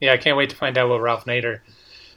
yeah, 0.00 0.12
I 0.12 0.16
can't 0.16 0.36
wait 0.36 0.50
to 0.50 0.56
find 0.56 0.76
out 0.78 0.88
what 0.88 1.00
Ralph 1.00 1.26
Nader 1.26 1.60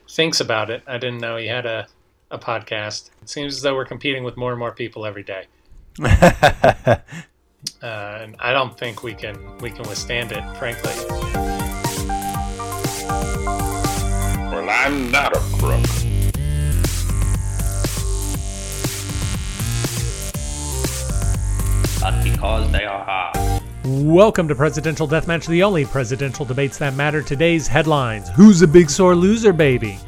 thinks 0.10 0.40
about 0.40 0.70
it. 0.70 0.84
I 0.88 0.98
didn't 0.98 1.20
know 1.20 1.36
he 1.36 1.48
had 1.48 1.66
a, 1.66 1.88
a 2.32 2.40
podcast. 2.40 3.10
It 3.22 3.30
seems 3.30 3.56
as 3.56 3.62
though 3.62 3.76
we're 3.76 3.86
competing 3.86 4.24
with 4.24 4.38
more 4.38 4.52
and 4.52 4.60
more 4.60 4.72
people 4.72 5.06
every 5.06 5.24
day. 5.24 5.48
uh, 6.04 6.98
and 7.82 8.36
I 8.40 8.54
don't 8.54 8.78
think 8.78 9.04
we 9.04 9.14
can 9.14 9.58
we 9.60 9.70
can 9.70 9.88
withstand 9.88 10.32
it, 10.32 10.44
frankly. 10.58 10.94
Well, 14.50 14.70
I'm 14.70 15.12
not 15.12 15.36
a 15.36 15.40
crook. 15.60 15.84
But 22.00 22.24
because 22.24 22.72
they 22.72 22.86
are 22.86 23.04
hard. 23.06 23.43
Welcome 23.86 24.48
to 24.48 24.56
Presidential 24.56 25.10
Deathmatch, 25.10 25.46
the 25.46 25.62
only 25.62 25.84
presidential 25.84 26.46
debates 26.46 26.78
that 26.78 26.96
matter. 26.96 27.22
Today's 27.22 27.68
headlines 27.68 28.30
Who's 28.30 28.62
a 28.62 28.68
big 28.68 28.90
sore 28.90 29.14
loser, 29.14 29.52
baby? 29.52 30.00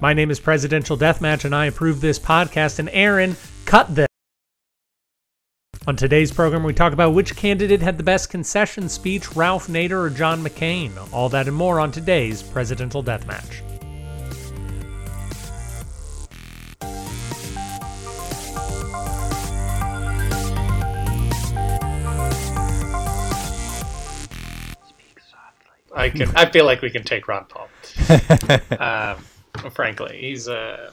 My 0.00 0.12
name 0.12 0.32
is 0.32 0.40
Presidential 0.40 0.98
Deathmatch, 0.98 1.44
and 1.44 1.54
I 1.54 1.66
approve 1.66 2.00
this 2.00 2.18
podcast. 2.18 2.80
And 2.80 2.90
Aaron, 2.92 3.36
cut 3.66 3.94
this. 3.94 4.08
On 5.86 5.94
today's 5.94 6.32
program, 6.32 6.64
we 6.64 6.74
talk 6.74 6.92
about 6.92 7.14
which 7.14 7.36
candidate 7.36 7.80
had 7.80 7.98
the 7.98 8.02
best 8.02 8.30
concession 8.30 8.88
speech, 8.88 9.36
Ralph 9.36 9.68
Nader 9.68 9.92
or 9.92 10.10
John 10.10 10.42
McCain. 10.42 10.90
All 11.12 11.28
that 11.28 11.46
and 11.46 11.56
more 11.56 11.78
on 11.78 11.92
today's 11.92 12.42
Presidential 12.42 13.04
Deathmatch. 13.04 13.60
I 25.94 26.10
can. 26.10 26.34
I 26.36 26.46
feel 26.46 26.64
like 26.64 26.82
we 26.82 26.90
can 26.90 27.02
take 27.02 27.26
Ron 27.28 27.46
Paul. 27.46 27.68
um, 28.78 29.70
frankly, 29.70 30.18
he's 30.20 30.48
a 30.48 30.92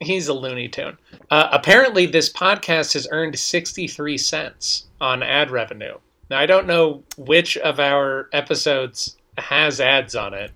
he's 0.00 0.28
a 0.28 0.34
Looney 0.34 0.68
Tune. 0.68 0.98
Uh, 1.30 1.48
apparently, 1.52 2.06
this 2.06 2.32
podcast 2.32 2.94
has 2.94 3.08
earned 3.10 3.38
sixty 3.38 3.86
three 3.88 4.18
cents 4.18 4.86
on 5.00 5.22
ad 5.22 5.50
revenue. 5.50 5.96
Now, 6.30 6.38
I 6.38 6.46
don't 6.46 6.66
know 6.66 7.02
which 7.16 7.56
of 7.58 7.80
our 7.80 8.28
episodes 8.32 9.16
has 9.36 9.80
ads 9.80 10.14
on 10.14 10.32
it. 10.34 10.52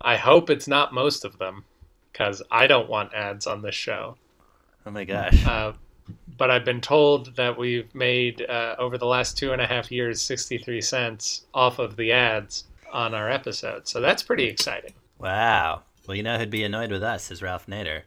I 0.00 0.16
hope 0.16 0.48
it's 0.48 0.68
not 0.68 0.94
most 0.94 1.24
of 1.24 1.38
them, 1.38 1.64
because 2.12 2.42
I 2.50 2.66
don't 2.66 2.88
want 2.88 3.12
ads 3.14 3.46
on 3.46 3.62
this 3.62 3.74
show. 3.74 4.16
Oh 4.86 4.90
my 4.90 5.04
gosh. 5.04 5.46
Uh, 5.46 5.72
but 6.38 6.50
I've 6.50 6.64
been 6.64 6.80
told 6.80 7.36
that 7.36 7.58
we've 7.58 7.94
made 7.94 8.42
uh, 8.48 8.76
over 8.78 8.96
the 8.98 9.06
last 9.06 9.36
two 9.36 9.52
and 9.52 9.60
a 9.60 9.66
half 9.66 9.90
years 9.92 10.22
63 10.22 10.80
cents 10.80 11.46
off 11.54 11.78
of 11.78 11.96
the 11.96 12.12
ads 12.12 12.64
on 12.92 13.14
our 13.14 13.30
episode. 13.30 13.86
So 13.86 14.00
that's 14.00 14.22
pretty 14.22 14.44
exciting. 14.44 14.94
Wow. 15.18 15.82
Well, 16.06 16.16
you 16.16 16.22
know 16.22 16.38
who'd 16.38 16.50
be 16.50 16.64
annoyed 16.64 16.90
with 16.90 17.02
us 17.02 17.30
is 17.30 17.42
Ralph 17.42 17.66
Nader. 17.66 18.02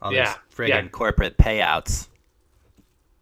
All 0.00 0.12
Yeah, 0.12 0.26
those 0.26 0.54
friggin' 0.54 0.68
yeah. 0.68 0.88
corporate 0.88 1.36
payouts. 1.36 2.08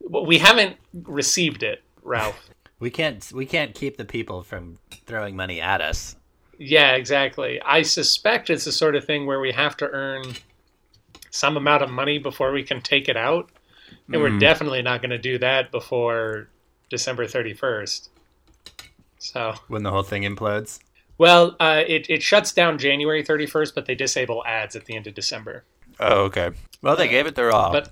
Well, 0.00 0.24
we 0.24 0.38
haven't 0.38 0.76
received 0.92 1.62
it, 1.62 1.82
Ralph. 2.02 2.48
We 2.78 2.90
can't 2.90 3.32
we 3.32 3.46
can't 3.46 3.74
keep 3.74 3.96
the 3.96 4.04
people 4.04 4.42
from 4.42 4.76
throwing 5.06 5.34
money 5.34 5.62
at 5.62 5.80
us. 5.80 6.14
yeah, 6.58 6.92
exactly. 6.92 7.58
I 7.62 7.80
suspect 7.80 8.50
it's 8.50 8.66
the 8.66 8.72
sort 8.72 8.94
of 8.96 9.04
thing 9.06 9.24
where 9.24 9.40
we 9.40 9.52
have 9.52 9.78
to 9.78 9.88
earn 9.88 10.34
some 11.30 11.56
amount 11.56 11.82
of 11.82 11.90
money 11.90 12.18
before 12.18 12.52
we 12.52 12.62
can 12.62 12.82
take 12.82 13.08
it 13.08 13.16
out. 13.16 13.48
And 14.12 14.22
we're 14.22 14.38
definitely 14.38 14.82
not 14.82 15.02
going 15.02 15.10
to 15.10 15.18
do 15.18 15.38
that 15.38 15.70
before 15.70 16.48
December 16.90 17.26
31st. 17.26 18.08
So. 19.18 19.54
When 19.68 19.82
the 19.82 19.90
whole 19.90 20.02
thing 20.02 20.22
implodes. 20.22 20.78
Well, 21.18 21.56
uh, 21.58 21.82
it, 21.86 22.08
it 22.10 22.22
shuts 22.22 22.52
down 22.52 22.78
January 22.78 23.24
31st, 23.24 23.74
but 23.74 23.86
they 23.86 23.94
disable 23.94 24.44
ads 24.46 24.76
at 24.76 24.84
the 24.84 24.94
end 24.94 25.06
of 25.06 25.14
December. 25.14 25.64
Oh, 25.98 26.24
okay. 26.24 26.50
Well, 26.82 26.96
they 26.96 27.08
gave 27.08 27.26
it 27.26 27.34
their 27.34 27.52
all. 27.52 27.72
But 27.72 27.90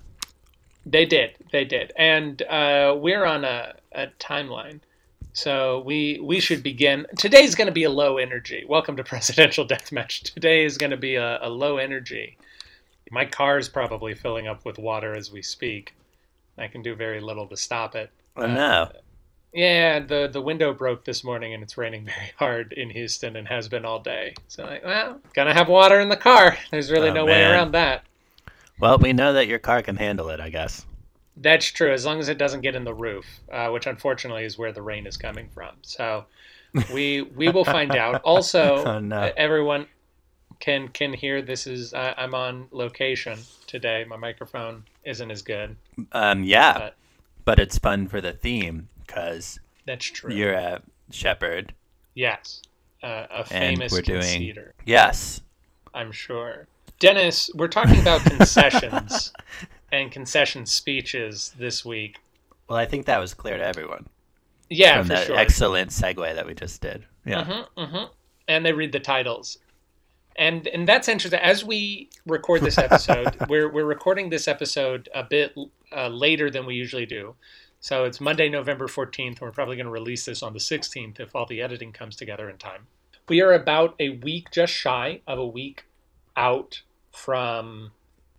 they 0.87 1.07
did, 1.07 1.37
they 1.51 1.65
did, 1.65 1.93
and 1.97 2.43
uh, 2.43 2.95
we're 2.99 3.25
on 3.25 3.45
a, 3.45 3.75
a 3.93 4.09
timeline, 4.21 4.81
so 5.33 5.81
we 5.81 6.21
we 6.23 6.41
should 6.41 6.63
begin. 6.63 7.07
Today's 7.19 7.55
going 7.55 7.67
to 7.67 7.73
be 7.73 7.85
a 7.85 7.91
low 7.91 8.19
energy. 8.19 8.65
Welcome 8.69 8.97
to 8.97 9.05
Presidential 9.15 9.67
Deathmatch. 9.67 10.35
Today 10.35 10.65
is 10.65 10.77
going 10.77 10.91
to 10.91 10.99
be 10.99 11.15
a, 11.15 11.39
a 11.43 11.49
low 11.49 11.79
energy. 11.79 12.37
My 13.15 13.25
car 13.25 13.59
is 13.59 13.69
probably 13.69 14.15
filling 14.15 14.49
up 14.49 14.65
with 14.65 14.77
water 14.79 15.15
as 15.15 15.31
we 15.31 15.41
speak. 15.41 15.95
I 16.59 16.67
can 16.67 16.83
do 16.83 16.95
very 16.97 17.21
little 17.21 17.47
to 17.47 17.57
stop 17.57 17.95
it. 17.95 18.11
oh 18.37 18.47
no. 18.47 18.91
Yeah, 19.53 20.01
the 20.01 20.29
the 20.33 20.41
window 20.43 20.75
broke 20.75 21.05
this 21.05 21.23
morning 21.23 21.55
and 21.55 21.63
it's 21.63 21.79
raining 21.79 22.05
very 22.15 22.33
hard 22.39 22.73
in 22.73 22.91
Houston 22.91 23.37
and 23.37 23.47
has 23.47 23.69
been 23.69 23.85
all 23.85 24.01
day. 24.01 24.35
So 24.49 24.65
like, 24.65 24.85
well, 24.85 25.21
gonna 25.33 25.55
have 25.55 25.69
water 25.69 26.01
in 26.01 26.09
the 26.09 26.17
car. 26.17 26.57
There's 26.73 26.91
really 26.91 27.11
Oh, 27.11 27.15
no 27.15 27.25
way 27.25 27.45
around 27.45 27.71
that. 27.73 28.03
Well, 28.81 28.99
we 28.99 29.13
know 29.13 29.33
that 29.35 29.47
your 29.47 29.61
car 29.61 29.81
can 29.83 29.95
handle 29.97 30.31
it, 30.31 30.41
I 30.41 30.51
guess. 30.51 30.85
That's 31.37 31.67
true, 31.67 31.93
as 31.93 32.05
long 32.05 32.19
as 32.19 32.29
it 32.29 32.39
doesn't 32.39 32.63
get 32.63 32.75
in 32.75 32.83
the 32.83 32.95
roof, 32.95 33.25
uh, 33.53 33.69
which 33.69 33.87
unfortunately 33.87 34.45
is 34.45 34.59
where 34.59 34.73
the 34.73 34.83
rain 34.83 35.07
is 35.07 35.17
coming 35.17 35.49
from. 35.55 35.71
So 35.83 36.25
we 36.93 37.23
we 37.23 37.49
will 37.51 37.65
find 37.65 37.95
out. 37.95 38.21
Also, 38.25 38.85
Oh, 38.85 38.99
no. 38.99 39.17
uh, 39.19 39.33
everyone 39.37 39.87
can 40.61 40.89
can 40.89 41.13
hear 41.13 41.43
this 41.43 41.67
is 41.67 41.93
uh, 41.95 42.15
I'm 42.17 42.35
on 42.35 42.67
location 42.71 43.39
today. 43.67 44.05
My 44.09 44.17
microphone 44.17 44.85
isn't 45.05 45.31
as 45.31 45.43
good. 45.43 45.77
Um, 46.13 46.45
yeah, 46.45 46.79
But- 46.79 46.97
but 47.45 47.59
it's 47.59 47.79
fun 47.79 48.09
for 48.09 48.21
the 48.21 48.33
theme 48.33 48.89
because 49.07 49.61
That's 49.87 50.07
true. 50.07 50.33
you're 50.35 50.55
a 50.55 50.81
shepherd. 51.11 51.75
yes, 52.15 52.63
uh, 53.03 53.27
a 53.31 53.39
And 53.51 53.77
famous 53.79 53.93
we're 53.93 54.01
doing- 54.03 54.23
conceder. 54.41 54.71
Yes. 54.87 55.41
I'm 55.93 56.11
sure. 56.11 56.67
Dennis, 57.01 57.51
we're 57.55 57.69
talking 57.69 58.01
about 58.01 58.21
concessions 58.25 59.33
and 59.93 60.11
concession 60.11 60.65
speeches 60.67 61.55
this 61.59 61.85
week. 61.85 62.19
Well, 62.69 62.79
I 62.79 62.87
think 62.87 63.05
that 63.07 63.19
was 63.19 63.35
clear 63.35 63.59
to 63.59 63.65
everyone 63.65 64.09
Yeah, 64.71 64.99
from 64.99 65.09
for 65.09 65.13
that 65.15 65.27
sure. 65.27 65.37
excellent 65.37 65.91
segue 65.91 66.35
that 66.35 66.47
we 66.47 66.55
just 66.55 66.81
did. 66.81 67.05
Yeah. 67.27 67.45
hmm 67.77 67.85
hmm 67.85 68.05
And 68.49 68.65
they 68.65 68.73
read 68.73 68.93
the 68.93 69.01
titles. 69.01 69.59
And 70.37 70.67
and 70.69 70.87
that's 70.87 71.09
interesting. 71.09 71.41
As 71.41 71.65
we 71.65 72.11
record 72.27 72.63
this 72.63 72.79
episode, 72.89 73.37
we're 73.49 73.71
we're 73.71 73.85
recording 73.85 74.31
this 74.31 74.49
episode 74.49 75.09
a 75.15 75.23
bit 75.23 75.55
uh, 75.95 76.09
later 76.09 76.51
than 76.51 76.67
we 76.67 76.75
usually 76.75 77.07
do. 77.07 77.35
So 77.81 78.05
it's 78.05 78.19
Monday, 78.21 78.49
November 78.49 78.87
14th. 78.87 79.43
We're 79.43 79.51
probably 79.51 79.77
going 79.77 79.85
to 79.85 79.93
release 79.93 80.25
this 80.25 80.43
on 80.43 80.55
the 80.55 80.59
16th 80.59 81.21
if 81.21 81.37
all 81.37 81.45
the 81.45 81.61
editing 81.61 81.93
comes 81.93 82.17
together 82.17 82.49
in 82.49 82.57
time. 82.57 82.87
We 83.29 83.43
are 83.43 83.53
about 83.53 83.95
a 84.01 84.09
week, 84.09 84.51
just 84.51 84.73
shy 84.73 85.21
of 85.27 85.39
a 85.39 85.47
week 85.47 85.85
out 86.35 86.81
from 87.13 87.93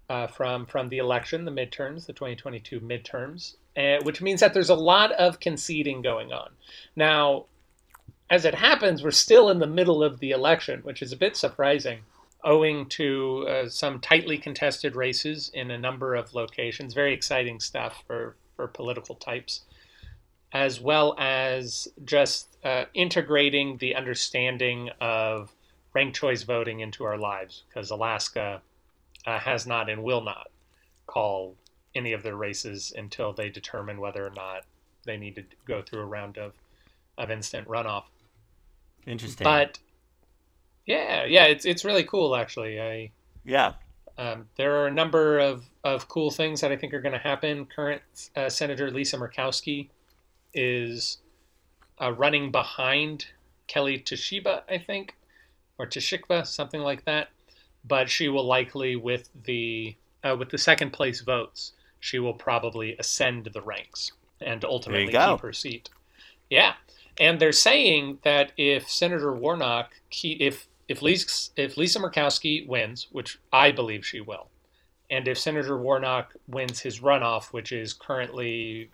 uh, 0.09 0.27
from 0.27 0.65
from 0.65 0.89
the 0.89 0.97
election, 0.97 1.45
the 1.45 1.51
midterms, 1.51 2.05
the 2.05 2.13
2022 2.13 2.79
midterms, 2.79 3.55
uh, 3.77 4.03
which 4.03 4.21
means 4.21 4.39
that 4.39 4.53
there's 4.53 4.69
a 4.69 4.75
lot 4.75 5.11
of 5.13 5.39
conceding 5.39 6.01
going 6.01 6.31
on. 6.31 6.49
Now, 6.95 7.45
as 8.29 8.45
it 8.45 8.55
happens, 8.55 9.03
we're 9.03 9.11
still 9.11 9.49
in 9.49 9.59
the 9.59 9.67
middle 9.67 10.03
of 10.03 10.19
the 10.19 10.31
election, 10.31 10.81
which 10.81 11.01
is 11.01 11.11
a 11.11 11.17
bit 11.17 11.35
surprising, 11.35 11.99
owing 12.43 12.87
to 12.87 13.47
uh, 13.47 13.69
some 13.69 13.99
tightly 13.99 14.37
contested 14.37 14.95
races 14.95 15.51
in 15.53 15.71
a 15.71 15.77
number 15.77 16.15
of 16.15 16.33
locations. 16.33 16.93
Very 16.93 17.13
exciting 17.13 17.59
stuff 17.59 18.03
for, 18.07 18.35
for 18.55 18.67
political 18.67 19.15
types, 19.15 19.61
as 20.51 20.81
well 20.81 21.15
as 21.19 21.87
just 22.03 22.57
uh, 22.63 22.85
integrating 22.93 23.77
the 23.77 23.95
understanding 23.95 24.89
of 24.99 25.51
ranked 25.93 26.17
choice 26.17 26.43
voting 26.43 26.79
into 26.79 27.03
our 27.03 27.17
lives, 27.17 27.63
because 27.69 27.91
Alaska 27.91 28.61
uh, 29.25 29.39
has 29.39 29.65
not 29.67 29.89
and 29.89 30.03
will 30.03 30.21
not 30.21 30.47
call 31.05 31.55
any 31.93 32.11
of 32.11 32.23
their 32.23 32.35
races 32.35 32.91
until 32.95 33.33
they 33.33 33.49
determine 33.49 33.99
whether 33.99 34.25
or 34.25 34.31
not 34.31 34.63
they 35.05 35.15
need 35.15 35.35
to 35.35 35.43
go 35.65 35.81
through 35.81 36.01
a 36.01 36.05
round 36.05 36.37
of, 36.37 36.53
of 37.17 37.31
instant 37.31 37.67
runoff. 37.67 38.03
Interesting. 39.05 39.43
But 39.43 39.79
yeah, 40.85 41.25
yeah, 41.25 41.45
it's 41.45 41.65
it's 41.65 41.85
really 41.85 42.03
cool 42.03 42.35
actually. 42.35 42.79
I 42.79 43.11
yeah. 43.43 43.73
um, 44.17 44.47
there 44.55 44.75
are 44.77 44.87
a 44.87 44.91
number 44.91 45.39
of, 45.39 45.65
of 45.83 46.07
cool 46.07 46.31
things 46.31 46.61
that 46.61 46.71
I 46.71 46.75
think 46.77 46.93
are 46.93 47.01
going 47.01 47.13
to 47.13 47.19
happen. 47.19 47.65
Current 47.65 48.01
uh, 48.35 48.49
Senator 48.49 48.89
Lisa 48.89 49.17
Murkowski 49.17 49.89
is 50.53 51.17
uh, 52.01 52.11
running 52.13 52.51
behind 52.51 53.27
Kelly 53.67 53.99
Toshiba, 53.99 54.61
I 54.69 54.77
think, 54.77 55.15
or 55.77 55.85
Toshikba, 55.85 56.45
something 56.45 56.81
like 56.81 57.05
that. 57.05 57.29
But 57.87 58.09
she 58.09 58.29
will 58.29 58.45
likely, 58.45 58.95
with 58.95 59.29
the 59.43 59.95
uh, 60.23 60.35
with 60.37 60.49
the 60.49 60.57
second 60.57 60.91
place 60.91 61.21
votes, 61.21 61.73
she 61.99 62.19
will 62.19 62.33
probably 62.33 62.95
ascend 62.97 63.49
the 63.53 63.61
ranks 63.61 64.11
and 64.41 64.65
ultimately 64.65 65.11
keep 65.11 65.39
her 65.39 65.53
seat. 65.53 65.89
Yeah, 66.49 66.73
and 67.19 67.39
they're 67.39 67.51
saying 67.51 68.19
that 68.23 68.51
if 68.57 68.89
Senator 68.89 69.33
Warnock, 69.33 69.93
if 70.21 70.67
if 70.87 71.01
Lisa, 71.01 71.49
if 71.55 71.77
Lisa 71.77 71.99
Murkowski 71.99 72.67
wins, 72.67 73.07
which 73.11 73.39
I 73.51 73.71
believe 73.71 74.05
she 74.05 74.21
will, 74.21 74.49
and 75.09 75.27
if 75.27 75.37
Senator 75.37 75.77
Warnock 75.77 76.33
wins 76.47 76.79
his 76.79 76.99
runoff, 76.99 77.47
which 77.47 77.71
is 77.71 77.93
currently 77.93 78.89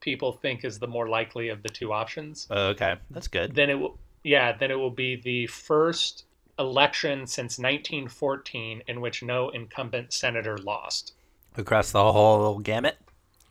people 0.00 0.32
think 0.32 0.64
is 0.64 0.78
the 0.78 0.86
more 0.86 1.08
likely 1.08 1.50
of 1.50 1.62
the 1.62 1.68
two 1.68 1.92
options, 1.92 2.46
okay. 2.50 2.96
That's 3.10 3.28
good. 3.28 3.54
then 3.54 3.70
it 3.70 3.78
will 3.78 3.98
yeah, 4.22 4.56
then 4.56 4.70
it 4.70 4.78
will 4.78 4.90
be 4.90 5.16
the 5.16 5.46
first 5.46 6.24
election 6.58 7.26
since 7.26 7.58
1914 7.58 8.82
in 8.86 9.00
which 9.00 9.22
no 9.22 9.48
incumbent 9.50 10.12
senator 10.12 10.58
lost. 10.58 11.14
Across 11.56 11.92
the 11.92 12.12
whole 12.12 12.58
gamut. 12.58 12.98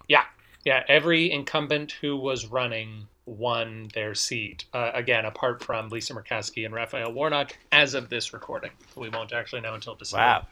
Yeah, 0.07 0.25
yeah. 0.63 0.83
Every 0.87 1.31
incumbent 1.31 1.93
who 1.93 2.15
was 2.15 2.45
running 2.45 3.07
won 3.29 3.89
their 3.93 4.15
seat. 4.15 4.65
Uh, 4.73 4.91
again, 4.93 5.25
apart 5.25 5.63
from 5.63 5.89
Lisa 5.89 6.13
Murkowski 6.13 6.65
and 6.65 6.73
Raphael 6.73 7.11
Warnock, 7.11 7.55
as 7.71 7.93
of 7.93 8.09
this 8.09 8.33
recording. 8.33 8.71
We 8.95 9.09
won't 9.09 9.31
actually 9.33 9.61
know 9.61 9.73
until 9.75 9.95
December 9.95 10.23
Wow. 10.25 10.47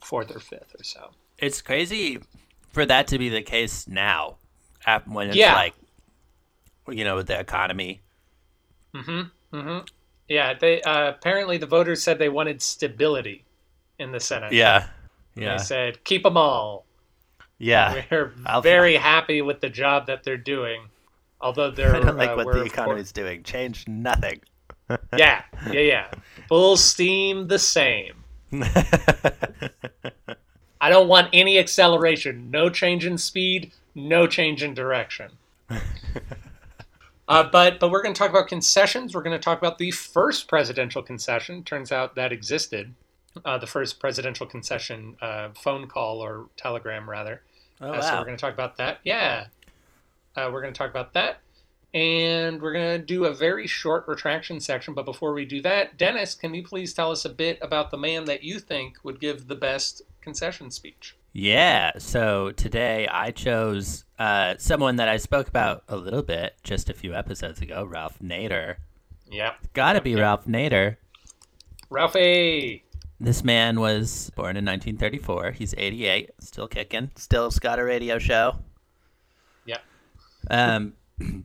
fourth 0.00 0.34
or 0.34 0.40
fifth 0.40 0.74
or 0.78 0.84
so. 0.84 1.10
It's 1.38 1.60
crazy 1.60 2.20
for 2.70 2.86
that 2.86 3.08
to 3.08 3.18
be 3.18 3.28
the 3.28 3.42
case 3.42 3.88
now, 3.88 4.36
when 5.06 5.28
it's 5.28 5.36
Yeah. 5.36 5.54
like, 5.54 5.74
you 6.88 7.04
know, 7.04 7.16
with 7.16 7.26
the 7.26 7.38
economy. 7.38 8.00
Mm-hmm. 8.94 9.56
Mm-hmm. 9.56 9.84
Yeah. 10.28 10.54
They 10.54 10.80
uh, 10.82 11.08
apparently 11.10 11.58
the 11.58 11.66
voters 11.66 12.02
said 12.02 12.18
they 12.18 12.28
wanted 12.28 12.62
stability 12.62 13.44
in 13.98 14.12
the 14.12 14.20
Senate. 14.20 14.52
Yeah. 14.52 14.88
Yeah. 15.34 15.56
They 15.56 15.62
said 15.64 16.04
keep 16.04 16.22
them 16.22 16.36
all. 16.36 16.86
Yeah. 17.58 18.02
We're 18.10 18.32
I'll- 18.46 18.62
very 18.62 18.96
happy 18.96 19.42
with 19.42 19.60
the 19.60 19.68
job 19.68 20.06
that 20.06 20.22
they're 20.24 20.36
doing. 20.36 20.88
Although 21.40 21.70
they're 21.76 21.94
I 21.96 22.00
don't 22.00 22.16
like 22.16 22.30
uh, 22.30 22.34
what 22.36 22.52
the 22.52 22.62
economy 22.64 23.00
is 23.00 23.12
doing. 23.12 23.42
Change 23.42 23.86
nothing. 23.88 24.40
Yeah, 25.16 25.42
yeah, 25.72 25.80
yeah. 25.80 26.10
Full 26.48 26.76
steam 26.76 27.48
the 27.48 27.58
same. 27.58 28.22
I 30.80 30.90
don't 30.90 31.08
want 31.08 31.30
any 31.32 31.58
acceleration. 31.58 32.50
No 32.50 32.68
change 32.68 33.06
in 33.06 33.16
speed. 33.16 33.72
No 33.94 34.26
change 34.26 34.62
in 34.62 34.74
direction. 34.74 35.30
uh, 37.28 37.44
but 37.50 37.80
but 37.80 37.90
we're 37.90 38.02
going 38.02 38.14
to 38.14 38.18
talk 38.18 38.28
about 38.28 38.48
concessions. 38.48 39.14
We're 39.14 39.22
going 39.22 39.36
to 39.38 39.42
talk 39.42 39.56
about 39.58 39.78
the 39.78 39.90
first 39.90 40.48
presidential 40.48 41.02
concession. 41.02 41.64
Turns 41.64 41.90
out 41.90 42.14
that 42.16 42.32
existed. 42.32 42.94
Uh, 43.44 43.56
the 43.58 43.66
first 43.66 43.98
presidential 43.98 44.46
concession 44.46 45.16
uh, 45.22 45.48
phone 45.54 45.88
call 45.88 46.20
or 46.20 46.46
telegram, 46.56 47.08
rather. 47.08 47.40
oh, 47.80 47.92
Uh, 47.92 48.02
so 48.02 48.18
we're 48.18 48.24
going 48.26 48.36
to 48.36 48.40
talk 48.40 48.52
about 48.54 48.76
that. 48.76 48.98
Yeah. 49.02 49.46
Uh, 50.36 50.50
we're 50.52 50.60
going 50.60 50.72
to 50.72 50.78
talk 50.78 50.90
about 50.90 51.12
that. 51.14 51.38
And 51.92 52.60
we're 52.60 52.72
going 52.72 53.00
to 53.00 53.06
do 53.06 53.26
a 53.26 53.32
very 53.32 53.68
short 53.68 54.08
retraction 54.08 54.58
section. 54.58 54.94
But 54.94 55.04
before 55.04 55.32
we 55.32 55.44
do 55.44 55.62
that, 55.62 55.96
Dennis, 55.96 56.34
can 56.34 56.52
you 56.52 56.64
please 56.64 56.92
tell 56.92 57.12
us 57.12 57.24
a 57.24 57.28
bit 57.28 57.58
about 57.62 57.92
the 57.92 57.96
man 57.96 58.24
that 58.24 58.42
you 58.42 58.58
think 58.58 58.96
would 59.04 59.20
give 59.20 59.46
the 59.46 59.54
best 59.54 60.02
concession 60.20 60.72
speech? 60.72 61.16
Yeah, 61.32 61.92
so 61.98 62.52
today 62.52 63.08
I 63.08 63.32
chose 63.32 64.04
uh, 64.18 64.54
someone 64.58 64.96
that 64.96 65.08
I 65.08 65.16
spoke 65.16 65.48
about 65.48 65.82
a 65.88 65.96
little 65.96 66.22
bit 66.22 66.54
just 66.62 66.88
a 66.88 66.94
few 66.94 67.14
episodes 67.14 67.60
ago, 67.60 67.84
Ralph 67.84 68.18
Nader. 68.20 68.76
Yeah. 69.30 69.54
Gotta 69.72 70.00
be 70.00 70.14
Ralph 70.14 70.46
Nader. 70.46 70.96
Ralphie. 71.90 72.84
This 73.20 73.42
man 73.42 73.80
was 73.80 74.30
born 74.36 74.56
in 74.56 74.64
1934. 74.64 75.52
He's 75.52 75.74
88, 75.76 76.30
still 76.40 76.68
kicking. 76.68 77.10
Still's 77.16 77.58
got 77.58 77.78
a 77.78 77.84
radio 77.84 78.18
show. 78.18 78.56
Um, 80.50 80.94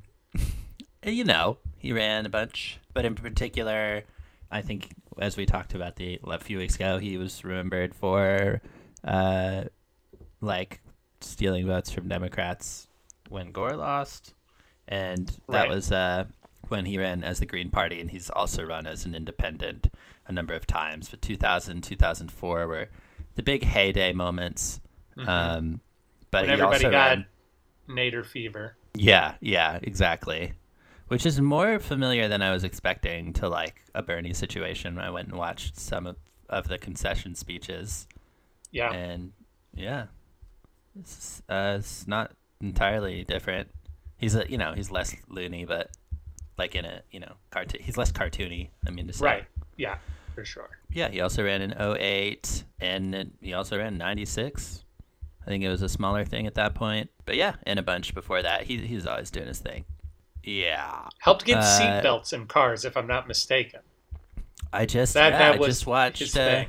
you 1.06 1.24
know, 1.24 1.58
he 1.78 1.94
ran 1.94 2.26
a 2.26 2.30
bunch, 2.30 2.80
but 2.94 3.06
in 3.06 3.16
particular, 3.16 4.04
I 4.52 4.62
think 4.62 4.90
as 5.20 5.38
we 5.38 5.46
talked 5.46 5.74
about 5.74 5.96
the 5.96 6.20
a 6.26 6.40
few 6.40 6.58
weeks 6.58 6.76
ago, 6.76 6.98
he 6.98 7.18
was 7.18 7.44
remembered 7.44 7.94
for, 7.96 8.62
uh, 9.04 9.64
like 10.42 10.82
stealing 11.22 11.68
votes 11.68 11.92
from 11.92 12.08
Democrats 12.08 12.88
when 13.30 13.52
Gore 13.52 13.76
lost, 13.76 14.34
and 14.88 15.28
that 15.50 15.62
Right. 15.62 15.70
was 15.70 15.92
uh, 15.92 16.26
when 16.70 16.86
he 16.86 16.98
ran 16.98 17.24
as 17.24 17.40
the 17.40 17.46
Green 17.46 17.70
Party, 17.70 18.00
and 18.00 18.10
he's 18.12 18.30
also 18.30 18.64
run 18.64 18.88
as 18.88 19.06
an 19.06 19.14
independent 19.16 19.92
a 20.28 20.32
number 20.32 20.54
of 20.54 20.66
times. 20.68 21.10
But 21.10 21.22
2000, 21.22 21.82
2004 21.84 22.68
were 22.68 22.90
the 23.36 23.44
big 23.44 23.64
heyday 23.64 24.14
moments. 24.14 24.80
Um, 25.18 25.82
but 26.32 26.42
When 26.42 26.50
he 26.50 26.54
everybody 26.54 26.86
also 26.86 26.92
got 26.92 27.10
ran, 27.10 27.26
Nader 27.90 28.26
fever. 28.26 28.76
Yeah, 28.96 29.36
yeah, 29.42 29.80
exactly. 29.82 30.54
Which 31.08 31.26
is 31.26 31.42
more 31.42 31.80
familiar 31.80 32.28
than 32.28 32.42
I 32.42 32.52
was 32.52 32.64
expecting 32.64 33.34
to 33.34 33.50
like 33.50 33.82
a 33.96 34.04
Bernie 34.04 34.34
situation. 34.34 35.00
I 35.00 35.10
went 35.10 35.30
and 35.30 35.38
watched 35.38 35.78
some 35.78 36.06
of, 36.06 36.18
of 36.50 36.68
the 36.68 36.78
concession 36.78 37.34
speeches, 37.36 38.08
Yeah. 38.72 38.92
and 38.92 39.32
yeah, 39.74 40.06
it's, 41.00 41.42
uh, 41.50 41.78
it's 41.80 42.06
not 42.08 42.32
entirely 42.62 43.24
different. 43.24 43.70
He's 44.18 44.36
a, 44.36 44.50
you 44.50 44.58
know 44.58 44.74
he's 44.74 44.92
less 44.92 45.16
loony, 45.30 45.66
but 45.66 45.90
like 46.58 46.76
in 46.76 46.86
a 46.86 47.02
you 47.12 47.20
know 47.22 47.34
cartoon. 47.50 47.82
He's 47.82 47.98
less 47.98 48.12
cartoony. 48.12 48.70
I 48.86 48.92
mean 48.92 49.08
to 49.08 49.14
say. 49.14 49.26
Right. 49.26 49.46
Yeah, 49.78 49.98
for 50.36 50.44
sure. 50.46 50.70
Yeah, 50.92 51.10
he 51.10 51.22
also 51.22 51.44
ran 51.44 51.62
in 51.62 51.72
08 51.80 52.64
and 52.82 53.32
he 53.42 53.54
also 53.54 53.78
ran 53.78 53.98
96. 53.98 54.84
I 55.50 55.52
think 55.52 55.64
it 55.64 55.70
was 55.70 55.82
a 55.82 55.90
smaller 55.90 56.26
thing 56.26 56.46
at 56.46 56.54
that 56.56 56.76
point. 56.76 57.10
But 57.26 57.36
yeah, 57.36 57.56
and 57.64 57.80
a 57.80 57.82
bunch 57.82 58.14
before 58.14 58.44
that. 58.44 58.66
He, 58.68 58.78
he's 58.78 59.08
always 59.08 59.32
doing 59.32 59.48
his 59.48 59.58
thing. 59.58 59.84
Yeah. 60.44 61.08
Helped 61.18 61.44
get 61.44 61.58
Uh, 61.58 61.62
seatbelts 61.64 62.34
in 62.34 62.46
cars, 62.46 62.86
if 62.86 62.96
I'm 62.96 63.08
not 63.08 63.28
mistaken. 63.28 63.80
I 64.72 64.86
just 64.86 65.16
That- 65.16 65.32
yeah, 65.32 65.40
that 65.40 65.56
I 65.56 65.58
was 65.58 65.68
just 65.68 65.88
watched 65.88 66.20
his 66.20 66.36
uh, 66.38 66.46
thing. 66.46 66.68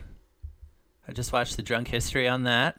I 1.07 1.13
just 1.13 1.31
watched 1.31 1.57
the 1.57 1.63
drunk 1.63 1.89
history 1.89 2.27
on 2.27 2.45
that 2.45 2.79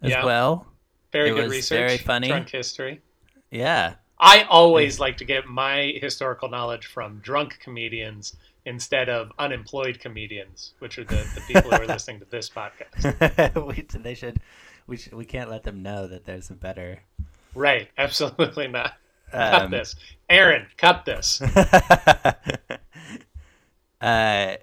as 0.00 0.12
Yeah. 0.12 0.24
well. 0.24 0.68
Very 1.12 1.28
it 1.28 1.34
good 1.34 1.42
was 1.44 1.50
research. 1.52 1.78
very 1.78 1.98
funny. 1.98 2.28
Drunk 2.28 2.48
history. 2.48 3.02
Yeah. 3.50 3.96
I 4.18 4.44
always 4.44 4.98
like 5.00 5.18
to 5.18 5.26
get 5.26 5.44
my 5.46 5.98
historical 6.00 6.48
knowledge 6.48 6.86
from 6.86 7.18
drunk 7.18 7.58
comedians 7.60 8.36
instead 8.64 9.10
of 9.10 9.32
unemployed 9.38 10.00
comedians, 10.00 10.72
which 10.78 10.98
are 10.98 11.04
the, 11.04 11.16
the 11.34 11.42
people 11.46 11.70
who 11.70 11.76
are 11.82 11.86
listening 11.94 12.20
to 12.20 12.26
this 12.30 12.48
podcast. 12.48 13.66
we, 13.66 13.82
they 14.00 14.14
should 14.14 14.40
we 14.86 14.96
should, 14.96 15.14
we 15.14 15.24
can't 15.24 15.50
let 15.50 15.62
them 15.62 15.82
know 15.82 16.06
that 16.06 16.24
there's 16.24 16.50
a 16.50 16.54
better 16.54 17.00
Right. 17.54 17.88
Absolutely 17.98 18.68
not. 18.68 18.94
Cut 19.30 19.62
um, 19.62 19.70
this. 19.70 19.96
Aaron, 20.28 20.66
cut 20.76 21.04
this. 21.04 21.40
uh, 24.00 24.56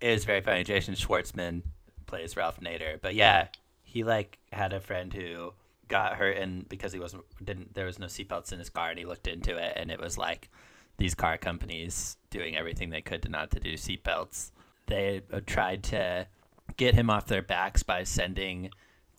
it 0.00 0.12
was 0.12 0.24
very 0.24 0.40
funny. 0.40 0.64
Jason 0.64 0.94
Schwartzman 0.94 1.62
plays 2.06 2.36
Ralph 2.36 2.60
Nader, 2.60 3.00
but 3.00 3.14
yeah, 3.14 3.48
he 3.82 4.04
like 4.04 4.38
had 4.52 4.72
a 4.72 4.80
friend 4.80 5.12
who 5.12 5.52
got 5.88 6.16
hurt 6.16 6.36
and 6.36 6.68
because 6.68 6.92
he 6.92 6.98
wasn't 6.98 7.24
didn't 7.42 7.74
there 7.74 7.86
was 7.86 7.98
no 7.98 8.06
seatbelts 8.06 8.52
in 8.52 8.58
his 8.58 8.68
car 8.68 8.90
and 8.90 8.98
he 8.98 9.06
looked 9.06 9.26
into 9.26 9.56
it 9.56 9.72
and 9.74 9.90
it 9.90 9.98
was 9.98 10.18
like 10.18 10.50
these 10.98 11.14
car 11.14 11.38
companies 11.38 12.18
doing 12.28 12.56
everything 12.56 12.90
they 12.90 13.00
could 13.00 13.22
to 13.22 13.30
not 13.30 13.50
to 13.52 13.60
do 13.60 13.74
seatbelts. 13.74 14.50
They 14.86 15.22
uh, 15.32 15.40
tried 15.46 15.84
to 15.84 16.26
get 16.76 16.94
him 16.94 17.08
off 17.08 17.26
their 17.26 17.42
backs 17.42 17.82
by 17.82 18.02
sending 18.02 18.70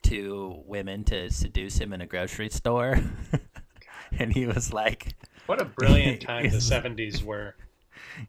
two 0.10 0.64
women 0.66 1.04
to 1.06 1.30
seduce 1.30 1.78
him 1.78 1.94
in 1.94 2.02
a 2.02 2.06
grocery 2.06 2.50
store. 2.50 3.00
and 4.18 4.34
he 4.34 4.46
was 4.46 4.74
like, 4.74 5.16
What 5.46 5.62
a 5.62 5.66
brilliant 5.66 6.22
time 6.30 6.50
the 6.50 6.58
70s 6.58 7.24
were. 7.24 7.56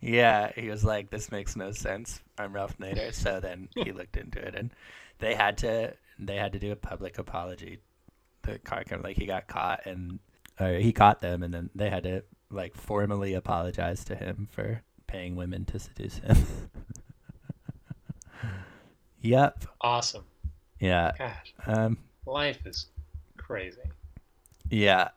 Yeah, 0.00 0.52
he 0.54 0.68
was 0.68 0.84
like, 0.84 1.10
"This 1.10 1.32
makes 1.32 1.56
no 1.56 1.72
sense." 1.72 2.20
I'm 2.38 2.52
Ralph 2.52 2.78
Nader. 2.78 3.12
So 3.12 3.40
then 3.40 3.68
he 3.74 3.92
looked 3.92 4.16
into 4.16 4.38
it, 4.38 4.54
and 4.54 4.70
they 5.18 5.34
had 5.34 5.58
to 5.58 5.94
they 6.18 6.36
had 6.36 6.52
to 6.52 6.58
do 6.58 6.72
a 6.72 6.76
public 6.76 7.18
apology. 7.18 7.78
The 8.42 8.58
car 8.58 8.84
company, 8.84 9.10
like 9.10 9.16
he 9.16 9.26
got 9.26 9.48
caught, 9.48 9.86
and 9.86 10.18
or 10.58 10.74
he 10.74 10.92
caught 10.92 11.20
them, 11.20 11.42
and 11.42 11.52
then 11.52 11.70
they 11.74 11.90
had 11.90 12.04
to 12.04 12.22
like 12.50 12.74
formally 12.74 13.34
apologize 13.34 14.04
to 14.04 14.14
him 14.14 14.48
for 14.50 14.82
paying 15.06 15.34
women 15.34 15.64
to 15.66 15.78
seduce 15.78 16.18
him. 16.18 16.36
yep. 19.20 19.64
Awesome. 19.80 20.24
Yeah. 20.80 21.12
Gosh, 21.18 21.54
Um. 21.66 21.98
life 22.26 22.58
is 22.66 22.86
crazy. 23.36 23.78
Yeah. 24.70 25.08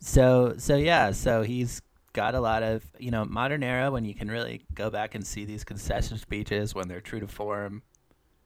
So 0.00 0.54
so 0.58 0.76
yeah, 0.76 1.10
so 1.12 1.42
he's 1.42 1.82
got 2.12 2.34
a 2.34 2.40
lot 2.40 2.62
of 2.62 2.84
you 2.98 3.10
know 3.10 3.24
modern 3.24 3.62
era 3.62 3.90
when 3.90 4.04
you 4.04 4.14
can 4.14 4.30
really 4.30 4.62
go 4.74 4.88
back 4.90 5.14
and 5.14 5.26
see 5.26 5.44
these 5.44 5.64
concession 5.64 6.16
speeches 6.18 6.74
when 6.74 6.88
they're 6.88 7.00
true 7.00 7.20
to 7.20 7.26
form. 7.26 7.82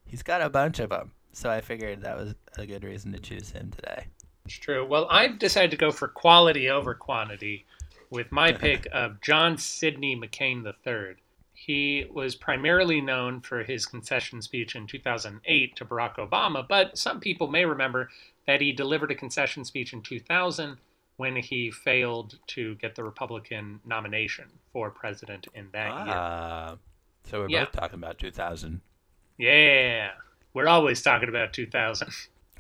He's 0.06 0.22
got 0.22 0.40
a 0.42 0.50
bunch 0.50 0.80
of 0.80 0.90
them, 0.90 1.12
so 1.32 1.50
I 1.50 1.60
figured 1.60 2.02
that 2.02 2.16
was 2.16 2.34
a 2.58 2.66
good 2.66 2.82
reason 2.84 3.12
to 3.12 3.18
choose 3.20 3.50
him 3.50 3.70
today. 3.70 4.06
It's 4.46 4.54
true. 4.54 4.84
Well, 4.84 5.06
I've 5.10 5.38
decided 5.38 5.70
to 5.72 5.76
go 5.76 5.92
for 5.92 6.08
quality 6.08 6.68
over 6.68 6.94
quantity 6.94 7.66
with 8.10 8.32
my 8.32 8.50
pick 8.64 8.88
of 8.92 9.20
John 9.20 9.56
Sidney 9.58 10.16
McCain 10.16 10.64
III. 10.66 11.16
He 11.66 12.06
was 12.10 12.36
primarily 12.36 13.02
known 13.02 13.42
for 13.42 13.62
his 13.62 13.84
concession 13.84 14.40
speech 14.40 14.74
in 14.74 14.86
2008 14.86 15.76
to 15.76 15.84
Barack 15.84 16.16
Obama, 16.16 16.66
but 16.66 16.96
some 16.96 17.20
people 17.20 17.48
may 17.48 17.66
remember 17.66 18.08
that 18.46 18.62
he 18.62 18.72
delivered 18.72 19.10
a 19.10 19.14
concession 19.14 19.66
speech 19.66 19.92
in 19.92 20.00
2000 20.00 20.78
when 21.18 21.36
he 21.36 21.70
failed 21.70 22.38
to 22.46 22.76
get 22.76 22.94
the 22.94 23.04
Republican 23.04 23.78
nomination 23.84 24.46
for 24.72 24.90
president 24.90 25.48
in 25.54 25.68
that 25.72 25.92
year. 26.06 26.14
Ah, 26.16 26.76
so 27.24 27.40
we're 27.40 27.50
Yeah. 27.50 27.64
both 27.66 27.72
talking 27.72 27.98
about 27.98 28.16
2000. 28.18 28.80
Yeah, 29.36 30.12
we're 30.54 30.66
always 30.68 31.02
talking 31.02 31.28
about 31.28 31.52
2000. 31.52 32.10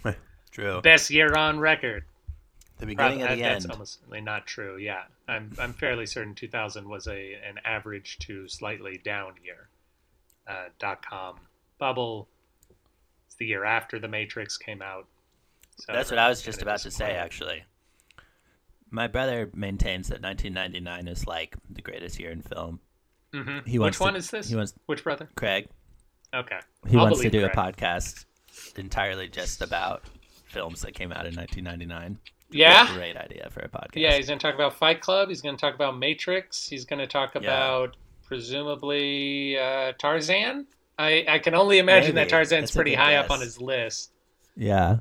True. 0.50 0.82
Best 0.82 1.08
year 1.10 1.32
on 1.34 1.58
record. 1.58 2.04
The 2.80 2.86
beginning 2.86 3.18
Prob- 3.20 3.30
of 3.32 3.38
the 3.38 3.44
end. 3.44 3.54
that's 3.54 3.64
end. 3.64 3.72
almost 3.72 4.00
certainly 4.00 4.20
not 4.20 4.46
true. 4.46 4.76
Yeah, 4.76 5.02
I'm 5.28 5.52
I'm 5.58 5.72
fairly 5.72 6.06
certain 6.06 6.34
2000 6.34 6.88
was 6.88 7.06
a 7.06 7.34
an 7.46 7.58
average 7.64 8.18
to 8.20 8.48
slightly 8.48 8.98
down 9.04 9.34
year. 9.44 9.68
Uh, 10.48 10.68
dot 10.78 11.04
com 11.06 11.36
bubble. 11.78 12.28
It's 13.26 13.36
the 13.36 13.46
year 13.46 13.64
after 13.64 13.98
the 14.00 14.08
Matrix 14.08 14.56
came 14.56 14.82
out. 14.82 15.06
So 15.78 15.92
That's 15.92 16.10
what 16.10 16.18
I 16.18 16.28
was 16.28 16.42
just 16.42 16.60
about 16.62 16.80
to 16.80 16.90
say, 16.90 17.12
actually. 17.12 17.62
My 18.90 19.06
brother 19.06 19.48
maintains 19.54 20.08
that 20.08 20.20
1999 20.20 21.06
is 21.06 21.26
like 21.26 21.56
the 21.70 21.80
greatest 21.80 22.18
year 22.18 22.30
in 22.32 22.42
film. 22.42 22.80
Mm-hmm. 23.32 23.68
He 23.68 23.78
Which 23.78 23.80
wants 23.80 23.98
to- 23.98 24.02
one 24.04 24.16
is 24.16 24.30
this? 24.30 24.48
he 24.48 24.56
wants- 24.56 24.74
Which 24.86 25.04
brother? 25.04 25.28
Craig, 25.36 25.68
Okay. 26.34 26.58
he 26.88 26.96
I'll 26.96 27.04
wants 27.04 27.20
to 27.20 27.30
do 27.30 27.44
a 27.44 27.50
podcast 27.50 28.24
entirely 28.76 29.28
just 29.28 29.62
about 29.62 30.02
films 30.46 30.82
that 30.82 30.92
came 30.94 31.12
out 31.12 31.26
in 31.26 31.36
1999. 31.36 32.18
Yeah. 32.50 32.92
Great 32.94 33.16
idea 33.16 33.48
for 33.50 33.60
a 33.60 33.68
podcast. 33.68 33.90
Yeah, 33.94 34.16
he's 34.16 34.26
going 34.26 34.38
to 34.38 34.42
talk 34.44 34.54
about 34.54 34.74
Fight 34.74 35.00
Club. 35.00 35.28
He's 35.28 35.40
going 35.42 35.56
to 35.56 35.60
talk 35.60 35.74
about 35.74 35.98
Matrix. 35.98 36.68
He's 36.68 36.84
going 36.84 36.98
to 36.98 37.06
talk 37.06 37.34
about 37.36 37.96
presumably 38.26 39.58
uh, 39.58 39.92
Tarzan. 39.98 40.66
I, 40.98 41.24
I 41.28 41.38
can 41.38 41.54
only 41.54 41.78
imagine 41.78 42.14
Maybe. 42.14 42.24
that 42.26 42.30
Tarzan's 42.30 42.62
That's 42.62 42.74
pretty 42.76 42.94
high 42.94 43.16
up 43.16 43.30
on 43.30 43.40
his 43.40 43.60
list. 43.60 44.10
Yeah. 44.56 44.98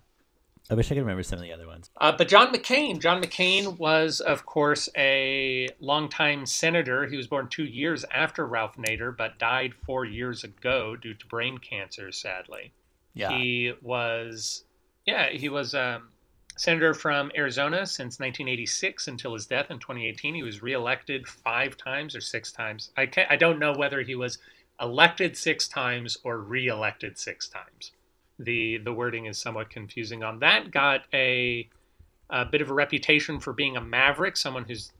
I 0.71 0.75
wish 0.75 0.91
I 0.91 0.95
could 0.95 1.01
remember 1.01 1.23
some 1.23 1.39
of 1.39 1.43
the 1.43 1.51
other 1.51 1.65
ones. 1.65 1.89
Uh, 1.97 2.11
but 2.15 2.27
John 2.27 2.53
McCain, 2.53 2.99
John 3.01 3.21
McCain 3.23 3.77
was, 3.79 4.19
of 4.21 4.45
course, 4.45 4.87
a 4.95 5.67
longtime 5.79 6.45
senator. 6.45 7.07
He 7.07 7.17
was 7.17 7.25
born 7.25 7.47
two 7.49 7.65
years 7.65 8.05
after 8.13 8.45
Ralph 8.45 8.77
Nader, 8.77 9.15
but 9.17 9.39
died 9.39 9.73
four 9.73 10.05
years 10.05 10.43
ago 10.43 10.95
due 10.95 11.15
to 11.15 11.25
brain 11.25 11.57
cancer. 11.57 12.11
Sadly, 12.11 12.71
Yeah. 13.15 13.31
he 13.31 13.73
was, 13.81 14.63
yeah, 15.07 15.29
he 15.29 15.49
was 15.49 15.73
um, 15.73 16.09
senator 16.59 16.93
from 16.93 17.31
Arizona 17.37 17.85
since 17.85 18.19
1986 18.19 19.07
until 19.07 19.33
his 19.33 19.45
death 19.45 19.71
in 19.71 19.79
2018. 19.79 20.35
He 20.35 20.43
was 20.43 20.61
reelected 20.61 21.25
five 21.25 21.77
times 21.77 22.17
or 22.17 22.19
six 22.19 22.51
times. 22.51 22.91
I 22.97 23.09
I 23.29 23.37
don't 23.37 23.59
know 23.59 23.71
whether 23.71 24.01
he 24.01 24.13
was 24.13 24.39
elected 24.81 25.37
six 25.37 25.69
times 25.69 26.17
or 26.25 26.39
reelected 26.39 27.17
six 27.17 27.47
times. 27.47 27.91
The 28.39 28.77
the 28.77 28.91
wording 28.91 29.25
is 29.25 29.37
somewhat 29.37 29.69
confusing 29.69 30.21
on 30.21 30.39
that. 30.39 30.69
Got 30.69 31.05
a 31.13 31.69
a 32.29 32.43
bit 32.43 32.61
of 32.61 32.69
a 32.69 32.73
reputation 32.73 33.39
for 33.39 33.53
being 33.53 33.77
a 33.77 33.81
maverick, 33.81 34.35
someone 34.35 34.65
who's 34.65 34.91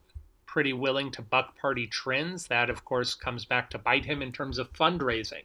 pretty 0.46 0.72
willing 0.72 1.12
to 1.12 1.22
buck 1.22 1.58
party 1.58 1.88
trends. 1.88 2.48
That, 2.48 2.70
of 2.70 2.86
course, 2.86 3.16
comes 3.16 3.44
back 3.44 3.70
to 3.72 3.78
bite 3.78 4.06
him 4.06 4.22
in 4.22 4.32
terms 4.32 4.60
of 4.60 4.72
fundraising, 4.72 5.44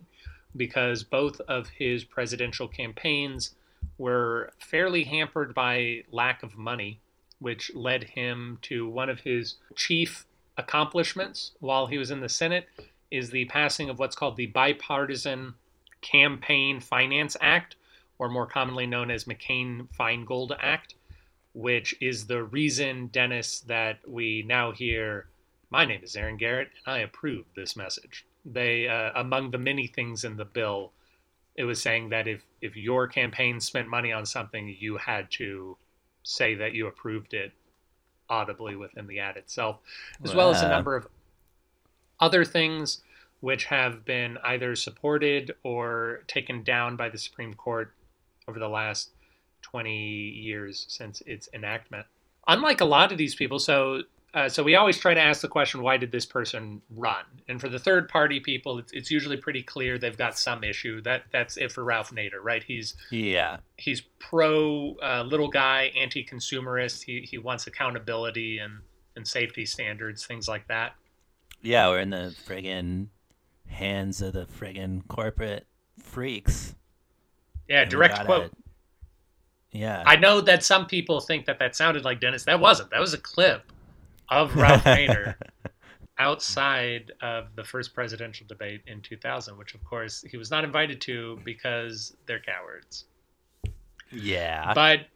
because 0.56 1.02
both 1.02 1.40
of 1.40 1.71
his 1.71 2.04
presidential 2.04 2.68
campaigns 2.68 3.56
were 3.99 4.53
fairly 4.59 5.05
hampered 5.05 5.55
by 5.55 6.03
lack 6.11 6.43
of 6.43 6.57
money, 6.57 7.01
which 7.39 7.75
led 7.75 8.05
him 8.05 8.59
to 8.63 8.89
one 8.89 9.09
of 9.09 9.21
his 9.21 9.57
chief 9.77 10.27
accomplishments 10.57 11.53
while 11.61 11.87
he 11.87 11.99
was 11.99 12.11
in 12.11 12.21
the 12.21 12.29
Senate 12.29 12.69
is 13.11 13.31
the 13.31 13.45
passing 13.47 13.89
of 13.89 13.99
what's 13.99 14.17
called 14.17 14.37
the 14.37 14.47
Bipartisan 14.47 15.55
Campaign 16.01 16.81
Finance 16.81 17.37
Act, 17.41 17.77
or 18.19 18.29
more 18.29 18.47
commonly 18.47 18.87
known 18.87 19.11
as 19.11 19.25
McCain 19.25 19.89
Feingold 19.99 20.57
Act, 20.61 20.95
which 21.53 21.95
is 22.01 22.27
the 22.27 22.43
reason, 22.43 23.07
Dennis, 23.09 23.61
that 23.61 23.99
we 24.09 24.43
now 24.43 24.73
hear, 24.73 25.27
My 25.71 25.85
name 25.85 26.03
is 26.03 26.17
Aaron 26.17 26.37
Garrett, 26.37 26.71
and 26.85 26.95
I 26.95 26.99
approve 26.99 27.47
this 27.55 27.77
message. 27.77 28.25
They, 28.45 28.89
uh, 28.89 29.13
among 29.15 29.51
the 29.51 29.59
many 29.59 29.87
things 29.87 30.25
in 30.25 30.37
the 30.37 30.45
bill, 30.45 30.93
it 31.57 31.65
was 31.65 31.81
saying 31.81 32.09
that 32.11 32.27
if, 32.27 32.43
if 32.61 32.77
your 32.77 33.07
campaign 33.07 33.61
spent 33.61 33.89
money 33.89 34.13
on 34.13 34.27
something, 34.27 34.75
you 34.79 34.97
had 34.97 35.31
to 35.33 35.77
say 36.23 36.55
that 36.55 36.73
you 36.73 36.87
approved 36.87 37.35
it 37.35 37.53
audibly 38.29 38.75
within 38.75 39.07
the 39.07 39.21
ad 39.21 39.37
itself, 39.37 39.79
as 40.23 40.35
well 40.35 40.51
as 40.51 40.63
a 40.63 40.69
number 40.69 40.97
of 40.97 41.07
other 42.21 42.45
things 42.45 43.03
which 43.41 43.67
have 43.67 44.05
been 44.05 44.39
either 44.43 44.75
supported 44.75 45.55
or 45.63 46.23
taken 46.27 46.63
down 46.63 46.97
by 46.97 47.11
the 47.11 47.19
Supreme 47.19 47.53
Court 47.53 47.93
over 48.49 48.59
the 48.59 48.69
last 48.69 49.11
20 49.63 49.95
years 49.95 50.87
since 50.89 51.21
its 51.27 51.49
enactment. 51.53 52.07
Unlike 52.47 52.81
a 52.81 52.87
lot 52.87 53.13
of 53.13 53.19
these 53.19 53.35
people, 53.35 53.59
so 53.59 54.03
uh, 54.35 54.49
so 54.49 54.64
we 54.64 54.75
always 54.75 54.99
try 54.99 55.14
to 55.14 55.21
ask 55.21 55.41
the 55.43 55.49
question, 55.49 55.81
why 55.81 55.97
did 55.97 56.11
this 56.11 56.26
person 56.26 56.83
run? 56.91 57.25
And 57.49 57.61
for 57.61 57.69
the 57.69 57.79
third 57.79 58.09
party 58.09 58.41
people, 58.41 58.79
it's, 58.81 58.93
it's 58.93 59.09
usually 59.09 59.37
pretty 59.37 59.62
clear 59.62 59.97
they've 59.97 60.17
got 60.17 60.37
some 60.37 60.64
issue. 60.64 61.00
That 61.03 61.23
that's 61.31 61.57
it 61.57 61.71
for 61.71 61.85
Ralph 61.85 62.11
Nader, 62.11 62.43
right? 62.43 62.62
He's 62.62 62.97
Yeah. 63.11 63.59
he's 63.76 64.00
pro 64.19 64.97
uh, 65.00 65.23
little 65.25 65.49
guy, 65.49 65.93
anti 65.97 66.25
consumerist. 66.25 67.05
He 67.05 67.21
he 67.21 67.38
wants 67.38 67.69
accountability 67.69 68.59
and 68.59 68.81
and 69.14 69.26
safety 69.26 69.64
standards, 69.64 70.26
things 70.26 70.49
like 70.49 70.67
that. 70.67 70.95
Yeah, 71.62 71.88
we're 71.88 72.00
in 72.00 72.11
the 72.11 72.35
friggin' 72.47 73.07
hands 73.69 74.21
of 74.21 74.33
the 74.33 74.47
friggin' 74.47 75.07
corporate 75.07 75.67
freaks. 76.03 76.75
Yeah, 77.69 77.85
direct 77.85 78.25
quote. 78.25 78.50
Yeah. 79.71 80.03
I 80.05 80.17
know 80.17 80.41
that 80.41 80.64
some 80.64 80.87
people 80.87 81.21
think 81.21 81.47
that 81.47 81.61
that 81.61 81.76
sounded 81.76 82.05
like 82.05 82.21
Dennis. 82.21 82.45
That 82.45 82.59
wasn't. 82.59 82.91
That 82.91 83.00
was 83.00 83.14
a 83.14 83.19
clip 83.19 83.71
of 84.28 84.54
Ralph 84.57 84.85
Nader 84.85 85.35
outside 86.19 87.12
of 87.23 87.54
the 87.57 87.64
first 87.64 87.95
presidential 87.95 88.47
debate 88.47 88.83
in 88.87 89.00
2000, 89.00 89.57
which 89.57 89.75
of 89.75 89.85
course 89.85 90.25
he 90.31 90.37
was 90.37 90.50
not 90.50 90.64
invited 90.64 91.00
to 91.02 91.40
because 91.45 92.16
they're 92.26 92.40
cowards. 92.40 93.07
yeah. 94.12 94.73
But 94.75 95.07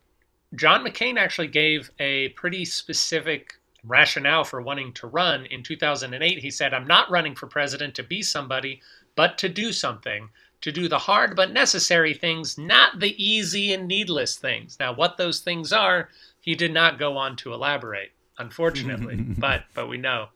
John 0.55 0.85
McCain 0.85 1.19
actually 1.19 1.49
gave 1.49 1.91
a 1.99 2.31
pretty 2.31 2.65
specific 2.65 3.55
rationale 3.85 4.45
for 4.45 4.61
wanting 4.61 4.93
to 4.95 5.07
run 5.07 5.47
in 5.47 5.63
2008. 5.63 6.39
He 6.39 6.51
said, 6.51 6.75
I'm 6.75 6.87
not 6.87 7.11
running 7.11 7.35
for 7.35 7.47
president 7.47 7.95
to 7.97 8.03
be 8.03 8.23
somebody, 8.23 8.81
but 9.15 9.39
to 9.39 9.49
do 9.49 9.73
something, 9.73 10.31
to 10.63 10.73
do 10.73 10.89
the 10.89 10.99
hard 10.99 11.37
but 11.37 11.53
necessary 11.53 12.15
things, 12.15 12.59
not 12.59 12.99
the 12.99 13.15
easy 13.23 13.73
and 13.73 13.87
needless 13.87 14.37
things. 14.37 14.77
Now, 14.81 14.93
what 14.93 15.17
those 15.17 15.41
things 15.41 15.73
are, 15.73 16.09
he 16.41 16.55
did 16.55 16.73
not 16.73 16.99
go 16.99 17.17
on 17.17 17.37
to 17.37 17.53
elaborate, 17.53 18.11
unfortunately, 18.39 19.17
but 19.39 19.65
but 19.75 19.89
we 19.89 19.99
know. 19.99 20.29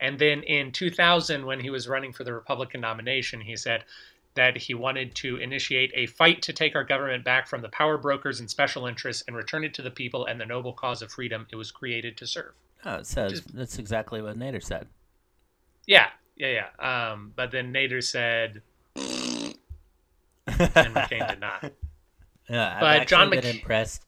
And 0.00 0.18
then 0.18 0.42
in 0.42 0.72
2000, 0.72 1.46
when 1.46 1.60
he 1.60 1.70
was 1.70 1.86
running 1.86 2.12
for 2.12 2.24
the 2.24 2.32
Republican 2.32 2.80
nomination, 2.80 3.40
he 3.40 3.56
said 3.56 3.84
that 4.34 4.56
he 4.56 4.74
wanted 4.74 5.14
to 5.14 5.36
initiate 5.36 5.92
a 5.94 6.06
fight 6.06 6.42
to 6.42 6.52
take 6.52 6.74
our 6.74 6.84
government 6.84 7.24
back 7.24 7.46
from 7.46 7.60
the 7.62 7.68
power 7.68 7.98
brokers 7.98 8.40
and 8.40 8.50
special 8.50 8.86
interests 8.86 9.22
and 9.26 9.36
return 9.36 9.62
it 9.62 9.74
to 9.74 9.82
the 9.82 9.90
people 9.90 10.24
and 10.26 10.40
the 10.40 10.46
noble 10.46 10.72
cause 10.72 11.02
of 11.02 11.12
freedom 11.12 11.46
it 11.52 11.56
was 11.56 11.70
created 11.70 12.16
to 12.16 12.26
serve. 12.26 12.52
Oh, 12.84 12.96
it 12.96 13.06
says 13.06 13.42
that's 13.54 13.78
exactly 13.78 14.20
what 14.20 14.36
Nader 14.38 14.62
said. 14.62 14.88
Yeah, 15.86 16.08
yeah, 16.36 16.66
yeah. 16.80 17.10
Um, 17.12 17.32
but 17.36 17.50
then 17.50 17.72
Nader 17.72 18.02
said, 18.02 18.62
and 18.96 19.54
McCain 20.46 21.28
did 21.28 21.40
not. 21.40 21.72
Yeah, 22.48 22.74
I've 22.74 22.80
But 22.80 23.08
John 23.08 23.30
been 23.30 23.44
Mc- 23.44 23.54
impressed 23.56 24.02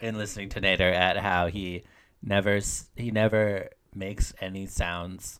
in 0.00 0.16
listening 0.18 0.48
to 0.50 0.60
Nader 0.60 0.92
at 0.92 1.16
how 1.16 1.46
he 1.48 1.84
never 2.22 2.60
he 2.96 3.10
never 3.10 3.68
makes 3.94 4.34
any 4.40 4.66
sounds, 4.66 5.38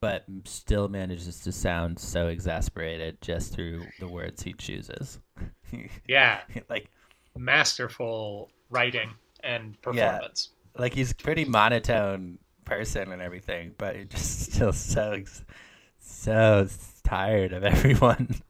but 0.00 0.24
still 0.44 0.88
manages 0.88 1.40
to 1.40 1.52
sound 1.52 1.98
so 1.98 2.28
exasperated 2.28 3.20
just 3.20 3.52
through 3.54 3.84
the 4.00 4.08
words 4.08 4.42
he 4.42 4.52
chooses. 4.52 5.18
Yeah, 6.06 6.40
like 6.68 6.88
masterful 7.34 8.50
writing 8.68 9.08
and 9.42 9.80
performance. 9.80 10.50
like 10.76 10.92
he's 10.92 11.12
a 11.12 11.14
pretty 11.14 11.46
monotone 11.46 12.38
person 12.66 13.10
and 13.10 13.22
everything, 13.22 13.72
but 13.78 13.96
he's 13.96 14.08
just 14.08 14.40
still 14.52 14.72
so 14.72 15.22
so 15.98 16.68
tired 17.04 17.52
of 17.52 17.64
everyone. 17.64 18.34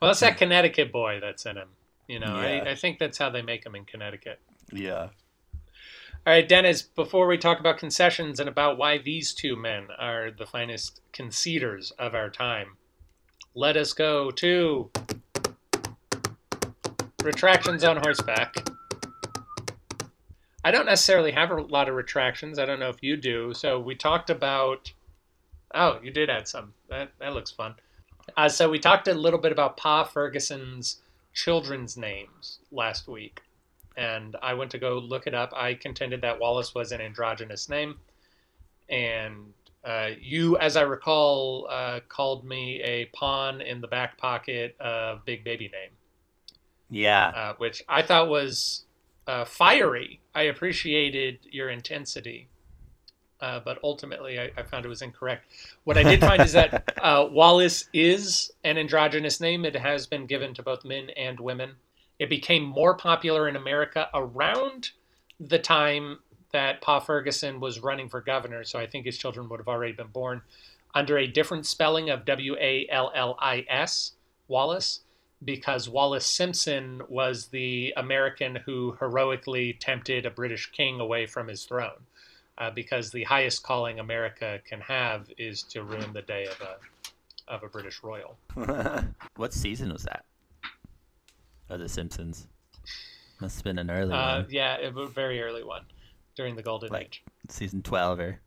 Well, 0.00 0.08
that's 0.08 0.20
that 0.20 0.36
Connecticut 0.36 0.90
boy 0.90 1.20
that's 1.20 1.46
in 1.46 1.56
him. 1.56 1.68
You 2.12 2.20
know, 2.20 2.38
Yeah. 2.42 2.62
I, 2.66 2.70
I 2.72 2.74
think 2.74 2.98
that's 2.98 3.16
how 3.16 3.30
they 3.30 3.40
make 3.40 3.64
them 3.64 3.74
in 3.74 3.86
Connecticut. 3.86 4.38
yeah. 4.70 5.08
All 6.24 6.32
right, 6.32 6.46
Dennis, 6.46 6.82
before 6.82 7.26
we 7.26 7.36
talk 7.38 7.58
about 7.58 7.78
concessions 7.78 8.38
and 8.38 8.48
about 8.50 8.76
why 8.78 8.98
these 8.98 9.32
two 9.32 9.56
men 9.56 9.88
are 9.98 10.30
the 10.30 10.46
finest 10.46 11.00
conceders 11.12 11.90
of 11.98 12.14
our 12.14 12.28
time, 12.30 12.76
let 13.54 13.76
us 13.76 13.92
go 13.92 14.30
to 14.30 14.90
retractions 17.24 17.82
on 17.82 17.96
horseback. 17.96 18.68
I 20.64 20.70
don't 20.70 20.86
necessarily 20.86 21.32
have 21.32 21.50
a 21.50 21.60
lot 21.62 21.88
of 21.88 21.94
retractions. 21.96 22.58
I 22.58 22.66
don't 22.66 22.78
know 22.78 22.90
if 22.90 23.02
you 23.02 23.16
do. 23.16 23.52
So 23.54 23.80
we 23.80 23.94
talked 23.94 24.28
about. 24.30 24.92
Oh, 25.74 25.98
you 26.04 26.10
did 26.12 26.28
add 26.30 26.46
some. 26.46 26.74
That 26.88 27.10
that 27.18 27.32
looks 27.32 27.50
fun. 27.50 27.74
Uh, 28.36 28.48
so 28.48 28.68
we 28.70 28.78
talked 28.78 29.08
a 29.08 29.14
little 29.14 29.40
bit 29.40 29.50
about 29.50 29.76
Pa 29.76 30.04
Ferguson's 30.04 31.00
children's 31.32 31.96
names 31.96 32.58
last 32.70 33.08
week 33.08 33.40
and 33.96 34.36
I 34.42 34.54
went 34.54 34.70
to 34.72 34.78
go 34.78 34.98
look 34.98 35.26
it 35.26 35.34
up. 35.34 35.52
I 35.54 35.74
contended 35.74 36.22
that 36.22 36.40
Wallace 36.40 36.74
was 36.74 36.92
an 36.92 37.00
androgynous 37.00 37.68
name, 37.68 37.98
and 38.88 39.52
uh, 39.84 40.10
you, 40.20 40.56
as 40.58 40.76
I 40.76 40.82
recall, 40.82 41.66
uh, 41.68 42.00
called 42.08 42.44
me 42.44 42.80
a 42.82 43.06
pawn 43.06 43.60
in 43.60 43.80
the 43.80 43.88
back 43.88 44.16
pocket 44.16 44.76
of 44.80 45.24
Big 45.24 45.44
Baby 45.44 45.70
name, 45.72 45.90
Yeah. 46.90 47.28
uh, 47.28 47.54
which 47.58 47.82
I 47.88 48.02
thought 48.02 48.28
was 48.28 48.84
uh, 49.26 49.44
fiery. 49.44 50.20
I 50.34 50.42
appreciated 50.42 51.40
your 51.50 51.68
intensity, 51.68 52.48
uh, 53.42 53.60
but 53.60 53.78
ultimately 53.82 54.38
I, 54.38 54.50
I 54.56 54.62
found 54.62 54.86
it 54.86 54.88
was 54.88 55.02
incorrect. 55.02 55.46
What 55.84 55.98
I 55.98 56.04
did 56.04 56.20
find 56.20 56.40
is 56.42 56.52
that 56.52 56.94
uh, 57.02 57.28
Wallace 57.30 57.88
is 57.92 58.52
an 58.64 58.78
androgynous 58.78 59.40
name. 59.40 59.64
It 59.64 59.76
has 59.76 60.06
been 60.06 60.26
given 60.26 60.54
to 60.54 60.62
both 60.62 60.84
men 60.84 61.10
and 61.10 61.38
women. 61.40 61.72
It 62.18 62.30
became 62.30 62.62
more 62.62 62.96
popular 62.96 63.48
in 63.48 63.56
America 63.56 64.08
around 64.14 64.90
the 65.40 65.58
time 65.58 66.20
that 66.52 66.80
Pa 66.80 67.00
Ferguson 67.00 67.58
was 67.58 67.80
running 67.80 68.08
for 68.08 68.20
governor, 68.20 68.62
so 68.62 68.78
I 68.78 68.86
think 68.86 69.06
his 69.06 69.18
children 69.18 69.48
would 69.48 69.58
have 69.58 69.68
already 69.68 69.94
been 69.94 70.06
born 70.06 70.42
under 70.94 71.18
a 71.18 71.26
different 71.26 71.66
spelling 71.66 72.10
of 72.10 72.24
W 72.24 72.54
A 72.60 72.86
L 72.90 73.10
L 73.14 73.36
I 73.40 73.64
S, 73.68 74.12
Wallis, 74.46 75.00
because 75.44 75.88
Wallis 75.88 76.26
Simpson 76.26 77.02
was 77.08 77.46
the 77.46 77.92
American 77.96 78.56
who 78.56 78.96
heroically 79.00 79.72
tempted 79.72 80.26
a 80.26 80.30
British 80.30 80.70
king 80.70 81.00
away 81.00 81.26
from 81.26 81.48
his 81.48 81.64
throne. 81.64 82.06
Uh, 82.58 82.70
because 82.70 83.10
the 83.10 83.24
highest 83.24 83.62
calling 83.62 83.98
America 83.98 84.60
can 84.68 84.80
have 84.80 85.28
is 85.38 85.62
to 85.62 85.82
ruin 85.82 86.12
the 86.12 86.22
day 86.22 86.44
of 86.46 86.60
a 86.60 86.76
of 87.52 87.62
a 87.62 87.68
British 87.68 88.02
royal. 88.02 88.36
what 89.36 89.52
season 89.52 89.92
was 89.92 90.02
that? 90.04 90.24
Of 91.68 91.80
The 91.80 91.88
Simpsons. 91.88 92.46
Must 93.40 93.56
have 93.56 93.64
been 93.64 93.78
an 93.78 93.90
early 93.90 94.12
Uh, 94.14 94.42
one. 94.42 94.46
yeah, 94.50 94.76
it 94.76 94.94
was 94.94 95.08
a 95.08 95.12
very 95.12 95.40
early 95.42 95.64
one 95.64 95.84
during 96.36 96.54
the 96.54 96.62
golden 96.62 96.90
Like- 96.92 97.06
age. 97.06 97.22
Season 97.48 97.82
12 97.82 98.20
or. 98.20 98.40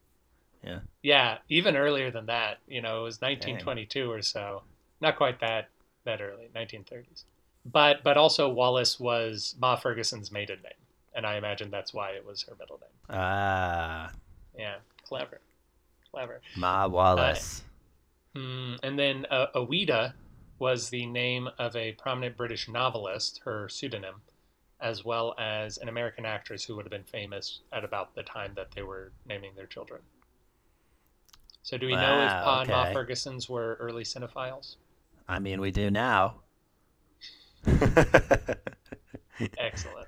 Yeah. 0.63 0.79
Yeah, 1.03 1.38
even 1.50 1.75
earlier 1.75 2.09
than 2.09 2.27
that. 2.27 2.59
You 2.67 2.81
know, 2.81 3.01
it 3.01 3.03
was 3.03 3.21
1922 3.21 4.09
or 4.09 4.21
so. 4.21 4.63
Not 5.01 5.15
quite 5.17 5.39
that 5.41 5.69
that 6.05 6.21
early, 6.21 6.50
1930s. 6.55 7.25
But 7.65 8.03
but 8.03 8.15
also 8.17 8.47
Wallace 8.50 9.00
was 9.00 9.55
Ma 9.59 9.75
Ferguson's 9.75 10.31
maiden 10.31 10.62
name, 10.63 10.71
and 11.15 11.25
I 11.25 11.38
imagine 11.38 11.72
that's 11.72 11.93
why 11.93 12.12
it 12.12 12.25
was 12.25 12.43
her 12.43 12.55
middle 12.60 12.79
name. 12.79 13.17
Ah. 13.17 14.12
Yeah, 14.57 14.75
clever, 15.03 15.41
clever. 16.12 16.41
Ma 16.55 16.88
Wallace. 16.88 17.63
Mm, 18.36 18.79
and 18.84 19.00
then 19.00 19.25
uh, 19.31 19.48
Ouida 19.55 20.13
was 20.60 20.89
the 20.89 21.05
name 21.05 21.50
of 21.57 21.75
a 21.75 21.93
prominent 21.93 22.38
British 22.38 22.67
novelist, 22.67 23.41
her 23.45 23.67
pseudonym, 23.69 24.15
as 24.79 25.03
well 25.05 25.34
as 25.38 25.77
an 25.77 25.89
American 25.89 26.25
actress 26.25 26.63
who 26.63 26.75
would 26.75 26.86
have 26.86 26.91
been 26.91 27.03
famous 27.03 27.62
at 27.72 27.84
about 27.84 28.15
the 28.15 28.24
time 28.24 28.51
that 28.55 28.72
they 28.75 28.84
were 28.84 29.12
naming 29.27 29.51
their 29.55 29.65
children. 29.65 30.01
So, 31.63 31.77
do 31.77 31.88
we 31.88 31.95
know 31.95 32.22
if 32.22 32.31
Wow, 32.31 32.43
Pa 32.43 32.62
and 32.62 32.69
Ma 32.69 32.84
okay. 32.84 32.93
Fergusons 32.93 33.50
were 33.50 33.75
early 33.79 34.03
cinephiles? 34.03 34.75
I 35.27 35.39
mean, 35.39 35.60
we 35.60 35.72
do 35.72 35.89
now. 35.89 36.36
Excellent. 39.57 40.07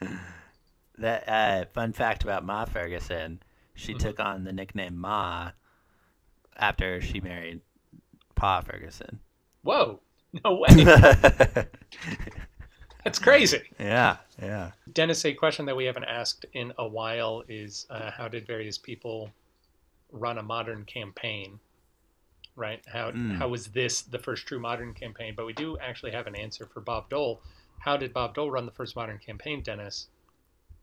that 0.98 1.28
uh, 1.28 1.64
fun 1.72 1.92
fact 1.92 2.22
about 2.24 2.44
Ma 2.44 2.64
Ferguson, 2.64 3.40
she 3.74 3.94
Mhm. 3.94 3.98
took 3.98 4.20
on 4.20 4.44
the 4.44 4.52
nickname 4.52 4.96
Ma 4.96 5.50
after 6.56 7.00
she 7.00 7.20
married 7.20 7.60
Pa 8.34 8.60
Ferguson. 8.60 9.20
Whoa! 9.62 10.00
No 10.44 10.54
way. 10.56 10.84
That's 13.04 13.18
crazy. 13.20 13.62
yeah, 13.78 14.16
yeah. 14.42 14.72
Dennis, 14.92 15.24
a 15.24 15.32
question 15.32 15.66
that 15.66 15.76
we 15.76 15.84
haven't 15.84 16.04
asked 16.04 16.44
in 16.54 16.72
a 16.78 16.86
while 16.86 17.44
is 17.48 17.86
uh, 17.88 18.10
how 18.10 18.26
did 18.28 18.46
various 18.46 18.78
people 18.78 19.30
run 20.10 20.38
a 20.38 20.42
modern 20.42 20.84
campaign? 20.84 21.60
Right? 22.56 22.82
How 22.86 23.10
Mm. 23.12 23.36
how 23.36 23.48
was 23.48 23.68
this 23.68 24.02
the 24.02 24.18
first 24.18 24.46
true 24.46 24.58
modern 24.58 24.92
campaign? 24.94 25.34
But 25.36 25.46
we 25.46 25.52
do 25.52 25.78
actually 25.78 26.12
have 26.12 26.26
an 26.26 26.34
answer 26.34 26.66
for 26.66 26.80
Bob 26.80 27.08
Dole. 27.10 27.40
How 27.80 27.96
did 27.96 28.12
Bob 28.12 28.34
Dole 28.34 28.50
run 28.50 28.66
the 28.66 28.72
first 28.72 28.96
modern 28.96 29.18
campaign, 29.18 29.62
Dennis? 29.62 30.08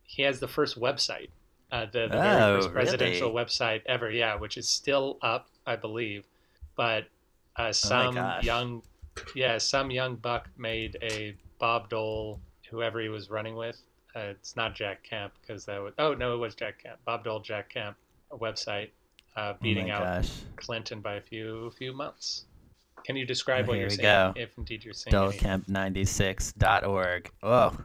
He 0.04 0.22
has 0.24 0.40
the 0.40 0.48
first 0.48 0.80
website, 0.80 1.30
uh, 1.72 1.86
the, 1.86 2.08
the 2.08 2.18
very 2.18 2.42
Oh, 2.42 2.62
first 2.62 2.74
presidential 2.74 3.30
really? 3.34 3.46
website 3.46 3.82
ever. 3.86 4.10
Yeah, 4.10 4.36
which 4.36 4.58
is 4.58 4.68
still 4.70 5.18
up, 5.22 5.48
I 5.66 5.76
believe. 5.76 6.26
But 6.76 7.06
uh, 7.56 7.72
some 7.74 8.18
Oh 8.18 8.40
young, 8.42 8.84
yeah, 9.36 9.58
some 9.58 9.92
young 9.92 10.16
buck 10.16 10.50
made 10.58 10.98
a 11.02 11.36
Bob 11.60 11.90
Dole, 11.90 12.40
whoever 12.70 13.00
he 13.00 13.10
was 13.10 13.30
running 13.30 13.56
with. 13.56 13.82
Uh, 14.16 14.20
it's 14.32 14.56
not 14.56 14.76
Jack 14.76 15.04
Kemp 15.04 15.34
because 15.42 15.66
that 15.66 15.82
was. 15.82 15.94
Oh 15.98 16.14
no, 16.14 16.36
it 16.36 16.38
was 16.38 16.56
Jack 16.56 16.84
Kemp. 16.84 17.00
Bob 17.06 17.24
Dole, 17.24 17.40
Jack 17.40 17.70
Kemp, 17.70 17.98
a 18.32 18.38
website 18.38 18.90
uh, 19.36 19.54
beating 19.62 19.90
oh 19.92 19.96
out 19.96 20.22
gosh. 20.22 20.32
Clinton 20.56 21.02
by 21.02 21.16
a 21.16 21.22
few 21.22 21.72
few 21.78 21.94
months. 21.94 22.46
Can 23.06 23.16
you 23.16 23.26
describe 23.26 23.66
Oh, 23.66 23.70
what 23.70 23.78
you're 23.80 23.90
saying, 23.90 24.02
go. 24.02 24.34
if 24.36 24.58
indeed 24.58 24.84
you're 24.84 24.94
saying? 24.94 25.16
anything? 25.16 25.64
Dullcamp96.org. 25.68 27.32
Oh. 27.44 27.78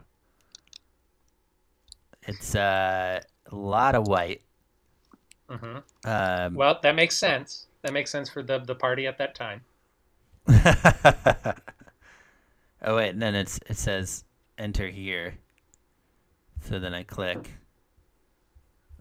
It's 2.23 2.55
uh, 2.55 3.21
a 3.51 3.55
lot 3.55 3.95
of 3.95 4.07
white. 4.07 4.41
Mhm. 5.49 5.83
Um, 6.05 6.53
Well, 6.55 6.79
that 6.83 6.95
makes 6.95 7.15
sense. 7.15 7.67
That 7.81 7.93
makes 7.93 8.11
sense 8.11 8.29
for 8.29 8.43
the 8.43 8.59
the 8.59 8.75
party 8.75 9.07
at 9.07 9.17
that 9.17 9.35
time. 9.35 9.61
oh 10.47 11.53
wait, 12.95 13.09
and 13.09 13.21
then 13.21 13.35
it's 13.35 13.59
it 13.67 13.77
says 13.77 14.23
enter 14.57 14.87
here. 14.89 15.35
So 16.65 16.79
then 16.79 16.93
I 16.93 17.03
click. 17.03 17.49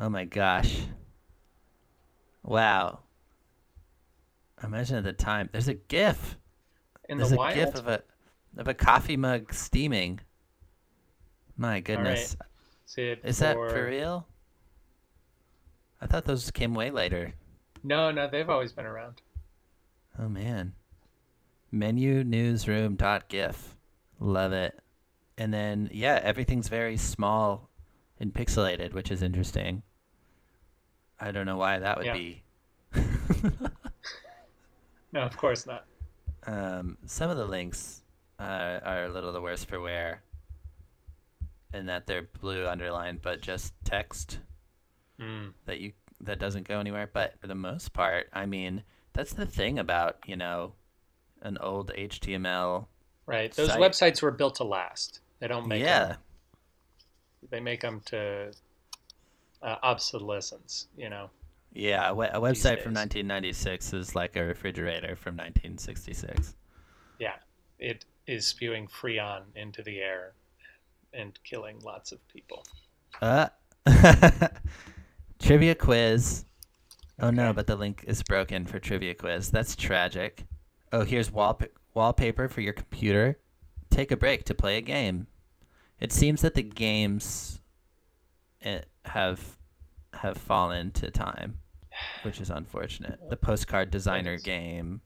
Oh 0.01 0.09
my 0.09 0.25
gosh. 0.25 0.79
Wow. 2.45 3.01
Imagine 4.63 4.97
at 4.97 5.05
the 5.05 5.13
time. 5.13 5.49
There's 5.53 5.69
a 5.69 5.75
GIF. 5.75 6.37
In 7.09 7.19
There's 7.19 7.31
the 7.31 7.37
a 7.37 7.39
wild, 7.39 7.55
GIF 7.55 7.75
of 7.77 7.89
a 7.89 8.03
of 8.57 8.69
a 8.69 8.75
coffee 8.75 9.17
mug 9.17 9.53
steaming. 9.55 10.21
My 11.57 11.81
goodness. 11.81 12.37
See 12.87 13.03
it 13.03 13.21
Is 13.25 13.39
that 13.39 13.55
for- 13.57 13.71
for 13.71 13.87
real? 13.87 14.27
I 16.01 16.07
thought 16.07 16.25
those 16.25 16.51
came 16.51 16.75
way 16.75 16.91
later. 16.91 17.35
No, 17.83 18.11
no, 18.11 18.29
they've 18.29 18.49
always 18.49 18.73
been 18.73 18.87
around. 18.87 19.21
Oh 20.19 20.29
man. 20.29 20.75
Menu 21.71 22.25
newsroom 22.25 22.97
dot 22.97 23.29
gif. 23.29 23.77
Love 24.21 24.53
it. 24.53 24.79
And 25.37 25.53
then 25.53 25.89
yeah, 25.93 26.21
everything's 26.23 26.69
very 26.69 26.97
small 26.97 27.69
and 28.21 28.33
pixelated, 28.33 28.93
which 28.93 29.11
is 29.11 29.23
interesting. 29.23 29.83
I 31.21 31.31
don't 31.31 31.47
know 31.47 31.57
why 31.57 31.79
that 31.79 31.97
would 31.99 32.07
Yeah. 32.07 32.13
be. 32.15 32.43
No, 35.13 35.21
of 35.23 35.37
course 35.37 35.67
not. 35.67 35.85
um, 36.47 36.99
some 37.07 37.31
of 37.31 37.37
the 37.37 37.47
links 37.47 38.03
uh, 38.39 38.81
are 38.85 39.05
a 39.05 39.09
little 39.09 39.33
the 39.33 39.41
worse 39.41 39.65
for 39.65 39.81
wear 39.81 40.23
in 41.75 41.87
that 41.87 42.07
they're 42.07 42.29
blue 42.41 42.67
underlined 42.67 43.21
but 43.23 43.41
just 43.41 43.73
text 43.85 44.39
Mm. 45.21 45.53
that 45.67 45.81
you 45.81 45.93
that 46.21 46.39
doesn't 46.39 46.67
go 46.69 46.79
anywhere 46.79 47.11
but 47.13 47.35
for 47.41 47.49
the 47.49 47.55
most 47.57 47.93
part 47.93 48.29
i 48.33 48.47
mean 48.47 48.85
that's 49.13 49.33
the 49.33 49.47
thing 49.47 49.77
about 49.79 50.17
you 50.27 50.37
know 50.37 50.75
an 51.43 51.59
old 51.61 51.91
html 51.97 52.87
Right. 53.27 53.53
Those 53.53 53.69
Site. 53.69 53.81
websites 53.81 54.23
were 54.23 54.31
built 54.31 54.55
to 54.55 54.65
last. 54.65 55.21
They 55.39 55.49
don't 55.49 55.67
make 55.69 55.83
yeah 55.83 56.05
them. 56.07 56.17
They 57.51 57.61
make 57.61 57.83
them 57.83 58.01
to 58.07 58.53
uh, 59.63 59.77
obsolescence. 59.83 60.87
You 60.97 61.11
know. 61.11 61.29
Yeah 61.79 62.11
a, 62.11 62.15
we- 62.15 62.27
a 62.27 62.41
website 62.41 62.83
from 62.83 62.93
1996 62.95 63.93
is 63.93 64.15
like 64.15 64.37
a 64.37 64.45
refrigerator 64.45 65.15
from 65.17 65.37
1966 65.37 66.55
Yeah. 67.19 67.35
It 67.79 68.05
is 68.27 68.47
spewing 68.47 68.89
freon 68.89 69.43
into 69.55 69.83
the 69.83 69.99
air 69.99 70.33
and 71.15 71.39
killing 71.45 71.79
lots 71.85 72.13
of 72.13 72.19
people. 72.29 72.65
uh 73.23 73.49
trivia 75.39 75.75
quiz. 75.75 76.45
Oh 77.21 77.31
no 77.31 77.53
but 77.53 77.67
the 77.67 77.77
link 77.77 78.05
is 78.07 78.23
broken 78.23 78.67
for 78.67 78.79
trivia 78.79 79.15
quiz. 79.15 79.51
That's 79.51 79.77
tragic. 79.77 80.45
Oh 80.93 81.05
here's 81.05 81.31
wallpa- 81.31 81.71
wallpaper 81.95 82.49
for 82.49 82.61
your 82.61 82.73
computer. 82.73 83.39
Take 83.91 84.11
a 84.11 84.17
break 84.17 84.45
to 84.45 84.55
play 84.55 84.77
a 84.77 84.81
game. 84.83 85.27
It 86.01 86.13
seems 86.13 86.43
that 86.43 86.55
the 86.55 86.63
games 86.63 87.61
eh, 88.63 88.81
have 89.05 89.57
have 90.15 90.37
fallen 90.37 90.91
to 90.93 91.11
time 91.11 91.59
which 92.23 92.41
is 92.41 92.51
unfortunate 92.51 93.19
the 93.31 93.37
postcard 93.37 93.91
designer 93.91 94.33
Thanks. 94.33 94.45
game 94.45 95.01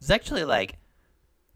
is 0.00 0.10
actually 0.10 0.44
like 0.44 0.78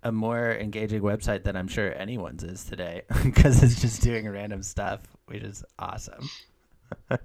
a 0.02 0.12
more 0.12 0.52
engaging 0.52 1.02
website 1.02 1.44
than 1.44 1.56
i'm 1.56 1.68
sure 1.68 1.92
anyone's 1.94 2.42
is 2.44 2.64
today 2.64 3.02
because 3.24 3.62
it's 3.62 3.80
just 3.80 4.02
doing 4.02 4.28
random 4.28 4.62
stuff 4.62 5.02
which 5.26 5.42
is 5.42 5.64
awesome 5.78 6.28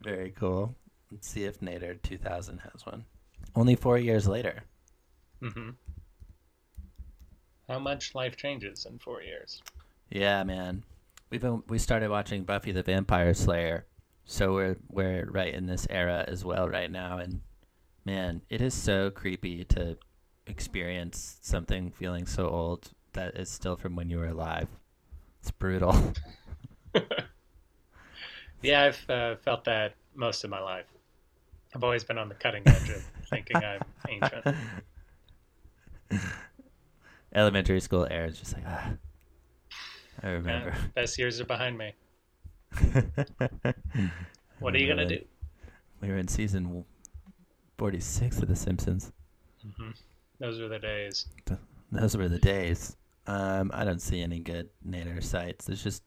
very 0.00 0.30
cool 0.36 0.74
let's 1.10 1.28
see 1.28 1.44
if 1.44 1.60
nader 1.60 2.00
2000 2.02 2.58
has 2.58 2.86
one 2.86 3.04
only 3.56 3.74
four 3.74 3.98
years 3.98 4.28
later 4.28 4.62
Mm-hmm. 5.44 5.70
How 7.68 7.78
much 7.78 8.14
life 8.14 8.36
changes 8.36 8.86
in 8.86 8.98
four 8.98 9.22
years? 9.22 9.62
Yeah, 10.10 10.42
man. 10.44 10.84
We've 11.30 11.40
been 11.40 11.62
we 11.68 11.78
started 11.78 12.10
watching 12.10 12.44
Buffy 12.44 12.72
the 12.72 12.82
Vampire 12.82 13.34
Slayer, 13.34 13.86
so 14.24 14.54
we're 14.54 14.76
we're 14.90 15.26
right 15.30 15.54
in 15.54 15.66
this 15.66 15.86
era 15.90 16.24
as 16.28 16.44
well 16.44 16.68
right 16.68 16.90
now, 16.90 17.18
and 17.18 17.40
man, 18.04 18.42
it 18.50 18.60
is 18.62 18.74
so 18.74 19.10
creepy 19.10 19.64
to 19.66 19.98
experience 20.46 21.38
something 21.42 21.90
feeling 21.90 22.26
so 22.26 22.48
old 22.48 22.92
that 23.14 23.36
is 23.36 23.50
still 23.50 23.76
from 23.76 23.96
when 23.96 24.10
you 24.10 24.18
were 24.18 24.28
alive. 24.28 24.68
It's 25.40 25.50
brutal. 25.52 26.14
Yeah, 28.62 28.84
I've 28.84 29.10
uh, 29.10 29.36
felt 29.36 29.64
that 29.64 29.94
most 30.14 30.44
of 30.44 30.50
my 30.50 30.60
life. 30.60 30.86
I've 31.74 31.84
always 31.84 32.04
been 32.04 32.18
on 32.18 32.28
the 32.28 32.34
cutting 32.36 32.68
edge 32.68 32.88
of 32.90 33.04
thinking 33.30 33.64
I'm 33.64 33.82
ancient. 34.08 34.46
Elementary 37.34 37.80
school 37.80 38.06
Aaron's 38.10 38.38
just 38.38 38.54
like, 38.54 38.64
ah, 38.66 38.92
I 40.22 40.28
Yeah, 40.46 40.64
remember. 40.64 40.74
best 40.94 41.18
years 41.18 41.40
are 41.40 41.44
behind 41.44 41.76
me. 41.78 41.94
What 44.60 44.74
are 44.74 44.78
you 44.78 44.86
gonna 44.88 45.06
do? 45.06 45.18
We 46.00 46.08
were 46.08 46.16
in 46.16 46.28
season 46.28 46.84
46 47.78 48.38
of 48.40 48.48
The 48.48 48.56
Simpsons. 48.56 49.12
Those 50.38 50.60
were 50.60 50.68
the 50.68 50.78
days. 50.78 51.26
Those 51.90 52.16
were 52.16 52.28
the 52.28 52.38
days. 52.38 52.96
Um, 53.26 53.70
I 53.74 53.84
don't 53.84 54.00
see 54.02 54.20
any 54.20 54.40
good 54.40 54.68
Nader 54.86 55.22
sites. 55.22 55.68
It's 55.68 55.82
just, 55.82 56.02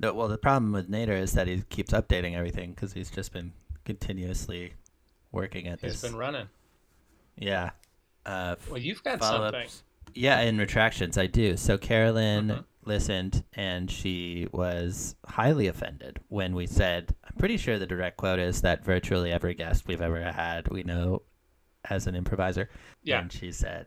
no, 0.00 0.12
well, 0.12 0.28
the 0.28 0.38
problem 0.38 0.72
with 0.72 0.90
Nader 0.90 1.18
is 1.18 1.32
that 1.32 1.46
he 1.46 1.62
keeps 1.70 1.92
updating 1.92 2.36
everything 2.36 2.72
because 2.72 2.92
he's 2.92 3.10
just 3.10 3.32
been 3.32 3.52
continuously 3.84 4.74
working 5.30 5.66
at 5.68 5.80
He's 5.80 5.92
this. 5.92 6.02
He's 6.02 6.10
been 6.10 6.18
running. 6.18 6.48
Yeah. 7.36 7.70
Uh, 8.26 8.56
Well, 8.68 8.78
you've 8.78 9.02
got 9.04 9.22
something. 9.22 9.68
Yeah, 10.14 10.40
in 10.40 10.58
retractions, 10.58 11.16
I 11.16 11.26
do. 11.26 11.56
So 11.56 11.78
Carolyn 11.78 12.48
Mhm. 12.48 12.64
Listened, 12.84 13.44
and 13.54 13.90
she 13.90 14.48
was 14.52 15.14
highly 15.26 15.66
offended 15.66 16.20
when 16.28 16.54
we 16.54 16.66
said, 16.66 17.14
"I'm 17.24 17.36
pretty 17.36 17.56
sure 17.56 17.78
the 17.78 17.86
direct 17.86 18.16
quote 18.16 18.38
is 18.38 18.62
that 18.62 18.84
virtually 18.84 19.32
every 19.32 19.54
guest 19.54 19.86
we've 19.86 20.00
ever 20.00 20.22
had, 20.30 20.68
we 20.68 20.82
know 20.82 21.22
as 21.88 22.06
an 22.06 22.14
improviser." 22.14 22.68
Yeah. 23.02 23.20
And 23.20 23.32
she 23.32 23.52
said, 23.52 23.86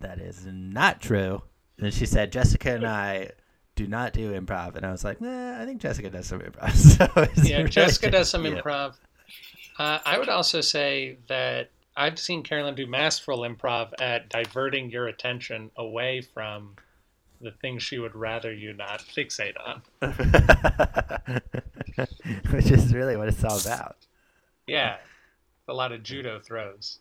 "That 0.00 0.18
is 0.18 0.46
not 0.46 1.00
true." 1.00 1.42
And 1.78 1.92
she 1.92 2.06
said, 2.06 2.32
"Jessica 2.32 2.74
and 2.74 2.86
I." 2.86 3.30
Do 3.76 3.88
not 3.88 4.12
do 4.12 4.32
improv, 4.40 4.76
and 4.76 4.86
I 4.86 4.92
was 4.92 5.02
like, 5.02 5.20
nah, 5.20 5.60
I 5.60 5.64
think 5.64 5.80
Jessica 5.80 6.08
does 6.08 6.28
some 6.28 6.38
improv. 6.38 6.70
So 7.34 7.42
Yeah, 7.42 7.56
really 7.56 7.70
Jessica 7.70 8.08
does 8.08 8.30
some 8.30 8.44
improv. 8.44 8.94
Uh, 9.76 9.98
I 10.06 10.16
would 10.16 10.28
also 10.28 10.60
say 10.60 11.18
that 11.26 11.70
I've 11.96 12.18
seen 12.18 12.42
Carolyn 12.42 12.74
do 12.74 12.86
masterful 12.86 13.40
improv 13.40 13.92
at 14.00 14.28
diverting 14.28 14.90
your 14.90 15.06
attention 15.06 15.70
away 15.76 16.20
from 16.20 16.76
the 17.44 17.52
thing 17.52 17.78
she 17.78 17.98
would 17.98 18.14
rather 18.14 18.52
you 18.52 18.72
not 18.72 19.00
fixate 19.00 19.54
on. 19.64 19.82
Which 22.50 22.70
is 22.70 22.92
really 22.94 23.16
what 23.16 23.28
it's 23.28 23.44
all 23.44 23.58
about. 23.58 23.96
Yeah, 24.66 24.96
a 25.68 25.72
lot 25.74 25.92
of 25.92 26.02
judo 26.02 26.40
throws 26.40 26.98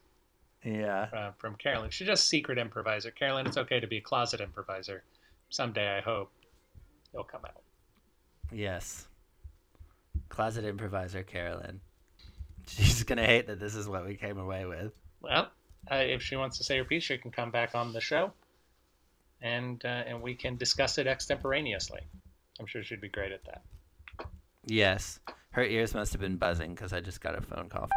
Yeah. 0.63 1.07
uh, 1.13 1.31
from 1.37 1.55
Carolyn. 1.55 1.89
She's 1.89 2.07
just 2.07 2.27
secret 2.27 2.57
improviser. 2.57 3.11
Carolyn, 3.11 3.47
it's 3.47 3.57
okay 3.57 3.79
to 3.79 3.87
be 3.87 3.97
a 3.97 4.01
closet 4.01 4.41
improviser. 4.41 5.03
Someday, 5.49 5.97
I 5.97 6.01
hope 6.01 6.31
it'll 7.13 7.23
come 7.23 7.41
out. 7.45 7.61
Yes. 8.51 9.07
Closet 10.29 10.65
improviser 10.65 11.23
Carolyn. 11.23 11.79
She's 12.67 13.03
gonna 13.03 13.25
hate 13.25 13.47
that 13.47 13.59
this 13.59 13.75
is 13.75 13.87
what 13.87 14.05
we 14.05 14.15
came 14.15 14.37
away 14.37 14.65
with. 14.65 14.91
Well, 15.21 15.49
uh, 15.91 15.95
if 15.95 16.21
she 16.21 16.35
wants 16.35 16.57
to 16.57 16.63
say 16.63 16.77
her 16.77 16.83
piece, 16.83 17.03
she 17.03 17.17
can 17.17 17.31
come 17.31 17.51
back 17.51 17.75
on 17.75 17.93
the 17.93 18.01
show, 18.01 18.31
and 19.43 19.83
uh, 19.85 20.03
and 20.07 20.21
we 20.21 20.33
can 20.33 20.55
discuss 20.55 20.97
it 20.97 21.05
extemporaneously. 21.05 21.99
I'm 22.59 22.65
sure 22.65 22.83
she'd 22.83 23.01
be 23.01 23.09
great 23.09 23.31
at 23.31 23.43
that. 23.45 23.61
Yes. 24.65 25.19
Her 25.51 25.63
ears 25.63 25.93
must 25.93 26.13
have 26.13 26.21
been 26.21 26.37
buzzing 26.37 26.73
because 26.73 26.93
I 26.93 27.01
just 27.01 27.21
got 27.21 27.37
a 27.37 27.41
phone 27.41 27.69
call. 27.69 27.87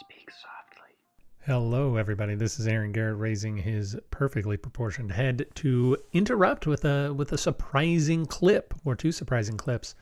Speak 0.00 0.30
softly. 0.30 0.94
Hello, 1.46 1.96
everybody. 1.96 2.34
This 2.34 2.58
is 2.58 2.66
Aaron 2.66 2.92
Garrett 2.92 3.18
raising 3.18 3.58
his 3.58 3.96
perfectly 4.10 4.56
proportioned 4.56 5.12
head 5.12 5.46
to 5.56 5.98
interrupt 6.12 6.66
with 6.66 6.84
a 6.84 7.12
with 7.12 7.30
a 7.32 7.38
surprising 7.38 8.26
clip 8.26 8.74
or 8.84 8.96
two 8.96 9.12
surprising 9.12 9.56
clips. 9.56 9.94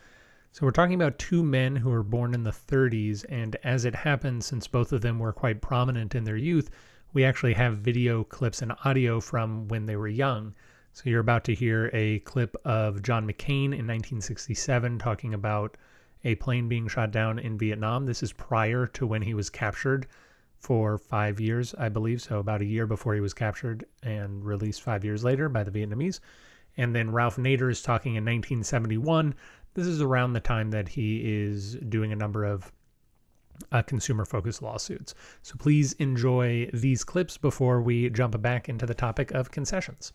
So 0.52 0.66
we're 0.66 0.72
talking 0.72 0.94
about 0.94 1.18
two 1.18 1.42
men 1.42 1.76
who 1.76 1.88
were 1.88 2.02
born 2.02 2.34
in 2.34 2.44
the 2.44 2.50
30s, 2.50 3.24
and 3.30 3.56
as 3.64 3.86
it 3.86 3.94
happens, 3.94 4.44
since 4.44 4.68
both 4.68 4.92
of 4.92 5.00
them 5.00 5.18
were 5.18 5.32
quite 5.32 5.62
prominent 5.62 6.14
in 6.14 6.24
their 6.24 6.36
youth, 6.36 6.68
we 7.12 7.24
actually 7.24 7.52
have 7.54 7.78
video 7.78 8.24
clips 8.24 8.62
and 8.62 8.72
audio 8.84 9.20
from 9.20 9.68
when 9.68 9.86
they 9.86 9.96
were 9.96 10.08
young. 10.08 10.54
So 10.92 11.08
you're 11.08 11.20
about 11.20 11.44
to 11.44 11.54
hear 11.54 11.90
a 11.92 12.20
clip 12.20 12.56
of 12.64 13.02
John 13.02 13.26
McCain 13.26 13.66
in 13.66 13.86
1967 13.86 14.98
talking 14.98 15.34
about 15.34 15.76
a 16.24 16.34
plane 16.36 16.68
being 16.68 16.88
shot 16.88 17.10
down 17.10 17.38
in 17.38 17.58
Vietnam. 17.58 18.06
This 18.06 18.22
is 18.22 18.32
prior 18.32 18.86
to 18.88 19.06
when 19.06 19.22
he 19.22 19.34
was 19.34 19.50
captured 19.50 20.06
for 20.58 20.96
five 20.96 21.40
years, 21.40 21.74
I 21.76 21.88
believe. 21.88 22.22
So 22.22 22.38
about 22.38 22.62
a 22.62 22.66
year 22.66 22.86
before 22.86 23.14
he 23.14 23.20
was 23.20 23.34
captured 23.34 23.84
and 24.02 24.44
released 24.44 24.82
five 24.82 25.04
years 25.04 25.24
later 25.24 25.48
by 25.48 25.64
the 25.64 25.70
Vietnamese. 25.70 26.20
And 26.76 26.94
then 26.94 27.10
Ralph 27.10 27.36
Nader 27.36 27.70
is 27.70 27.82
talking 27.82 28.12
in 28.12 28.24
1971. 28.24 29.34
This 29.74 29.86
is 29.86 30.00
around 30.00 30.32
the 30.32 30.40
time 30.40 30.70
that 30.70 30.88
he 30.88 31.20
is 31.24 31.74
doing 31.74 32.12
a 32.12 32.16
number 32.16 32.44
of 32.44 32.72
uh, 33.70 33.82
consumer 33.82 34.24
focused 34.24 34.62
lawsuits. 34.62 35.14
So 35.42 35.54
please 35.58 35.92
enjoy 35.94 36.70
these 36.72 37.04
clips 37.04 37.38
before 37.38 37.80
we 37.80 38.10
jump 38.10 38.40
back 38.42 38.68
into 38.68 38.86
the 38.86 38.94
topic 38.94 39.30
of 39.32 39.50
concessions. 39.50 40.12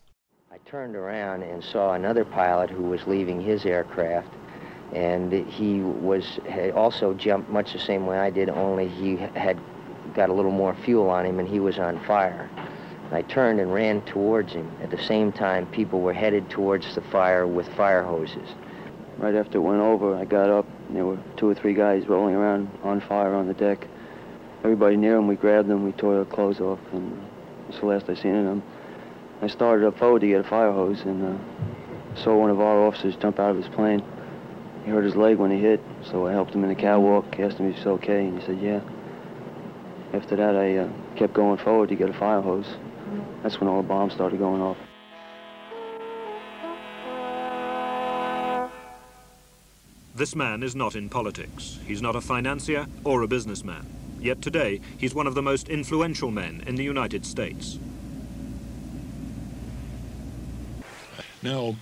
I 0.50 0.58
turned 0.68 0.96
around 0.96 1.42
and 1.42 1.62
saw 1.62 1.94
another 1.94 2.24
pilot 2.24 2.70
who 2.70 2.84
was 2.84 3.06
leaving 3.06 3.40
his 3.40 3.66
aircraft, 3.66 4.32
and 4.92 5.32
he 5.32 5.80
was 5.80 6.40
had 6.48 6.70
also 6.72 7.14
jumped 7.14 7.50
much 7.50 7.72
the 7.72 7.78
same 7.78 8.06
way 8.06 8.18
I 8.18 8.30
did, 8.30 8.48
only 8.48 8.88
he 8.88 9.16
had 9.16 9.60
got 10.14 10.30
a 10.30 10.32
little 10.32 10.50
more 10.50 10.74
fuel 10.84 11.10
on 11.10 11.26
him 11.26 11.38
and 11.38 11.48
he 11.48 11.60
was 11.60 11.78
on 11.78 12.02
fire. 12.04 12.50
I 13.10 13.22
turned 13.22 13.60
and 13.60 13.72
ran 13.72 14.02
towards 14.02 14.52
him. 14.52 14.70
At 14.82 14.90
the 14.90 15.02
same 15.02 15.32
time, 15.32 15.66
people 15.66 16.00
were 16.00 16.12
headed 16.12 16.50
towards 16.50 16.94
the 16.94 17.00
fire 17.00 17.46
with 17.46 17.66
fire 17.74 18.02
hoses. 18.02 18.48
Right 19.16 19.34
after 19.34 19.58
it 19.58 19.62
went 19.62 19.80
over, 19.80 20.14
I 20.14 20.24
got 20.24 20.50
up, 20.50 20.66
and 20.66 20.77
there 20.90 21.04
were 21.04 21.18
two 21.36 21.48
or 21.48 21.54
three 21.54 21.74
guys 21.74 22.06
rolling 22.06 22.34
around 22.34 22.70
on 22.82 23.00
fire 23.00 23.34
on 23.34 23.46
the 23.46 23.54
deck. 23.54 23.86
Everybody 24.64 24.96
near 24.96 25.16
them, 25.16 25.28
we 25.28 25.36
grabbed 25.36 25.68
them, 25.68 25.84
we 25.84 25.92
tore 25.92 26.16
their 26.16 26.24
clothes 26.24 26.60
off, 26.60 26.80
and 26.92 27.26
that's 27.68 27.80
the 27.80 27.86
last 27.86 28.08
I 28.08 28.14
seen 28.14 28.34
of 28.34 28.44
them. 28.44 28.62
I 29.40 29.46
started 29.46 29.86
up 29.86 29.98
forward 29.98 30.20
to 30.20 30.26
get 30.26 30.40
a 30.40 30.48
fire 30.48 30.72
hose, 30.72 31.00
and 31.02 31.24
uh, 31.24 32.24
saw 32.24 32.36
one 32.36 32.50
of 32.50 32.60
our 32.60 32.86
officers 32.86 33.14
jump 33.16 33.38
out 33.38 33.50
of 33.50 33.56
his 33.56 33.68
plane. 33.68 34.02
He 34.84 34.90
hurt 34.90 35.04
his 35.04 35.14
leg 35.14 35.36
when 35.36 35.50
he 35.50 35.58
hit, 35.58 35.80
so 36.10 36.26
I 36.26 36.32
helped 36.32 36.52
him 36.52 36.64
in 36.64 36.70
the 36.70 36.74
catwalk, 36.74 37.38
asked 37.38 37.58
him 37.58 37.68
if 37.68 37.76
he's 37.76 37.86
okay, 37.86 38.26
and 38.26 38.40
he 38.40 38.46
said, 38.46 38.60
yeah. 38.60 38.80
After 40.12 40.36
that, 40.36 40.56
I 40.56 40.78
uh, 40.78 40.88
kept 41.16 41.34
going 41.34 41.58
forward 41.58 41.90
to 41.90 41.94
get 41.94 42.08
a 42.08 42.14
fire 42.14 42.40
hose. 42.40 42.66
That's 43.42 43.60
when 43.60 43.68
all 43.68 43.82
the 43.82 43.88
bombs 43.88 44.14
started 44.14 44.38
going 44.38 44.62
off. 44.62 44.78
This 50.18 50.34
man 50.34 50.64
is 50.64 50.74
not 50.74 50.96
in 50.96 51.08
politics. 51.08 51.78
He's 51.86 52.02
not 52.02 52.16
a 52.16 52.20
financier 52.20 52.88
or 53.04 53.22
a 53.22 53.28
businessman. 53.28 53.86
Yet 54.20 54.42
today, 54.42 54.80
he's 54.98 55.14
one 55.14 55.28
of 55.28 55.36
the 55.36 55.42
most 55.42 55.68
influential 55.68 56.32
men 56.32 56.64
in 56.66 56.74
the 56.74 56.82
United 56.82 57.24
States. 57.24 57.78
Now, 61.40 61.76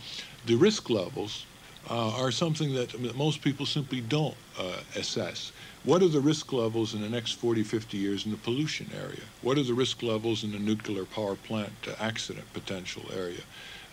the 0.45 0.55
risk 0.55 0.91
levels 0.91 1.47
uh, 1.89 2.11
are 2.11 2.31
something 2.31 2.75
that 2.75 3.17
most 3.17 3.41
people 3.41 3.65
simply 3.65 4.03
don't 4.03 4.37
uh, 4.59 4.81
assess. 4.97 5.53
What 5.85 6.03
are 6.03 6.09
the 6.09 6.21
risk 6.21 6.53
levels 6.53 6.93
in 6.93 7.01
the 7.01 7.09
next 7.09 7.33
40, 7.41 7.63
50 7.63 7.97
years 7.97 8.27
in 8.27 8.33
the 8.33 8.37
pollution 8.37 8.91
area? 8.95 9.25
What 9.41 9.57
are 9.57 9.63
the 9.63 9.73
risk 9.73 10.03
levels 10.03 10.45
in 10.45 10.53
the 10.53 10.59
nuclear 10.59 11.07
power 11.07 11.37
plant 11.37 11.73
uh, 11.89 11.95
accident 11.99 12.53
potential 12.53 13.05
area? 13.17 13.41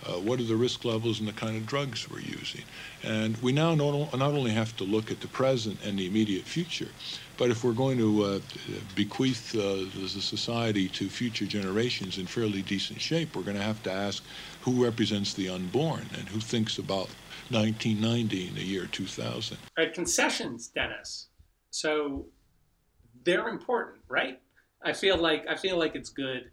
Uh, 0.06 0.12
what 0.20 0.38
are 0.38 0.44
the 0.44 0.56
risk 0.56 0.84
levels 0.84 1.18
and 1.18 1.28
the 1.28 1.32
kind 1.32 1.56
of 1.56 1.66
drugs 1.66 2.10
we're 2.10 2.20
using? 2.20 2.62
And 3.02 3.36
we 3.38 3.52
now 3.52 3.74
not, 3.74 4.16
not 4.16 4.32
only 4.32 4.50
have 4.50 4.76
to 4.76 4.84
look 4.84 5.10
at 5.10 5.20
the 5.20 5.28
present 5.28 5.78
and 5.84 5.98
the 5.98 6.06
immediate 6.06 6.44
future, 6.44 6.88
but 7.36 7.50
if 7.50 7.64
we're 7.64 7.72
going 7.72 7.98
to 7.98 8.24
uh, 8.24 8.38
bequeath 8.94 9.54
uh, 9.56 9.86
the 10.00 10.08
society 10.08 10.88
to 10.90 11.08
future 11.08 11.46
generations 11.46 12.18
in 12.18 12.26
fairly 12.26 12.62
decent 12.62 13.00
shape, 13.00 13.34
we're 13.34 13.42
going 13.42 13.56
to 13.56 13.62
have 13.62 13.82
to 13.84 13.92
ask 13.92 14.22
who 14.60 14.82
represents 14.84 15.34
the 15.34 15.48
unborn 15.48 16.06
and 16.16 16.28
who 16.28 16.40
thinks 16.40 16.78
about 16.78 17.08
1990 17.50 18.48
in 18.48 18.54
the 18.54 18.62
year 18.62 18.86
2000. 18.86 19.56
All 19.76 19.84
right, 19.84 19.92
concessions, 19.92 20.68
Dennis. 20.68 21.28
So 21.70 22.26
they're 23.24 23.48
important, 23.48 24.02
right? 24.08 24.40
I 24.82 24.92
feel 24.92 25.16
like 25.16 25.46
I 25.48 25.56
feel 25.56 25.78
like 25.78 25.94
it's 25.94 26.10
good, 26.10 26.50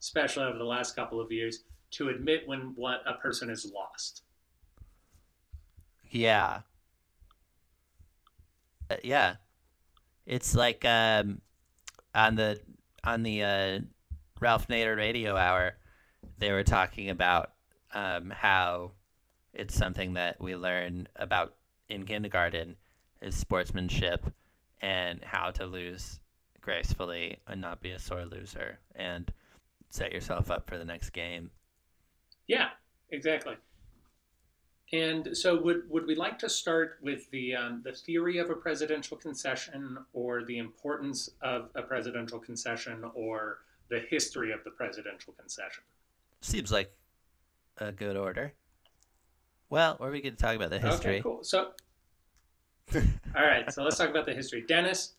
especially 0.00 0.44
over 0.44 0.58
the 0.58 0.64
last 0.64 0.94
couple 0.96 1.20
of 1.20 1.30
years, 1.30 1.64
to 1.92 2.08
admit 2.08 2.46
when 2.46 2.72
what 2.76 3.00
a 3.06 3.14
person 3.14 3.50
is 3.50 3.70
lost. 3.74 4.22
Yeah. 6.10 6.60
Uh, 8.90 8.96
yeah. 9.02 9.36
It's 10.26 10.54
like 10.54 10.84
um 10.84 11.40
on 12.14 12.34
the 12.34 12.60
on 13.04 13.22
the 13.22 13.42
uh 13.42 13.80
Ralph 14.40 14.68
Nader 14.68 14.96
radio 14.96 15.36
hour 15.36 15.74
they 16.38 16.52
were 16.52 16.64
talking 16.64 17.10
about 17.10 17.52
um 17.92 18.30
how 18.30 18.92
it's 19.52 19.74
something 19.74 20.14
that 20.14 20.40
we 20.40 20.54
learn 20.54 21.08
about 21.16 21.54
in 21.88 22.04
kindergarten 22.04 22.76
is 23.20 23.34
sportsmanship 23.34 24.24
and 24.80 25.22
how 25.24 25.50
to 25.50 25.66
lose 25.66 26.20
gracefully 26.60 27.38
and 27.46 27.60
not 27.60 27.80
be 27.80 27.90
a 27.90 27.98
sore 27.98 28.24
loser 28.26 28.78
and 28.94 29.32
set 29.90 30.12
yourself 30.12 30.50
up 30.50 30.68
for 30.68 30.78
the 30.78 30.84
next 30.84 31.10
game. 31.10 31.50
Yeah, 32.48 32.70
exactly. 33.10 33.54
And 34.92 35.36
so, 35.36 35.60
would 35.60 35.82
would 35.90 36.06
we 36.06 36.14
like 36.14 36.38
to 36.38 36.48
start 36.48 36.98
with 37.02 37.30
the 37.30 37.54
um, 37.54 37.82
the 37.84 37.92
theory 37.92 38.38
of 38.38 38.48
a 38.48 38.54
presidential 38.54 39.18
concession, 39.18 39.98
or 40.14 40.44
the 40.44 40.56
importance 40.56 41.28
of 41.42 41.68
a 41.74 41.82
presidential 41.82 42.38
concession, 42.38 43.04
or 43.14 43.58
the 43.90 44.00
history 44.08 44.50
of 44.50 44.64
the 44.64 44.70
presidential 44.70 45.34
concession? 45.34 45.84
Seems 46.40 46.72
like 46.72 46.90
a 47.76 47.92
good 47.92 48.16
order. 48.16 48.54
Well, 49.68 49.98
or 50.00 50.10
we 50.10 50.22
could 50.22 50.38
talk 50.38 50.56
about 50.56 50.70
the 50.70 50.78
history. 50.78 51.16
Okay, 51.16 51.22
cool. 51.22 51.44
So, 51.44 51.72
all 52.94 53.44
right, 53.44 53.70
so 53.70 53.84
let's 53.84 53.98
talk 53.98 54.08
about 54.08 54.24
the 54.24 54.32
history. 54.32 54.64
Dennis, 54.66 55.12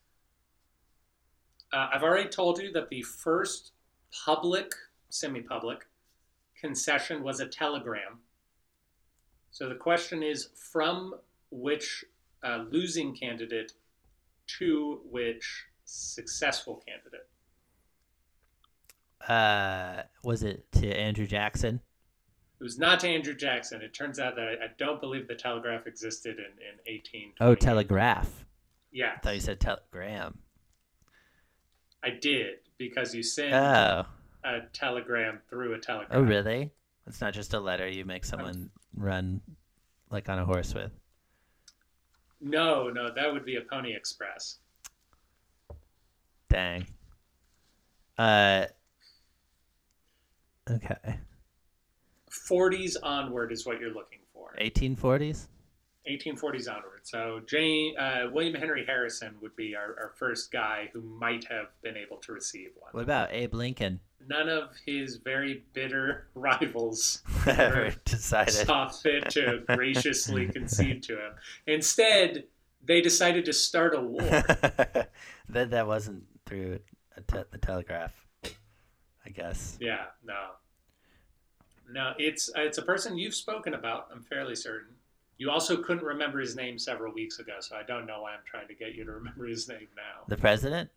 uh, 1.71 1.89
I've 1.93 2.01
already 2.01 2.27
told 2.27 2.59
you 2.59 2.71
that 2.71 2.89
the 2.89 3.03
first 3.03 3.73
public, 4.25 4.73
semi-public 5.09 5.85
concession 6.59 7.23
was 7.23 7.39
a 7.39 7.47
telegram. 7.47 8.19
So 9.51 9.67
the 9.69 9.75
question 9.75 10.23
is 10.23 10.49
from 10.71 11.15
which 11.51 12.05
uh, 12.43 12.65
losing 12.69 13.15
candidate 13.15 13.73
to 14.59 15.01
which 15.09 15.65
successful 15.85 16.83
candidate? 16.87 17.27
Uh, 19.27 20.03
was 20.23 20.43
it 20.43 20.71
to 20.73 20.87
Andrew 20.87 21.27
Jackson? 21.27 21.81
It 22.59 22.63
was 22.63 22.77
not 22.77 22.99
to 23.01 23.07
Andrew 23.07 23.33
Jackson. 23.35 23.81
It 23.81 23.93
turns 23.93 24.19
out 24.19 24.35
that 24.35 24.47
I, 24.47 24.65
I 24.65 24.67
don't 24.77 24.99
believe 24.99 25.27
the 25.27 25.35
telegraph 25.35 25.87
existed 25.87 26.37
in, 26.37 26.45
in 26.45 26.79
18. 26.87 27.33
Oh, 27.39 27.55
telegraph. 27.55 28.45
Yeah, 28.91 29.13
I 29.15 29.19
thought 29.19 29.35
you 29.35 29.41
said 29.41 29.59
telegram. 29.59 30.39
I 32.03 32.09
did 32.09 32.55
because 32.77 33.13
you 33.13 33.23
sent 33.23 33.53
Oh. 33.53 34.05
A 34.43 34.61
telegram 34.73 35.39
through 35.49 35.73
a 35.73 35.79
telegram. 35.79 36.19
Oh, 36.19 36.21
really? 36.21 36.71
It's 37.07 37.21
not 37.21 37.33
just 37.33 37.53
a 37.53 37.59
letter 37.59 37.87
you 37.87 38.05
make 38.05 38.23
someone 38.23 38.69
run 38.95 39.41
like 40.09 40.29
on 40.29 40.39
a 40.39 40.45
horse 40.45 40.73
with. 40.73 40.91
No, 42.41 42.89
no, 42.89 43.13
that 43.13 43.31
would 43.31 43.45
be 43.45 43.57
a 43.57 43.61
Pony 43.61 43.93
Express. 43.95 44.59
Dang. 46.49 46.85
Uh. 48.17 48.65
Okay. 50.69 51.19
40s 52.31 52.95
onward 53.01 53.51
is 53.51 53.65
what 53.65 53.79
you're 53.79 53.93
looking 53.93 54.19
for. 54.33 54.55
1840s. 54.61 55.47
1840s 56.09 56.69
onward. 56.69 57.01
So 57.03 57.41
Jane, 57.47 57.97
uh, 57.97 58.27
William 58.31 58.55
Henry 58.55 58.85
Harrison 58.85 59.35
would 59.41 59.55
be 59.55 59.75
our, 59.75 59.95
our 59.99 60.13
first 60.17 60.51
guy 60.51 60.89
who 60.93 61.01
might 61.01 61.45
have 61.45 61.67
been 61.81 61.97
able 61.97 62.17
to 62.17 62.33
receive 62.33 62.69
one. 62.79 62.89
What 62.91 63.03
about 63.03 63.31
Abe 63.31 63.53
Lincoln? 63.53 63.99
None 64.27 64.49
of 64.49 64.69
his 64.85 65.15
very 65.17 65.63
bitter 65.73 66.27
rivals 66.35 67.23
Ever 67.47 67.91
decided? 68.05 68.53
saw 68.53 68.87
fit 68.89 69.29
to 69.31 69.63
graciously 69.75 70.47
concede 70.47 71.01
to 71.03 71.13
him. 71.13 71.33
Instead, 71.67 72.43
they 72.83 73.01
decided 73.01 73.45
to 73.45 73.53
start 73.53 73.95
a 73.95 74.01
war. 74.01 74.21
that 74.21 75.09
that 75.71 75.87
wasn't 75.87 76.23
through 76.45 76.79
a 77.17 77.21
te- 77.21 77.43
the 77.51 77.57
telegraph. 77.57 78.13
I 79.25 79.29
guess. 79.31 79.77
Yeah, 79.79 80.05
no, 80.25 80.51
no. 81.91 82.13
It's 82.17 82.49
it's 82.55 82.77
a 82.77 82.81
person 82.81 83.17
you've 83.17 83.35
spoken 83.35 83.73
about. 83.73 84.07
I'm 84.11 84.23
fairly 84.23 84.55
certain. 84.55 84.95
You 85.37 85.51
also 85.51 85.77
couldn't 85.77 86.03
remember 86.03 86.39
his 86.39 86.55
name 86.55 86.77
several 86.79 87.13
weeks 87.13 87.39
ago, 87.39 87.57
so 87.59 87.75
I 87.75 87.83
don't 87.83 88.05
know 88.05 88.21
why 88.23 88.31
I'm 88.33 88.39
trying 88.45 88.67
to 88.67 88.73
get 88.73 88.95
you 88.95 89.05
to 89.05 89.11
remember 89.11 89.45
his 89.45 89.67
name 89.69 89.87
now. 89.95 90.23
The 90.27 90.35
president? 90.37 90.89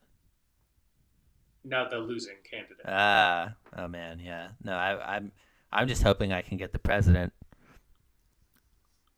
No, 1.65 1.89
the 1.89 1.99
losing 1.99 2.37
candidate. 2.49 2.85
Ah, 2.87 3.55
oh 3.77 3.89
man, 3.89 4.19
yeah. 4.19 4.49
No, 4.65 4.73
I, 4.73 5.17
I'm 5.17 5.33
I'm 5.73 5.89
just 5.89 6.03
hoping 6.03 6.33
I 6.33 6.43
can 6.43 6.57
get 6.57 6.73
the 6.73 6.79
president. 6.79 7.33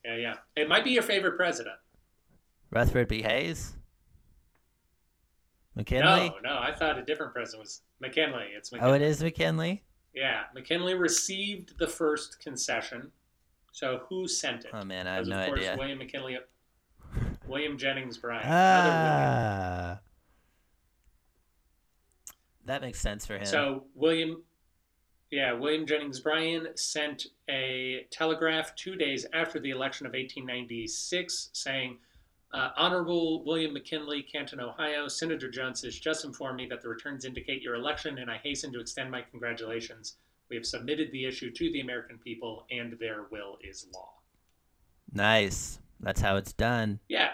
Yeah, 0.04 0.16
yeah. 0.16 0.34
It 0.54 0.68
might 0.68 0.84
be 0.84 0.90
your 0.90 1.02
favorite 1.02 1.36
president. 1.36 1.76
Rutherford 2.70 3.08
B. 3.08 3.22
Hayes. 3.22 3.74
McKinley. 5.74 6.28
No, 6.42 6.54
no. 6.54 6.58
I 6.60 6.72
thought 6.72 6.98
a 6.98 7.02
different 7.02 7.32
president 7.32 7.62
was 7.62 7.80
McKinley. 8.00 8.48
It's 8.56 8.70
McKinley. 8.70 8.92
Oh, 8.92 8.94
it 8.94 9.02
is 9.02 9.22
McKinley. 9.22 9.82
Yeah, 10.14 10.42
McKinley 10.54 10.94
received 10.94 11.78
the 11.78 11.88
first 11.88 12.40
concession. 12.40 13.10
So 13.72 14.02
who 14.08 14.28
sent 14.28 14.64
it? 14.66 14.70
Oh 14.72 14.84
man, 14.84 15.08
I 15.08 15.14
have 15.14 15.20
was, 15.22 15.28
no 15.30 15.40
of 15.40 15.46
course, 15.46 15.60
idea. 15.60 15.76
William 15.76 15.98
McKinley, 15.98 16.38
William 17.48 17.76
Jennings 17.76 18.18
Bryan. 18.18 18.42
Ah, 18.46 19.98
that 22.66 22.82
makes 22.82 23.00
sense 23.00 23.26
for 23.26 23.36
him. 23.38 23.46
So 23.46 23.84
William, 23.94 24.42
yeah, 25.30 25.52
William 25.52 25.86
Jennings 25.86 26.20
Bryan 26.20 26.68
sent 26.76 27.26
a 27.48 28.06
telegraph 28.10 28.74
two 28.74 28.96
days 28.96 29.26
after 29.32 29.58
the 29.58 29.70
election 29.70 30.06
of 30.06 30.12
1896 30.12 31.50
saying, 31.52 31.98
uh, 32.52 32.70
Honorable 32.76 33.44
William 33.44 33.72
McKinley, 33.72 34.22
Canton, 34.22 34.60
Ohio, 34.60 35.08
Senator 35.08 35.50
Jones 35.50 35.82
has 35.82 35.98
just 35.98 36.24
informed 36.24 36.56
me 36.56 36.66
that 36.66 36.82
the 36.82 36.88
returns 36.88 37.24
indicate 37.24 37.62
your 37.62 37.74
election, 37.74 38.18
and 38.18 38.30
I 38.30 38.36
hasten 38.38 38.72
to 38.74 38.80
extend 38.80 39.10
my 39.10 39.22
congratulations. 39.22 40.18
We 40.48 40.56
have 40.56 40.64
submitted 40.64 41.10
the 41.10 41.24
issue 41.24 41.50
to 41.50 41.72
the 41.72 41.80
American 41.80 42.16
people, 42.18 42.64
and 42.70 42.96
their 43.00 43.24
will 43.30 43.58
is 43.62 43.88
law. 43.92 44.12
nice. 45.12 45.80
That's 46.00 46.20
how 46.20 46.36
it's 46.36 46.52
done. 46.52 47.00
Yeah, 47.08 47.30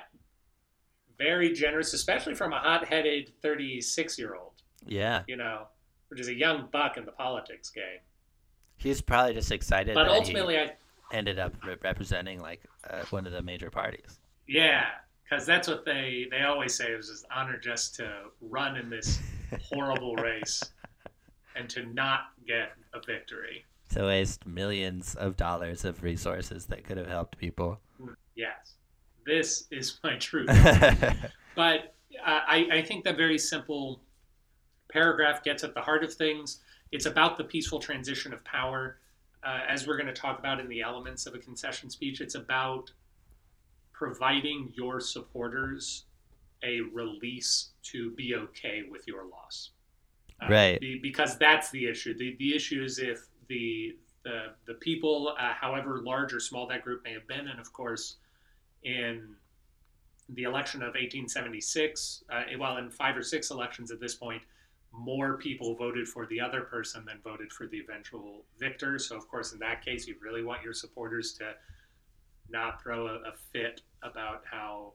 very 1.18 1.52
generous, 1.52 1.92
especially 1.92 2.34
from 2.34 2.52
a 2.52 2.58
hot-headed 2.58 3.32
36-year-old. 3.42 4.59
Yeah, 4.86 5.22
You 5.28 5.36
know, 5.36 5.66
which 6.08 6.20
is 6.20 6.28
a 6.28 6.34
young 6.34 6.68
buck 6.72 6.96
in 6.96 7.04
the 7.04 7.12
politics 7.12 7.70
game. 7.70 8.00
he's 8.76 9.00
probably 9.00 9.34
just 9.34 9.52
excited 9.52 9.94
But 9.94 10.04
that 10.04 10.12
ultimately, 10.12 10.58
I 10.58 10.72
ended 11.12 11.38
up 11.38 11.54
re- 11.64 11.76
representing 11.82 12.40
like 12.40 12.62
uh, 12.88 13.02
one 13.10 13.26
of 13.26 13.32
the 13.32 13.42
major 13.42 13.70
parties. 13.70 14.18
Yeah, 14.48 14.86
because 15.22 15.46
that's 15.46 15.68
what 15.68 15.84
they 15.84 16.26
they 16.30 16.42
always 16.42 16.74
say. 16.74 16.92
It 16.92 16.96
was 16.96 17.10
an 17.10 17.28
honor 17.34 17.58
just 17.58 17.94
to 17.96 18.10
run 18.40 18.76
in 18.76 18.90
this 18.90 19.20
horrible 19.62 20.16
race 20.30 20.62
and 21.56 21.68
to 21.70 21.84
not 21.86 22.30
get 22.46 22.72
a 22.94 23.00
victory. 23.04 23.64
To 23.90 24.04
waste 24.06 24.46
millions 24.46 25.14
of 25.16 25.36
dollars 25.36 25.84
of 25.84 26.02
resources 26.02 26.66
that 26.66 26.84
could 26.84 26.96
have 26.96 27.08
helped 27.08 27.36
people. 27.38 27.80
Yes, 28.36 28.74
this 29.26 29.66
is 29.70 29.98
my 30.02 30.16
truth. 30.16 30.48
but 31.56 31.94
uh, 32.24 32.40
I, 32.46 32.68
I 32.72 32.82
think 32.82 33.04
that 33.04 33.16
very 33.16 33.38
simple 33.38 34.00
paragraph 35.00 35.42
gets 35.42 35.64
at 35.64 35.74
the 35.74 35.80
heart 35.80 36.04
of 36.04 36.12
things. 36.12 36.60
It's 36.92 37.06
about 37.06 37.38
the 37.38 37.44
peaceful 37.44 37.78
transition 37.78 38.32
of 38.32 38.44
power. 38.44 38.98
Uh, 39.42 39.60
as 39.68 39.86
we're 39.86 39.96
going 39.96 40.06
to 40.06 40.12
talk 40.12 40.38
about 40.38 40.60
in 40.60 40.68
the 40.68 40.82
elements 40.82 41.26
of 41.26 41.34
a 41.34 41.38
concession 41.38 41.88
speech, 41.88 42.20
it's 42.20 42.34
about 42.34 42.90
providing 43.92 44.72
your 44.74 45.00
supporters 45.00 46.04
a 46.62 46.80
release 46.92 47.70
to 47.82 48.10
be 48.12 48.34
okay 48.34 48.82
with 48.90 49.06
your 49.06 49.24
loss. 49.24 49.70
Uh, 50.42 50.46
Right. 50.50 50.80
be- 50.80 50.98
because 50.98 51.38
that's 51.38 51.70
the 51.70 51.86
issue. 51.86 52.16
The, 52.16 52.36
the 52.38 52.54
issue 52.54 52.82
is 52.82 52.98
if 52.98 53.26
the 53.48 53.96
the, 54.22 54.48
the 54.66 54.74
people, 54.74 55.34
uh, 55.38 55.54
however 55.54 56.02
large 56.02 56.34
or 56.34 56.40
small 56.40 56.66
that 56.66 56.84
group 56.84 57.02
may 57.04 57.12
have 57.14 57.26
been, 57.26 57.48
and 57.48 57.58
of 57.58 57.72
course, 57.72 58.16
in 58.82 59.34
the 60.28 60.42
election 60.42 60.82
of 60.82 60.88
1876, 60.88 62.24
uh, 62.30 62.42
well, 62.58 62.76
in 62.76 62.90
five 62.90 63.16
or 63.16 63.22
six 63.22 63.50
elections 63.50 63.90
at 63.90 63.98
this 63.98 64.14
point, 64.14 64.42
more 64.92 65.36
people 65.36 65.74
voted 65.74 66.08
for 66.08 66.26
the 66.26 66.40
other 66.40 66.62
person 66.62 67.04
than 67.04 67.20
voted 67.22 67.52
for 67.52 67.66
the 67.66 67.78
eventual 67.78 68.44
victor. 68.58 68.98
So, 68.98 69.16
of 69.16 69.28
course, 69.28 69.52
in 69.52 69.58
that 69.60 69.84
case, 69.84 70.06
you 70.06 70.16
really 70.20 70.42
want 70.42 70.62
your 70.62 70.72
supporters 70.72 71.32
to 71.34 71.54
not 72.48 72.82
throw 72.82 73.06
a, 73.06 73.14
a 73.16 73.32
fit 73.52 73.82
about 74.02 74.42
how 74.50 74.94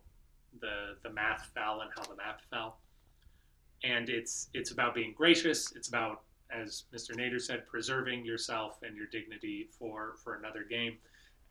the 0.62 0.97
the 1.03 1.10
math 1.10 1.51
fell 1.53 1.81
and 1.81 1.91
how 1.95 2.03
the 2.03 2.15
map 2.15 2.41
fell. 2.49 2.79
And 3.84 4.10
it's 4.10 4.49
it's 4.53 4.71
about 4.71 4.95
being 4.95 5.13
gracious. 5.15 5.73
It's 5.75 5.88
about, 5.88 6.23
as 6.51 6.84
Mr. 6.93 7.15
Nader 7.15 7.41
said, 7.41 7.67
preserving 7.67 8.25
yourself 8.25 8.79
and 8.84 8.95
your 8.95 9.08
dignity 9.08 9.69
for 9.77 10.15
for 10.23 10.36
another 10.36 10.63
game. 10.63 10.97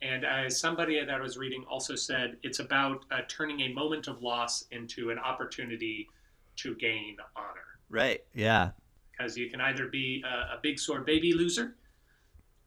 And 0.01 0.25
as 0.25 0.59
somebody 0.59 0.99
that 0.99 1.09
I 1.09 1.19
was 1.19 1.37
reading 1.37 1.63
also 1.69 1.95
said, 1.95 2.37
it's 2.43 2.59
about 2.59 3.05
uh, 3.11 3.21
turning 3.27 3.61
a 3.61 3.69
moment 3.69 4.07
of 4.07 4.21
loss 4.21 4.65
into 4.71 5.09
an 5.09 5.17
opportunity 5.17 6.09
to 6.57 6.75
gain 6.75 7.17
honor. 7.35 7.74
Right. 7.89 8.23
Yeah. 8.33 8.71
Because 9.11 9.37
you 9.37 9.49
can 9.49 9.61
either 9.61 9.87
be 9.87 10.23
a, 10.25 10.55
a 10.55 10.59
big 10.61 10.79
sore 10.79 11.01
baby 11.01 11.33
loser. 11.33 11.75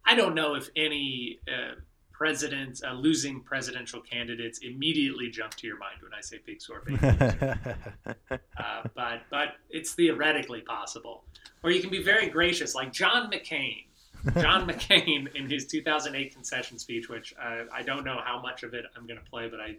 I 0.05 0.15
don't 0.15 0.35
know 0.35 0.55
if 0.55 0.71
any 0.75 1.39
uh, 1.47 1.75
president, 2.13 2.81
uh, 2.85 2.95
losing 2.95 3.43
presidential 3.43 4.01
candidates 4.01 4.61
immediately 4.61 5.31
jump 5.31 5.55
to 5.55 5.67
your 5.67 5.79
mind 5.79 5.97
when 6.03 6.13
I 6.13 6.21
say 6.21 6.39
big 6.45 6.63
sore 6.63 6.83
baby 6.87 6.99
loser. 7.07 7.77
uh, 8.31 8.83
but 8.95 9.23
but 9.31 9.55
it's 9.69 9.93
theoretically 9.93 10.63
possible. 10.63 11.25
Or 11.63 11.71
you 11.71 11.81
can 11.81 11.91
be 11.91 12.03
very 12.03 12.29
gracious, 12.29 12.75
like 12.75 12.93
John 12.93 13.31
McCain. 13.31 13.85
John 14.35 14.69
McCain 14.71 15.35
in 15.35 15.49
his 15.49 15.67
2008 15.67 16.33
concession 16.33 16.79
speech, 16.79 17.09
which 17.09 17.35
uh, 17.41 17.65
I 17.73 17.83
don't 17.83 18.05
know 18.05 18.21
how 18.25 18.41
much 18.41 18.63
of 18.63 18.75
it 18.75 18.85
I'm 18.97 19.07
going 19.07 19.21
to 19.23 19.31
play, 19.31 19.49
but 19.49 19.61
I 19.61 19.77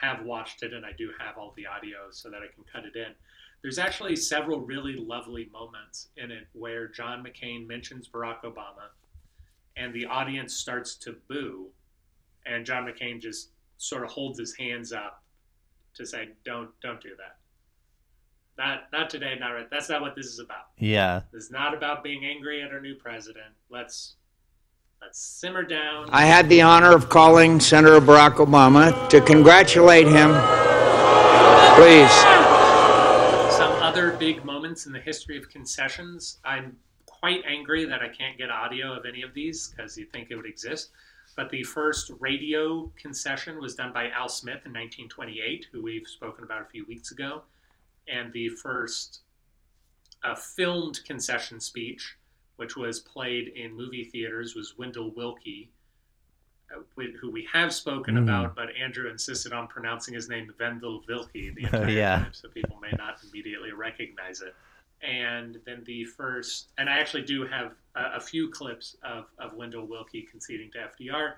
have 0.00 0.24
watched 0.24 0.62
it 0.62 0.72
and 0.72 0.84
I 0.84 0.92
do 0.92 1.10
have 1.18 1.36
all 1.36 1.52
the 1.56 1.66
audio 1.66 2.10
so 2.10 2.30
that 2.30 2.38
I 2.38 2.52
can 2.54 2.64
cut 2.72 2.84
it 2.84 2.96
in. 2.96 3.12
There's 3.62 3.78
actually 3.78 4.16
several 4.16 4.60
really 4.60 4.96
lovely 4.96 5.50
moments 5.52 6.08
in 6.16 6.30
it 6.30 6.46
where 6.52 6.88
John 6.88 7.22
McCain 7.22 7.66
mentions 7.66 8.08
Barack 8.08 8.42
Obama 8.44 8.88
and 9.76 9.92
the 9.92 10.06
audience 10.06 10.54
starts 10.54 10.94
to 10.96 11.16
boo 11.28 11.66
and 12.46 12.64
John 12.64 12.86
McCain 12.86 13.20
just 13.20 13.50
sort 13.76 14.04
of 14.04 14.10
holds 14.10 14.38
his 14.38 14.54
hands 14.56 14.92
up 14.92 15.22
to 15.94 16.06
say 16.06 16.30
don't 16.44 16.70
don't 16.80 17.00
do 17.00 17.10
that. 17.16 17.36
Not 18.58 18.84
not 18.92 19.10
today, 19.10 19.36
not 19.38 19.50
right. 19.50 19.68
That's 19.70 19.88
not 19.88 20.00
what 20.00 20.14
this 20.14 20.26
is 20.26 20.38
about. 20.38 20.66
Yeah. 20.78 21.22
This 21.32 21.44
is 21.44 21.50
not 21.50 21.74
about 21.74 22.02
being 22.04 22.24
angry 22.24 22.62
at 22.62 22.70
our 22.72 22.80
new 22.80 22.94
president. 22.94 23.52
Let's 23.70 24.16
let's 25.02 25.18
simmer 25.18 25.62
down. 25.62 26.08
I 26.10 26.24
had 26.24 26.48
the 26.48 26.62
honor 26.62 26.94
of 26.94 27.08
calling 27.08 27.60
Senator 27.60 28.00
Barack 28.00 28.36
Obama 28.36 29.08
to 29.08 29.20
congratulate 29.20 30.06
him. 30.06 30.30
Please. 31.76 32.49
Other 33.90 34.12
big 34.12 34.44
moments 34.44 34.86
in 34.86 34.92
the 34.92 35.00
history 35.00 35.36
of 35.36 35.48
concessions. 35.48 36.38
I'm 36.44 36.76
quite 37.06 37.42
angry 37.44 37.84
that 37.86 38.02
I 38.02 38.06
can't 38.06 38.38
get 38.38 38.48
audio 38.48 38.96
of 38.96 39.04
any 39.04 39.22
of 39.22 39.34
these 39.34 39.66
because 39.66 39.98
you'd 39.98 40.12
think 40.12 40.30
it 40.30 40.36
would 40.36 40.46
exist. 40.46 40.90
But 41.34 41.50
the 41.50 41.64
first 41.64 42.12
radio 42.20 42.88
concession 42.94 43.60
was 43.60 43.74
done 43.74 43.92
by 43.92 44.10
Al 44.10 44.28
Smith 44.28 44.62
in 44.64 44.70
1928, 44.70 45.66
who 45.72 45.82
we've 45.82 46.06
spoken 46.06 46.44
about 46.44 46.62
a 46.62 46.66
few 46.66 46.86
weeks 46.86 47.10
ago. 47.10 47.42
And 48.06 48.32
the 48.32 48.50
first 48.50 49.22
uh, 50.22 50.36
filmed 50.36 51.00
concession 51.04 51.58
speech, 51.58 52.16
which 52.58 52.76
was 52.76 53.00
played 53.00 53.48
in 53.56 53.76
movie 53.76 54.04
theaters, 54.04 54.54
was 54.54 54.78
Wendell 54.78 55.10
Willkie, 55.16 55.68
wi- 55.68 55.79
who 57.20 57.30
we 57.30 57.44
have 57.52 57.72
spoken 57.72 58.14
Mhm. 58.16 58.22
about, 58.22 58.54
but 58.54 58.74
Andrew 58.76 59.08
insisted 59.10 59.52
on 59.52 59.66
pronouncing 59.68 60.14
his 60.14 60.28
name 60.28 60.52
Wendell 60.58 61.02
Wilkie 61.08 61.50
the 61.50 61.62
entire 61.64 61.88
Yeah. 61.88 62.16
time, 62.24 62.32
so 62.32 62.48
people 62.48 62.78
may 62.80 62.92
not 62.92 63.22
immediately 63.24 63.72
recognize 63.72 64.40
it. 64.40 64.54
And 65.02 65.58
then 65.64 65.82
the 65.84 66.04
first, 66.04 66.72
and 66.78 66.88
I 66.90 66.98
actually 66.98 67.22
do 67.22 67.46
have 67.46 67.72
a, 67.94 68.16
a 68.16 68.20
few 68.20 68.50
clips 68.50 68.96
of, 69.02 69.26
of 69.38 69.54
Wendell 69.54 69.86
Willkie 69.86 70.22
conceding 70.30 70.70
to 70.72 70.78
FDR. 70.78 71.34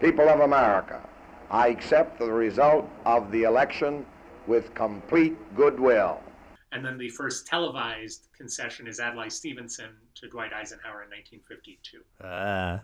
People 0.00 0.28
of 0.28 0.40
America, 0.40 1.06
I 1.50 1.68
accept 1.68 2.18
the 2.18 2.30
result 2.32 2.88
of 3.04 3.32
the 3.32 3.42
election 3.44 4.06
with 4.46 4.72
complete 4.74 5.36
goodwill. 5.56 6.22
And 6.72 6.84
then 6.84 6.98
the 6.98 7.08
first 7.08 7.48
televised 7.48 8.28
concession 8.36 8.86
is 8.86 9.00
Adlai 9.00 9.26
Stevenson 9.28 9.90
to 10.14 10.28
Dwight 10.28 10.52
Eisenhower 10.52 11.02
in 11.02 11.10
1952. 11.10 12.04
Uh, 12.24 12.78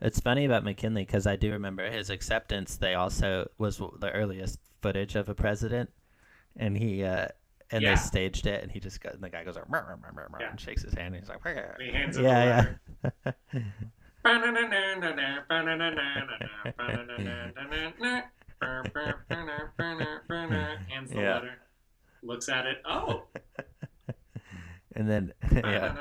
it's 0.00 0.20
funny 0.20 0.44
about 0.44 0.64
McKinley 0.64 1.04
because 1.04 1.26
I 1.26 1.36
do 1.36 1.52
remember 1.52 1.90
his 1.90 2.10
acceptance. 2.10 2.76
They 2.76 2.94
also 2.94 3.50
was 3.58 3.78
the 3.78 4.10
earliest 4.12 4.58
footage 4.82 5.14
of 5.16 5.28
a 5.28 5.34
president, 5.34 5.90
and 6.56 6.76
he 6.76 7.04
uh, 7.04 7.28
and 7.70 7.82
Yeah. 7.82 7.90
they 7.90 7.96
staged 7.96 8.46
it, 8.46 8.62
and 8.62 8.70
he 8.72 8.80
just 8.80 9.00
got 9.00 9.14
and 9.14 9.22
the 9.22 9.30
guy 9.30 9.44
goes 9.44 9.56
like, 9.56 9.68
"Meh, 9.70 9.80
meh, 9.82 9.96
meh, 10.02 10.10
meh, 10.14 10.38
meh," 10.38 10.44
and 10.50 10.60
shakes 10.60 10.82
his 10.82 10.94
hand. 10.94 11.14
And 11.14 11.22
he's 11.22 11.28
like, 11.28 11.44
"Meh." 11.44 11.62
He 11.78 11.92
hands 11.92 12.18
yeah, 12.18 12.66
yeah. 13.24 13.32
Hands 20.90 21.10
the 21.10 21.20
Yeah. 21.20 21.34
letter, 21.34 21.58
looks 22.22 22.48
at 22.48 22.66
it. 22.66 22.78
Oh, 22.84 23.24
and 24.96 25.08
then 25.08 25.32
yeah, 25.52 25.96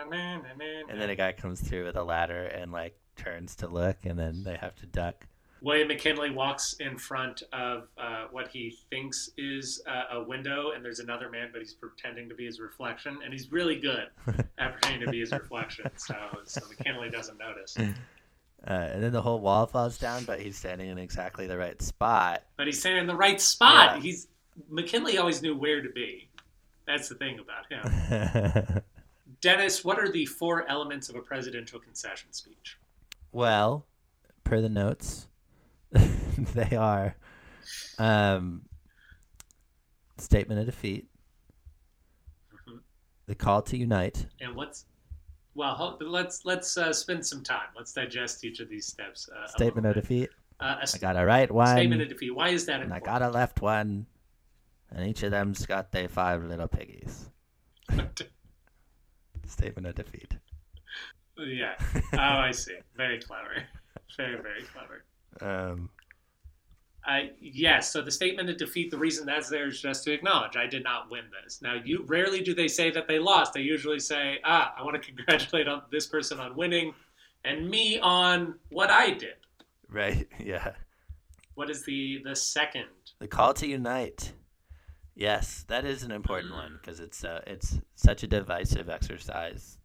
and 0.90 1.00
then 1.00 1.10
a 1.10 1.16
guy 1.16 1.32
comes 1.32 1.62
through 1.62 1.86
with 1.86 1.96
a 1.96 2.04
ladder 2.04 2.46
and 2.46 2.72
like 2.72 2.98
turns 3.20 3.56
to 3.58 3.68
look, 3.68 3.98
and 4.04 4.18
then 4.18 4.44
they 4.44 4.56
have 4.56 4.76
to 4.78 4.86
duck. 4.86 5.26
William 5.62 5.90
McKinley 5.90 6.30
walks 6.30 6.74
in 6.80 6.98
front 6.98 7.44
of 7.52 7.88
uh, 7.98 8.26
what 8.32 8.48
he 8.48 8.78
thinks 8.90 9.30
is 9.38 9.82
uh, 9.88 10.18
a 10.18 10.24
window, 10.24 10.72
and 10.72 10.84
there's 10.84 11.00
another 11.00 11.30
man, 11.30 11.50
but 11.52 11.62
he's 11.62 11.74
pretending 11.74 12.30
to 12.30 12.36
be 12.36 12.46
his 12.46 12.60
reflection, 12.60 13.20
and 13.24 13.34
he's 13.34 13.52
really 13.52 13.78
good 13.78 14.08
at 14.58 14.74
pretending 14.74 15.06
to 15.06 15.12
be 15.12 15.20
his 15.20 15.32
reflection. 15.32 15.86
So, 15.98 16.16
so 16.46 16.62
McKinley 16.70 17.10
doesn't 17.10 17.38
notice. 17.38 17.78
Uh, 18.68 18.74
and 18.74 19.02
then 19.02 19.14
the 19.14 19.22
whole 19.22 19.40
wall 19.40 19.66
falls 19.66 19.98
down, 19.98 20.26
but 20.26 20.42
he's 20.42 20.58
standing 20.58 20.90
in 20.90 20.98
exactly 20.98 21.48
the 21.48 21.58
right 21.58 21.82
spot. 21.82 22.44
But 22.58 22.68
he's 22.68 22.78
standing 22.78 23.00
in 23.00 23.08
the 23.08 23.16
right 23.16 23.40
spot. 23.40 23.96
Yeah. 23.96 24.02
He's 24.02 24.28
McKinley 24.70 25.18
always 25.18 25.42
knew 25.42 25.56
where 25.56 25.82
to 25.82 25.90
be. 25.90 26.30
That's 26.86 27.08
the 27.08 27.16
thing 27.16 27.40
about 27.40 27.72
him. 27.72 28.82
Dennis, 29.42 29.86
what 29.86 29.98
are 29.98 30.12
the 30.12 30.26
four 30.26 30.68
elements 30.68 31.08
of 31.08 31.16
a 31.16 31.22
presidential 31.22 31.80
concession 31.80 32.34
speech? 32.34 32.78
Well, 33.32 33.86
per 34.44 34.62
the 34.62 34.70
notes, 34.70 35.28
they 35.92 36.76
are 36.76 37.16
um, 37.98 38.64
statement 40.18 40.60
of 40.60 40.66
defeat, 40.66 41.08
Mhm. 42.68 42.80
the 43.28 43.36
call 43.36 43.62
to 43.64 43.78
unite, 43.78 44.26
And 44.42 44.56
what's 44.56 44.86
well, 45.56 45.98
let's 46.00 46.46
let's 46.46 46.78
uh, 46.78 46.94
spend 46.94 47.26
some 47.26 47.44
time. 47.44 47.68
Let's 47.76 47.92
digest 47.94 48.46
each 48.46 48.60
of 48.60 48.70
these 48.70 48.88
steps. 48.88 49.28
Uh, 49.30 49.48
statement 49.48 49.88
of 49.88 49.96
defeat. 49.96 50.30
Uh, 50.60 50.76
a 50.80 50.82
I 50.82 50.86
st- 50.86 51.02
got 51.02 51.18
a 51.18 51.26
right 51.26 51.50
one, 51.52 51.68
statement 51.76 52.02
of 52.02 52.10
defeat. 52.10 52.32
Why 52.32 52.50
is 52.50 52.66
that 52.66 52.82
and 52.82 52.94
I 52.94 53.00
got 53.00 53.22
a 53.22 53.30
left 53.30 53.62
one, 53.62 54.06
and 54.92 55.08
each 55.08 55.24
of 55.24 55.32
them's 55.32 55.66
got 55.66 55.92
their 55.92 56.08
five 56.08 56.44
little 56.44 56.68
piggies. 56.68 57.30
statement 59.48 59.88
of 59.88 59.96
defeat. 59.96 60.36
Yeah. 61.48 61.76
Oh, 62.14 62.18
I 62.18 62.52
see. 62.52 62.78
Very 62.96 63.20
clever. 63.20 63.64
Very 64.18 64.42
very 64.42 64.64
clever. 64.64 65.04
Um, 65.40 65.90
I 67.06 67.32
yes. 67.40 67.94
So 67.94 68.02
the 68.02 68.12
statement 68.12 68.50
of 68.50 68.58
defeat. 68.58 68.92
The 68.92 68.98
reason 68.98 69.26
that's 69.26 69.48
there 69.48 69.68
is 69.68 69.82
just 69.82 70.04
to 70.06 70.12
acknowledge 70.12 70.58
I 70.58 70.66
did 70.66 70.84
not 70.84 71.10
win 71.10 71.26
this. 71.44 71.62
Now, 71.62 71.76
you 71.86 72.04
rarely 72.08 72.42
do 72.42 72.54
they 72.54 72.68
say 72.68 72.92
that 72.92 73.08
they 73.08 73.20
lost. 73.20 73.54
They 73.54 73.62
usually 73.62 74.00
say, 74.00 74.40
"Ah, 74.44 74.74
I 74.78 74.84
want 74.84 75.02
to 75.02 75.12
congratulate 75.14 75.68
on 75.68 75.84
this 75.92 76.08
person 76.08 76.40
on 76.40 76.56
winning, 76.56 76.94
and 77.46 77.70
me 77.70 78.00
on 78.00 78.56
what 78.70 78.90
I 78.90 79.12
did." 79.12 79.36
right, 79.90 80.28
yeah. 80.40 80.74
What 81.56 81.70
is 81.70 81.86
the 81.86 82.22
the 82.24 82.36
second? 82.36 82.88
The 83.20 83.28
call 83.28 83.54
to 83.56 83.68
unite. 83.68 84.34
Yes, 85.16 85.66
that 85.68 85.86
is 85.86 86.04
an 86.04 86.12
important 86.12 86.54
one 86.54 86.80
because 86.82 87.00
it's 87.00 87.24
uh, 87.24 87.42
it's 87.48 87.80
such 87.96 88.24
a 88.24 88.28
divisive 88.28 88.90
exercise 88.90 89.79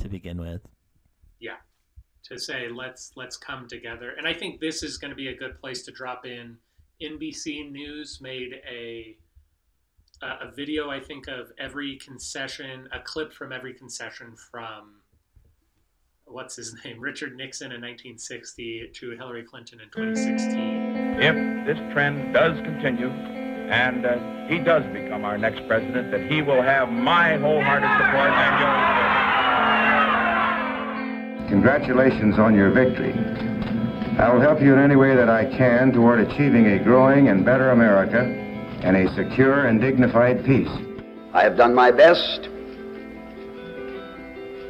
to 0.00 0.08
begin 0.08 0.40
with. 0.40 0.62
Yeah, 1.38 1.56
to 2.24 2.38
say 2.38 2.68
let's 2.68 3.12
let's 3.16 3.36
come 3.36 3.68
together, 3.68 4.10
and 4.16 4.26
I 4.26 4.34
think 4.34 4.60
this 4.60 4.82
is 4.82 4.98
going 4.98 5.10
to 5.10 5.16
be 5.16 5.28
a 5.28 5.36
good 5.36 5.60
place 5.60 5.82
to 5.84 5.92
drop 5.92 6.26
in. 6.26 6.56
NBC 7.02 7.70
News 7.70 8.18
made 8.20 8.60
a 8.70 9.16
a 10.22 10.48
a 10.48 10.52
video, 10.54 10.90
I 10.90 11.00
think, 11.00 11.28
of 11.28 11.52
every 11.58 11.96
concession, 11.96 12.88
a 12.92 13.00
clip 13.00 13.32
from 13.32 13.52
every 13.52 13.74
concession 13.74 14.34
from 14.50 15.00
what's 16.24 16.56
his 16.56 16.74
name, 16.84 17.00
Richard 17.00 17.36
Nixon 17.36 17.72
in 17.72 17.80
1960 17.80 18.92
to 18.94 19.10
Hillary 19.12 19.44
Clinton 19.44 19.80
in 19.80 19.90
2016. 19.90 21.20
If 21.20 21.66
this 21.66 21.92
trend 21.92 22.32
does 22.32 22.58
continue 22.60 23.10
and 23.70 24.04
uh, 24.04 24.46
he 24.48 24.58
does 24.58 24.84
become 24.92 25.24
our 25.24 25.38
next 25.38 25.66
president, 25.68 26.10
that 26.10 26.30
he 26.30 26.42
will 26.42 26.60
have 26.60 26.90
my 26.90 27.36
wholehearted 27.36 27.88
support 27.98 28.30
and 28.30 28.60
yours. 28.60 28.99
Congratulations 31.50 32.38
on 32.38 32.54
your 32.54 32.70
victory. 32.70 33.12
I 34.20 34.32
will 34.32 34.40
help 34.40 34.62
you 34.62 34.72
in 34.72 34.78
any 34.78 34.94
way 34.94 35.16
that 35.16 35.28
I 35.28 35.46
can 35.46 35.90
toward 35.92 36.20
achieving 36.20 36.66
a 36.66 36.78
growing 36.78 37.28
and 37.28 37.44
better 37.44 37.70
America 37.70 38.20
and 38.82 38.96
a 38.96 39.12
secure 39.16 39.66
and 39.66 39.80
dignified 39.80 40.44
peace. 40.44 40.70
I 41.32 41.42
have 41.42 41.56
done 41.56 41.74
my 41.74 41.90
best. 41.90 42.48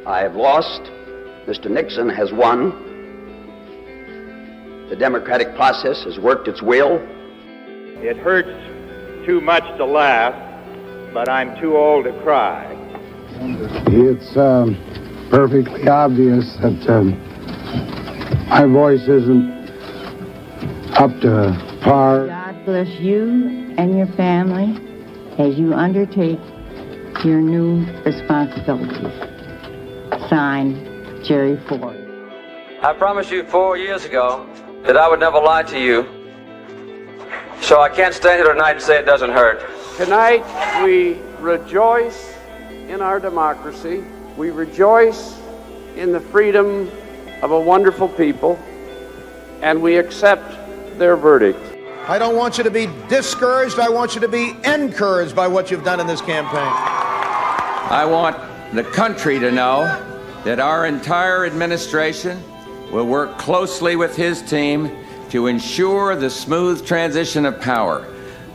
I 0.07 0.21
have 0.21 0.35
lost. 0.35 0.81
Mr. 1.45 1.69
Nixon 1.69 2.09
has 2.09 2.33
won. 2.33 2.71
The 4.89 4.95
democratic 4.95 5.55
process 5.55 6.03
has 6.05 6.17
worked 6.17 6.47
its 6.47 6.63
will. 6.63 6.97
It 8.01 8.17
hurts 8.17 9.25
too 9.27 9.39
much 9.39 9.63
to 9.77 9.85
laugh, 9.85 10.33
but 11.13 11.29
I'm 11.29 11.55
too 11.61 11.77
old 11.77 12.05
to 12.05 12.21
cry. 12.23 12.75
It's 13.87 14.35
um, 14.35 14.75
perfectly 15.31 15.87
obvious 15.87 16.57
that 16.57 16.89
um, 16.89 17.17
my 18.49 18.65
voice 18.65 19.07
isn't 19.07 19.49
up 20.99 21.09
to 21.21 21.79
par. 21.81 22.27
God 22.27 22.65
bless 22.65 22.99
you 22.99 23.73
and 23.77 23.97
your 23.97 24.07
family 24.17 24.75
as 25.39 25.57
you 25.57 25.73
undertake 25.73 26.39
your 27.23 27.39
new 27.39 27.85
responsibilities. 28.03 29.07
Signed, 30.29 31.23
Jerry 31.23 31.57
Ford. 31.65 31.97
I 32.83 32.93
promised 32.97 33.31
you 33.31 33.45
four 33.45 33.77
years 33.77 34.03
ago 34.03 34.45
that 34.85 34.97
I 34.97 35.07
would 35.07 35.21
never 35.21 35.39
lie 35.39 35.63
to 35.63 35.79
you. 35.79 36.03
So 37.61 37.79
I 37.79 37.87
can't 37.87 38.13
stand 38.13 38.43
here 38.43 38.53
tonight 38.53 38.71
and 38.71 38.81
say 38.81 38.99
it 38.99 39.05
doesn't 39.05 39.29
hurt. 39.29 39.61
Tonight, 39.95 40.43
we 40.83 41.21
rejoice 41.39 42.35
in 42.69 43.01
our 43.01 43.19
democracy. 43.19 44.03
We 44.37 44.49
rejoice 44.49 45.39
in 45.95 46.11
the 46.11 46.19
freedom 46.19 46.89
of 47.41 47.51
a 47.51 47.59
wonderful 47.59 48.07
people, 48.07 48.57
and 49.61 49.81
we 49.81 49.97
accept 49.97 50.97
their 50.97 51.17
verdict. 51.17 51.59
I 52.07 52.17
don't 52.17 52.35
want 52.35 52.57
you 52.57 52.63
to 52.63 52.71
be 52.71 52.87
discouraged. 53.09 53.77
I 53.79 53.89
want 53.89 54.15
you 54.15 54.21
to 54.21 54.27
be 54.27 54.55
encouraged 54.63 55.35
by 55.35 55.47
what 55.47 55.69
you've 55.69 55.83
done 55.83 55.99
in 55.99 56.07
this 56.07 56.21
campaign. 56.21 56.57
I 56.59 58.05
want 58.09 58.37
the 58.73 58.83
country 58.83 59.37
to 59.39 59.51
know 59.51 59.83
that 60.45 60.59
our 60.59 60.85
entire 60.85 61.45
administration 61.45 62.41
will 62.91 63.05
work 63.05 63.37
closely 63.37 63.95
with 63.95 64.15
his 64.15 64.41
team 64.41 64.89
to 65.29 65.47
ensure 65.47 66.15
the 66.15 66.29
smooth 66.29 66.85
transition 66.85 67.45
of 67.45 67.59
power. 67.61 68.07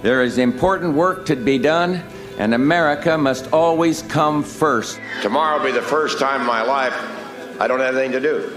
There 0.02 0.22
is 0.22 0.38
important 0.38 0.94
work 0.94 1.26
to 1.26 1.36
be 1.36 1.58
done, 1.58 2.02
and 2.38 2.54
America 2.54 3.16
must 3.16 3.52
always 3.52 4.02
come 4.02 4.42
first. 4.42 5.00
Tomorrow 5.22 5.58
will 5.58 5.66
be 5.66 5.72
the 5.72 5.82
first 5.82 6.18
time 6.18 6.42
in 6.42 6.46
my 6.46 6.62
life 6.62 6.94
I 7.58 7.66
don't 7.66 7.80
have 7.80 7.96
anything 7.96 8.12
to 8.12 8.20
do. 8.20 8.50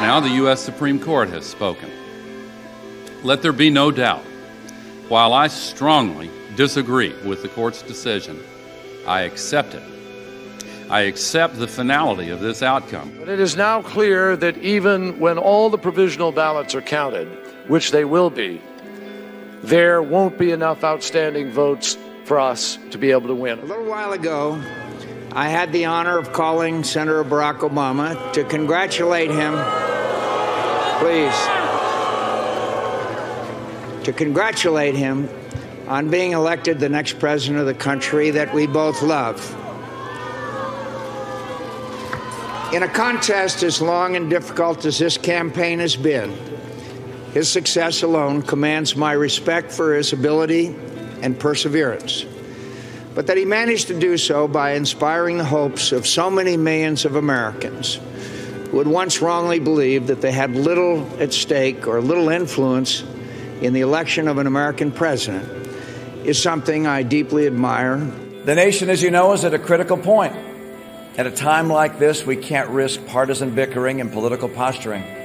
Now 0.00 0.20
the 0.20 0.30
U.S. 0.36 0.60
Supreme 0.60 0.98
Court 0.98 1.28
has 1.30 1.44
spoken. 1.44 1.90
Let 3.22 3.42
there 3.42 3.52
be 3.52 3.68
no 3.68 3.90
doubt. 3.90 4.22
While 5.08 5.32
I 5.32 5.48
strongly 5.48 6.30
disagree 6.56 7.14
with 7.24 7.42
the 7.42 7.48
court's 7.48 7.82
decision, 7.82 8.42
I 9.06 9.22
accept 9.22 9.74
it. 9.74 9.82
I 10.88 11.00
accept 11.02 11.58
the 11.58 11.68
finality 11.68 12.30
of 12.30 12.40
this 12.40 12.62
outcome. 12.62 13.12
But 13.18 13.28
it 13.28 13.40
is 13.40 13.56
now 13.56 13.82
clear 13.82 14.36
that 14.36 14.56
even 14.58 15.18
when 15.18 15.36
all 15.36 15.68
the 15.68 15.76
provisional 15.76 16.32
ballots 16.32 16.74
are 16.74 16.80
counted, 16.80 17.28
which 17.66 17.90
they 17.90 18.06
will 18.06 18.30
be, 18.30 18.62
there 19.62 20.02
won't 20.02 20.38
be 20.38 20.52
enough 20.52 20.84
outstanding 20.84 21.50
votes 21.50 21.96
for 22.24 22.38
us 22.38 22.78
to 22.90 22.98
be 22.98 23.10
able 23.10 23.28
to 23.28 23.34
win. 23.34 23.58
A 23.58 23.64
little 23.64 23.86
while 23.86 24.12
ago, 24.12 24.62
I 25.32 25.48
had 25.48 25.72
the 25.72 25.86
honor 25.86 26.18
of 26.18 26.32
calling 26.32 26.84
Senator 26.84 27.24
Barack 27.24 27.58
Obama 27.58 28.32
to 28.32 28.44
congratulate 28.44 29.30
him. 29.30 29.54
Please. 30.98 31.34
To 34.04 34.12
congratulate 34.12 34.94
him 34.94 35.28
on 35.86 36.10
being 36.10 36.32
elected 36.32 36.78
the 36.78 36.88
next 36.88 37.18
president 37.18 37.60
of 37.60 37.66
the 37.66 37.74
country 37.74 38.30
that 38.30 38.52
we 38.54 38.66
both 38.66 39.02
love. 39.02 39.54
In 42.74 42.82
a 42.82 42.88
contest 42.88 43.62
as 43.62 43.80
long 43.80 44.16
and 44.16 44.28
difficult 44.28 44.84
as 44.84 44.98
this 44.98 45.16
campaign 45.16 45.78
has 45.78 45.96
been, 45.96 46.36
his 47.32 47.48
success 47.48 48.02
alone 48.02 48.42
commands 48.42 48.96
my 48.96 49.12
respect 49.12 49.70
for 49.70 49.94
his 49.94 50.12
ability 50.12 50.74
and 51.22 51.38
perseverance. 51.38 52.24
But 53.14 53.26
that 53.26 53.36
he 53.36 53.44
managed 53.44 53.88
to 53.88 53.98
do 53.98 54.16
so 54.16 54.48
by 54.48 54.72
inspiring 54.72 55.38
the 55.38 55.44
hopes 55.44 55.92
of 55.92 56.06
so 56.06 56.30
many 56.30 56.56
millions 56.56 57.04
of 57.04 57.16
Americans 57.16 57.98
who 58.70 58.78
had 58.78 58.86
once 58.86 59.20
wrongly 59.20 59.58
believed 59.58 60.08
that 60.08 60.20
they 60.20 60.32
had 60.32 60.54
little 60.54 61.06
at 61.20 61.32
stake 61.32 61.86
or 61.86 62.00
little 62.00 62.28
influence 62.28 63.02
in 63.60 63.72
the 63.72 63.80
election 63.80 64.28
of 64.28 64.38
an 64.38 64.46
American 64.46 64.92
president 64.92 65.48
is 66.24 66.40
something 66.40 66.86
I 66.86 67.02
deeply 67.02 67.46
admire. 67.46 67.96
The 68.44 68.54
nation, 68.54 68.90
as 68.90 69.02
you 69.02 69.10
know, 69.10 69.32
is 69.32 69.44
at 69.44 69.54
a 69.54 69.58
critical 69.58 69.96
point. 69.96 70.34
At 71.16 71.26
a 71.26 71.30
time 71.30 71.68
like 71.68 71.98
this, 71.98 72.24
we 72.24 72.36
can't 72.36 72.68
risk 72.68 73.04
partisan 73.06 73.54
bickering 73.54 74.00
and 74.00 74.12
political 74.12 74.48
posturing. 74.48 75.17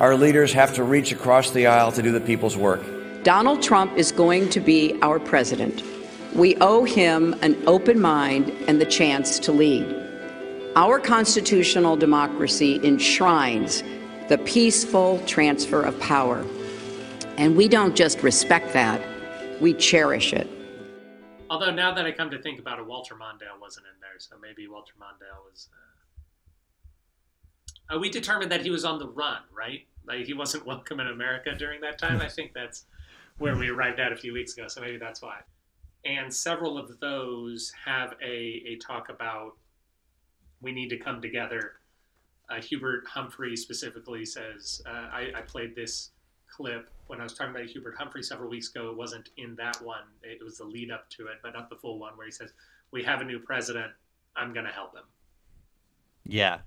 Our 0.00 0.16
leaders 0.16 0.52
have 0.52 0.74
to 0.74 0.82
reach 0.82 1.12
across 1.12 1.52
the 1.52 1.68
aisle 1.68 1.92
to 1.92 2.02
do 2.02 2.10
the 2.10 2.20
people's 2.20 2.56
work. 2.56 2.82
Donald 3.22 3.62
Trump 3.62 3.96
is 3.96 4.10
going 4.10 4.48
to 4.50 4.58
be 4.58 4.98
our 5.02 5.20
president. 5.20 5.84
We 6.34 6.56
owe 6.56 6.82
him 6.82 7.32
an 7.42 7.62
open 7.68 8.00
mind 8.00 8.50
and 8.66 8.80
the 8.80 8.86
chance 8.86 9.38
to 9.38 9.52
lead. 9.52 9.86
Our 10.74 10.98
constitutional 10.98 11.96
democracy 11.96 12.80
enshrines 12.84 13.84
the 14.28 14.38
peaceful 14.38 15.20
transfer 15.26 15.82
of 15.82 15.98
power. 16.00 16.44
And 17.36 17.56
we 17.56 17.68
don't 17.68 17.94
just 17.94 18.20
respect 18.20 18.72
that, 18.72 19.00
we 19.60 19.74
cherish 19.74 20.32
it. 20.32 20.50
Although 21.48 21.70
now 21.70 21.94
that 21.94 22.04
I 22.04 22.10
come 22.10 22.30
to 22.30 22.42
think 22.42 22.58
about 22.58 22.80
it, 22.80 22.86
Walter 22.86 23.14
Mondale 23.14 23.60
wasn't 23.60 23.86
in 23.86 24.00
there, 24.00 24.18
so 24.18 24.34
maybe 24.42 24.66
Walter 24.66 24.94
Mondale 24.98 25.48
was. 25.48 25.68
Uh... 25.72 25.93
Uh, 27.94 27.98
we 27.98 28.08
determined 28.08 28.50
that 28.50 28.62
he 28.62 28.70
was 28.70 28.84
on 28.84 28.98
the 28.98 29.08
run, 29.08 29.38
right? 29.54 29.86
Like 30.06 30.26
he 30.26 30.34
wasn't 30.34 30.66
welcome 30.72 31.00
in 31.00 31.08
America 31.08 31.54
during 31.54 31.80
that 31.82 31.98
time. 31.98 32.20
I 32.20 32.28
think 32.28 32.52
that's 32.54 32.84
where 33.38 33.56
we 33.56 33.68
arrived 33.68 34.00
at 34.00 34.12
a 34.12 34.16
few 34.16 34.32
weeks 34.32 34.56
ago, 34.56 34.68
so 34.68 34.80
maybe 34.80 34.96
that's 34.96 35.22
why. 35.22 35.40
And 36.04 36.32
several 36.32 36.78
of 36.78 37.00
those 37.00 37.72
have 37.84 38.14
a, 38.22 38.62
a 38.66 38.76
talk 38.76 39.08
about 39.08 39.54
we 40.60 40.72
need 40.72 40.88
to 40.88 40.96
come 40.96 41.20
together. 41.20 41.72
Uh, 42.48 42.60
Hubert 42.60 43.06
Humphrey 43.06 43.56
specifically 43.56 44.24
says, 44.24 44.82
uh, 44.86 45.08
I, 45.12 45.32
I 45.36 45.40
played 45.42 45.74
this 45.74 46.10
clip 46.48 46.90
when 47.06 47.20
I 47.20 47.24
was 47.24 47.34
talking 47.34 47.54
about 47.54 47.66
Hubert 47.66 47.96
Humphrey 47.98 48.22
several 48.22 48.50
weeks 48.50 48.70
ago. 48.70 48.90
It 48.90 48.96
wasn't 48.96 49.30
in 49.36 49.56
that 49.56 49.80
one, 49.82 50.04
it 50.22 50.42
was 50.42 50.58
the 50.58 50.64
lead 50.64 50.90
up 50.90 51.08
to 51.10 51.26
it, 51.26 51.38
but 51.42 51.54
not 51.54 51.70
the 51.70 51.76
full 51.76 51.98
one, 51.98 52.16
where 52.16 52.26
he 52.26 52.32
says, 52.32 52.52
We 52.90 53.02
have 53.04 53.20
a 53.20 53.24
new 53.24 53.38
president. 53.38 53.92
I'm 54.36 54.52
going 54.52 54.66
to 54.66 54.72
help 54.72 54.94
him. 54.94 55.04
Yeah. 56.24 56.58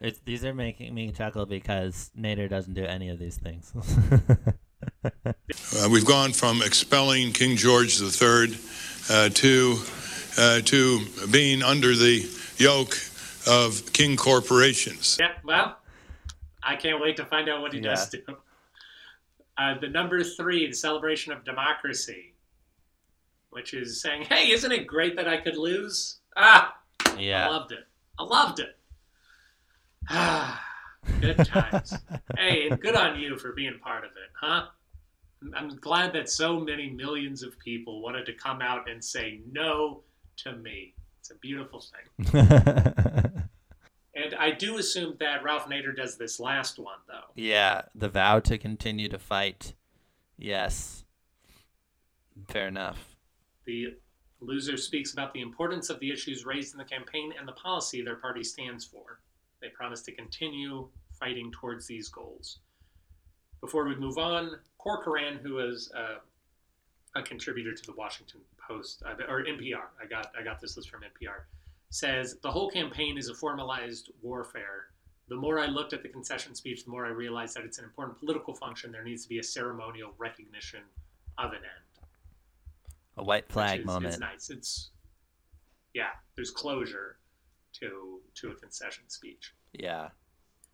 It's, 0.00 0.18
these 0.20 0.44
are 0.44 0.52
making 0.54 0.94
me 0.94 1.10
chuckle 1.12 1.46
because 1.46 2.10
Nader 2.18 2.48
doesn't 2.50 2.74
do 2.74 2.84
any 2.84 3.08
of 3.08 3.18
these 3.18 3.36
things. 3.38 3.72
Uh, 5.04 5.88
we've 5.90 6.04
gone 6.06 6.32
from 6.32 6.62
expelling 6.62 7.32
King 7.32 7.56
George 7.56 8.00
III 8.00 8.56
uh, 9.10 9.28
to 9.30 9.78
uh, 10.38 10.60
to 10.62 11.00
being 11.30 11.62
under 11.62 11.94
the 11.94 12.28
yoke 12.56 12.96
of 13.46 13.92
king 13.92 14.16
corporations. 14.16 15.16
Yeah, 15.20 15.32
well, 15.44 15.78
I 16.62 16.76
can't 16.76 17.00
wait 17.00 17.16
to 17.16 17.24
find 17.24 17.48
out 17.48 17.62
what 17.62 17.72
he 17.72 17.78
Yeah. 17.80 17.90
does 17.90 18.08
do. 18.10 18.22
Uh, 19.56 19.78
the 19.78 19.88
number 19.88 20.22
three, 20.24 20.66
the 20.66 20.74
celebration 20.74 21.32
of 21.32 21.44
democracy, 21.44 22.34
which 23.50 23.72
is 23.74 24.00
saying, 24.00 24.22
"Hey, 24.24 24.50
isn't 24.50 24.70
it 24.72 24.86
great 24.86 25.16
that 25.16 25.28
I 25.28 25.36
could 25.38 25.56
lose?" 25.56 26.18
Ah, 26.36 26.76
Yeah. 27.18 27.46
I 27.46 27.50
loved 27.50 27.72
it. 27.72 27.86
I 28.18 28.22
loved 28.24 28.60
it. 28.60 28.75
Ah, 30.10 30.62
good 31.20 31.36
times. 31.46 31.94
hey, 32.36 32.68
and 32.68 32.80
good 32.80 32.94
on 32.96 33.18
you 33.18 33.36
for 33.38 33.52
being 33.52 33.78
part 33.82 34.04
of 34.04 34.10
it, 34.12 34.30
huh? 34.40 34.46
I'm- 34.48 34.72
I'm 35.54 35.68
glad 35.76 36.12
that 36.14 36.28
so 36.30 36.58
many 36.58 36.88
millions 36.90 37.42
of 37.42 37.58
people 37.58 38.00
wanted 38.02 38.24
to 38.26 38.32
come 38.32 38.62
out 38.62 38.88
and 38.90 39.04
say 39.04 39.40
no 39.52 40.02
to 40.38 40.52
me. 40.52 40.94
It's 41.20 41.30
a 41.30 41.34
beautiful 41.36 41.80
thing. 41.82 43.32
And 44.18 44.34
I 44.34 44.50
do 44.50 44.78
assume 44.78 45.16
that 45.20 45.42
Ralph 45.44 45.66
Nader 45.68 45.94
does 45.94 46.16
this 46.16 46.40
last 46.40 46.78
one, 46.78 46.96
though. 47.06 47.30
yeah, 47.34 47.82
the 47.94 48.08
vow 48.08 48.40
to 48.40 48.56
continue 48.56 49.10
to 49.10 49.18
fight. 49.18 49.74
Yes. 50.38 51.04
Fair 52.48 52.66
enough. 52.68 53.14
The 53.66 53.94
loser 54.40 54.78
speaks 54.78 55.12
about 55.12 55.34
the 55.34 55.42
importance 55.42 55.90
of 55.90 56.00
the 56.00 56.10
issues 56.10 56.46
raised 56.46 56.72
in 56.72 56.78
the 56.78 56.84
campaign 56.84 57.34
and 57.38 57.46
the 57.46 57.52
policy 57.52 58.00
their 58.00 58.16
party 58.16 58.42
stands 58.42 58.86
for. 58.86 59.20
They 59.60 59.68
promise 59.68 60.02
to 60.02 60.12
continue 60.12 60.88
fighting 61.18 61.50
towards 61.52 61.86
these 61.86 62.08
goals. 62.08 62.58
Before 63.60 63.84
we 63.84 63.96
move 63.96 64.18
on, 64.18 64.52
Corcoran, 64.78 65.38
who 65.42 65.58
is 65.58 65.90
uh, 65.96 66.18
a 67.14 67.22
contributor 67.22 67.72
to 67.72 67.86
the 67.86 67.92
Washington 67.92 68.40
Post 68.58 69.02
uh, 69.06 69.14
or 69.28 69.44
NPR, 69.44 69.86
I 70.02 70.06
got 70.08 70.32
I 70.38 70.44
got 70.44 70.60
this 70.60 70.76
list 70.76 70.90
from 70.90 71.00
NPR, 71.00 71.44
says 71.90 72.36
the 72.42 72.50
whole 72.50 72.70
campaign 72.70 73.16
is 73.16 73.28
a 73.28 73.34
formalized 73.34 74.10
warfare. 74.22 74.90
The 75.28 75.36
more 75.36 75.58
I 75.58 75.66
looked 75.66 75.92
at 75.92 76.02
the 76.02 76.08
concession 76.08 76.54
speech, 76.54 76.84
the 76.84 76.90
more 76.90 77.06
I 77.06 77.10
realized 77.10 77.56
that 77.56 77.64
it's 77.64 77.78
an 77.78 77.84
important 77.84 78.18
political 78.20 78.54
function. 78.54 78.92
There 78.92 79.02
needs 79.02 79.24
to 79.24 79.28
be 79.28 79.38
a 79.38 79.42
ceremonial 79.42 80.12
recognition 80.18 80.82
of 81.38 81.50
an 81.50 81.56
end. 81.58 82.06
A 83.16 83.24
white 83.24 83.48
flag 83.48 83.80
is, 83.80 83.86
moment. 83.86 84.06
It's 84.14 84.20
nice. 84.20 84.50
It's 84.50 84.90
yeah. 85.94 86.10
There's 86.36 86.50
closure 86.50 87.16
to 87.80 88.20
to 88.34 88.50
a 88.50 88.54
concession 88.54 89.04
speech. 89.08 89.52
Yeah. 89.72 90.08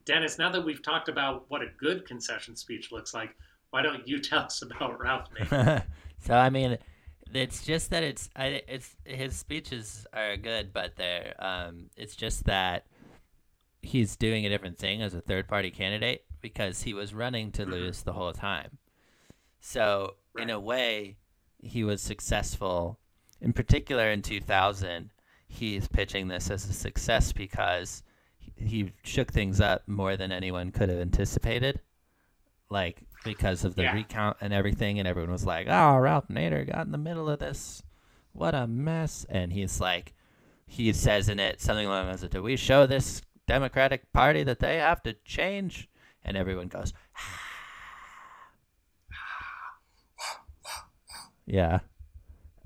Dennis, 0.04 0.38
now 0.38 0.50
that 0.50 0.64
we've 0.64 0.82
talked 0.82 1.08
about 1.08 1.44
what 1.48 1.62
a 1.62 1.68
good 1.78 2.06
concession 2.06 2.56
speech 2.56 2.90
looks 2.90 3.14
like, 3.14 3.36
why 3.70 3.82
don't 3.82 4.06
you 4.06 4.18
tell 4.20 4.40
us 4.40 4.62
about 4.62 5.00
Ralph 5.00 5.28
Nader? 5.34 5.84
so 6.18 6.34
I 6.34 6.50
mean, 6.50 6.78
it's 7.32 7.64
just 7.64 7.90
that 7.90 8.02
it's 8.02 8.28
I, 8.36 8.62
it's 8.68 8.96
his 9.04 9.36
speeches 9.36 10.06
are 10.12 10.36
good, 10.36 10.72
but 10.72 10.96
they're 10.96 11.34
um, 11.38 11.90
it's 11.96 12.16
just 12.16 12.44
that 12.44 12.86
he's 13.82 14.16
doing 14.16 14.46
a 14.46 14.48
different 14.48 14.78
thing 14.78 15.02
as 15.02 15.14
a 15.14 15.20
third 15.20 15.48
party 15.48 15.70
candidate 15.70 16.24
because 16.40 16.82
he 16.82 16.94
was 16.94 17.14
running 17.14 17.50
to 17.52 17.64
lose 17.64 18.02
the 18.02 18.12
whole 18.12 18.32
time. 18.32 18.78
So 19.60 20.16
in 20.38 20.50
a 20.50 20.58
way, 20.60 21.16
he 21.58 21.84
was 21.84 22.00
successful. 22.00 22.98
In 23.40 23.52
particular, 23.52 24.10
in 24.10 24.22
2000, 24.22 25.10
he's 25.52 25.86
pitching 25.88 26.28
this 26.28 26.50
as 26.50 26.68
a 26.68 26.72
success 26.72 27.32
because 27.32 28.02
he, 28.56 28.92
shook 29.04 29.30
things 29.32 29.60
up 29.60 29.86
more 29.86 30.16
than 30.16 30.32
anyone 30.32 30.70
could 30.70 30.88
have 30.88 30.98
anticipated. 30.98 31.80
Like 32.70 33.02
because 33.24 33.64
of 33.64 33.74
the 33.74 33.82
Yeah. 33.82 33.94
recount 33.94 34.38
and 34.40 34.52
everything, 34.54 34.98
and 34.98 35.06
everyone 35.06 35.30
was 35.32 35.44
like, 35.44 35.66
"Oh, 35.68 35.98
Ralph 35.98 36.28
Nader 36.28 36.66
got 36.66 36.86
in 36.86 36.92
the 36.92 36.98
middle 36.98 37.28
of 37.28 37.38
this. 37.38 37.82
What 38.32 38.54
a 38.54 38.66
mess!" 38.66 39.26
And 39.28 39.52
he's 39.52 39.78
like, 39.80 40.14
he 40.66 40.92
says 40.94 41.28
in 41.28 41.38
it 41.38 41.60
something 41.60 41.86
along 41.86 42.06
those 42.06 42.22
lines: 42.22 42.32
"Do 42.32 42.42
we 42.42 42.56
show 42.56 42.86
this 42.86 43.20
Democratic 43.46 44.10
Party 44.12 44.42
that 44.44 44.60
they 44.60 44.78
have 44.78 45.02
to 45.02 45.12
change?" 45.24 45.88
And 46.24 46.36
everyone 46.36 46.68
goes, 46.68 46.92
Yeah. 51.46 51.80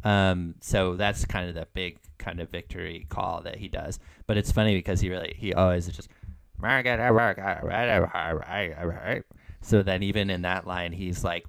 Um, 0.04 0.54
so 0.60 0.94
that's 0.94 1.24
kind 1.24 1.48
of 1.48 1.54
the 1.54 1.66
big 1.72 1.98
kind 2.26 2.40
of 2.40 2.50
victory 2.50 3.06
call 3.08 3.40
that 3.42 3.56
he 3.56 3.68
does. 3.68 3.98
But 4.26 4.36
it's 4.36 4.50
funny 4.50 4.74
because 4.74 5.00
he 5.00 5.08
really 5.08 5.34
he 5.38 5.54
always 5.54 5.86
is 5.86 5.96
just 5.96 6.10
so 9.60 9.82
then 9.82 10.02
even 10.02 10.28
in 10.28 10.42
that 10.42 10.66
line 10.66 10.92
he's 10.92 11.22
like 11.22 11.46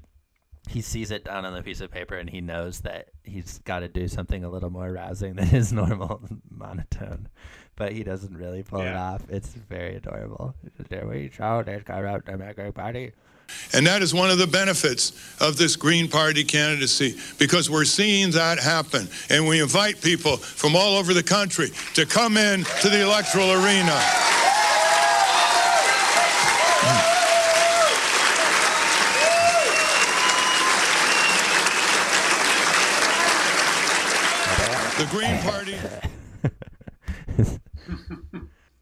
he 0.70 0.82
sees 0.82 1.12
it 1.12 1.24
down 1.24 1.46
on 1.46 1.54
the 1.54 1.64
piece 1.64 1.82
of 1.82 1.90
paper 1.90 2.16
and 2.16 2.30
he 2.30 2.42
knows 2.42 2.82
that 2.82 3.08
he's 3.24 3.60
got 3.60 3.80
to 3.80 3.88
do 3.88 4.08
something 4.08 4.44
a 4.44 4.50
little 4.50 4.70
more 4.70 4.92
rousing 4.92 5.36
than 5.36 5.48
his 5.58 5.74
normal 5.74 6.22
monotone. 6.50 7.30
But 7.78 7.94
he 7.94 8.04
doesn't 8.04 8.36
really 8.36 8.64
pull 8.64 8.82
it 8.82 8.96
off. 8.96 9.24
It's 9.30 9.50
very 9.50 9.96
adorable. 9.96 10.56
There 10.90 11.08
we 11.08 11.30
go. 11.30 11.64
There's 11.64 11.84
got 11.84 12.04
out 12.04 12.26
the 12.26 12.38
mega 12.38 12.72
party 12.72 13.14
And 13.74 13.86
that 13.88 14.02
is 14.02 14.14
one 14.14 14.30
of 14.30 14.38
the 14.38 14.48
benefits 14.48 15.12
of 15.39 15.58
this 15.58 15.76
Green 15.76 16.08
Party 16.08 16.43
candidacy 16.43 17.18
because 17.38 17.70
we're 17.70 17.86
seeing 17.86 18.32
that 18.32 18.60
happen. 18.60 19.08
And 19.30 19.48
we 19.48 19.62
invite 19.62 20.02
people 20.02 20.38
from 20.38 20.76
all 20.76 20.98
over 20.98 21.14
the 21.14 21.24
country 21.24 21.70
to 21.93 22.06
come 22.06 22.38
in 22.38 22.64
to 22.82 22.89
the 22.89 23.02
electoral 23.02 23.52
arena. 23.52 24.02
The 34.98 35.06
Green 35.12 35.38
Party. 35.39 35.70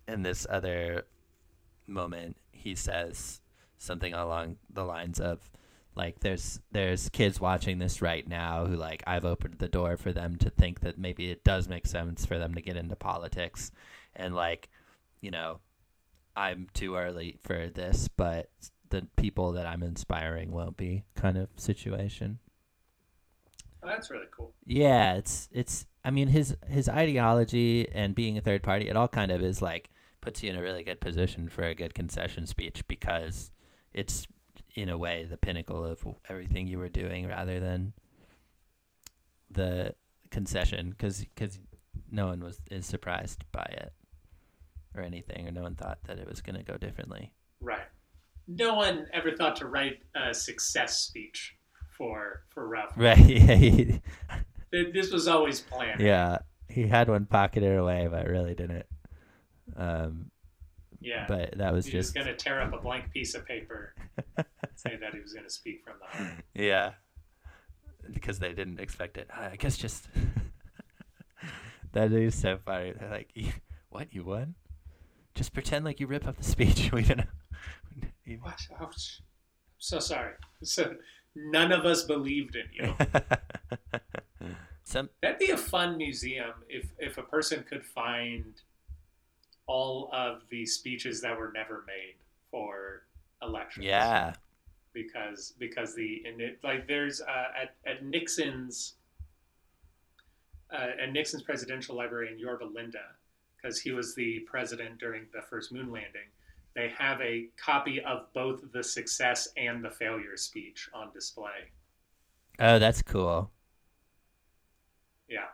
in 0.07 0.21
this 0.21 0.47
other 0.49 1.05
moment 1.87 2.37
he 2.51 2.73
says 2.73 3.41
something 3.77 4.13
along 4.13 4.57
the 4.73 4.83
lines 4.83 5.19
of 5.19 5.49
like 5.95 6.19
there's 6.19 6.59
there's 6.71 7.09
kids 7.09 7.39
watching 7.39 7.79
this 7.79 8.01
right 8.01 8.27
now 8.27 8.65
who 8.65 8.75
like 8.75 9.03
I've 9.07 9.25
opened 9.25 9.55
the 9.59 9.69
door 9.69 9.97
for 9.97 10.11
them 10.11 10.35
to 10.37 10.49
think 10.49 10.81
that 10.81 10.97
maybe 10.97 11.29
it 11.31 11.43
does 11.43 11.67
make 11.69 11.87
sense 11.87 12.25
for 12.25 12.37
them 12.37 12.53
to 12.55 12.61
get 12.61 12.75
into 12.77 12.95
politics 12.95 13.71
and 14.15 14.35
like 14.35 14.69
you 15.21 15.31
know 15.31 15.59
I'm 16.35 16.67
too 16.73 16.95
early 16.95 17.37
for 17.41 17.67
this 17.69 18.07
but 18.09 18.49
the 18.89 19.07
people 19.15 19.53
that 19.53 19.65
I'm 19.65 19.83
inspiring 19.83 20.51
won't 20.51 20.77
be 20.77 21.05
kind 21.15 21.37
of 21.37 21.49
situation 21.55 22.39
Oh, 23.83 23.87
that's 23.87 24.09
really 24.09 24.25
cool. 24.35 24.53
yeah, 24.65 25.13
it's 25.15 25.47
it's. 25.51 25.85
I 26.03 26.11
mean, 26.11 26.27
his 26.27 26.55
his 26.67 26.89
ideology 26.89 27.87
and 27.93 28.15
being 28.15 28.37
a 28.37 28.41
third 28.41 28.63
party, 28.63 28.87
it 28.89 28.95
all 28.95 29.07
kind 29.07 29.31
of 29.31 29.41
is 29.43 29.61
like 29.61 29.89
puts 30.21 30.41
you 30.41 30.49
in 30.49 30.55
a 30.55 30.61
really 30.61 30.83
good 30.83 30.99
position 30.99 31.49
for 31.49 31.63
a 31.63 31.75
good 31.75 31.93
concession 31.93 32.47
speech 32.47 32.87
because 32.87 33.51
it's 33.95 34.27
in 34.75 34.89
a 34.89 34.97
way 34.97 35.25
the 35.27 35.37
pinnacle 35.37 35.83
of 35.85 36.05
everything 36.29 36.67
you 36.67 36.77
were 36.77 36.89
doing, 36.89 37.27
rather 37.27 37.59
than 37.59 37.93
the 39.49 39.95
concession, 40.29 40.89
because 40.89 41.25
cause 41.35 41.59
no 42.11 42.27
one 42.27 42.43
was 42.43 42.59
is 42.69 42.85
surprised 42.85 43.43
by 43.51 43.65
it 43.71 43.93
or 44.93 45.01
anything, 45.01 45.47
or 45.47 45.51
no 45.51 45.61
one 45.63 45.75
thought 45.75 45.99
that 46.05 46.19
it 46.19 46.27
was 46.27 46.41
going 46.41 46.57
to 46.57 46.63
go 46.63 46.77
differently. 46.77 47.31
Right. 47.61 47.87
No 48.47 48.75
one 48.75 49.07
ever 49.13 49.31
thought 49.31 49.55
to 49.57 49.67
write 49.67 49.99
a 50.13 50.33
success 50.33 50.97
speech 50.97 51.55
for 51.89 52.41
for 52.49 52.67
Ralph. 52.67 52.93
Right? 52.95 54.01
This 54.71 55.09
was 55.09 55.29
always 55.29 55.61
planned. 55.61 56.01
yeah, 56.01 56.39
he 56.67 56.85
had 56.85 57.07
one 57.07 57.25
pocketed 57.27 57.77
away, 57.77 58.09
but 58.11 58.27
really 58.27 58.55
didn't. 58.55 58.85
Um, 59.77 60.31
Yeah. 61.05 61.25
But 61.27 61.59
that 61.59 61.71
was 61.71 61.85
he 61.85 61.91
just 61.91 62.15
was 62.15 62.23
going 62.25 62.35
to 62.35 62.43
tear 62.43 62.59
up 62.61 62.73
a 62.73 62.77
blank 62.77 63.11
piece 63.11 63.35
of 63.35 63.45
paper, 63.45 63.93
say 64.75 64.97
that 64.99 65.13
he 65.13 65.19
was 65.19 65.33
going 65.33 65.45
to 65.45 65.51
speak 65.51 65.83
from 65.83 65.93
the 65.99 66.17
heart. 66.17 66.43
yeah, 66.55 66.93
because 68.11 68.39
they 68.39 68.53
didn't 68.53 68.79
expect 68.79 69.17
it. 69.17 69.29
I 69.31 69.55
guess 69.55 69.77
just 69.77 70.07
that 71.93 72.11
is 72.11 72.33
so 72.33 72.57
funny. 72.65 72.93
They're 72.99 73.09
like, 73.09 73.29
"What? 73.89 74.13
You 74.15 74.23
won? 74.23 74.55
Just 75.35 75.53
pretend 75.53 75.85
like 75.85 75.99
you 75.99 76.07
rip 76.07 76.25
up 76.25 76.37
the 76.37 76.43
speech. 76.43 76.89
We 76.93 77.03
don't 77.03 77.17
know." 77.17 78.37
What? 78.41 78.59
Oh, 78.81 78.89
sh- 78.97 79.19
so 79.77 79.99
sorry. 79.99 80.33
So 80.63 80.95
none 81.35 81.71
of 81.71 81.85
us 81.85 82.03
believed 82.03 82.55
in 82.55 82.65
you. 82.73 82.95
Some 84.83 85.09
That'd 85.21 85.37
be 85.37 85.51
a 85.51 85.57
fun 85.57 85.97
museum 85.97 86.53
if 86.67 86.89
if 86.97 87.19
a 87.19 87.23
person 87.23 87.63
could 87.69 87.85
find 87.85 88.61
all 89.67 90.09
of 90.13 90.43
the 90.49 90.65
speeches 90.65 91.21
that 91.21 91.37
were 91.37 91.51
never 91.53 91.83
made 91.87 92.15
for 92.51 93.03
elections. 93.41 93.85
yeah, 93.85 94.33
because 94.93 95.53
because 95.59 95.95
the 95.95 96.21
it, 96.25 96.59
like 96.63 96.87
there's 96.87 97.21
uh, 97.21 97.61
at 97.61 97.75
at 97.85 98.03
Nixon's 98.03 98.93
uh, 100.73 100.87
at 101.01 101.11
Nixon's 101.11 101.43
presidential 101.43 101.95
library 101.95 102.31
in 102.31 102.39
Yorba 102.39 102.65
Linda 102.65 103.03
because 103.55 103.79
he 103.79 103.91
was 103.91 104.15
the 104.15 104.39
president 104.41 104.99
during 104.99 105.23
the 105.33 105.41
first 105.41 105.71
moon 105.71 105.91
landing. 105.91 106.29
They 106.75 106.91
have 106.97 107.21
a 107.21 107.47
copy 107.57 108.01
of 108.01 108.31
both 108.33 108.71
the 108.73 108.83
success 108.83 109.47
and 109.55 109.83
the 109.83 109.89
failure 109.89 110.35
speech 110.35 110.89
on 110.93 111.11
display. 111.13 111.71
oh, 112.59 112.79
that's 112.79 113.01
cool. 113.01 113.49
Yeah. 115.29 115.45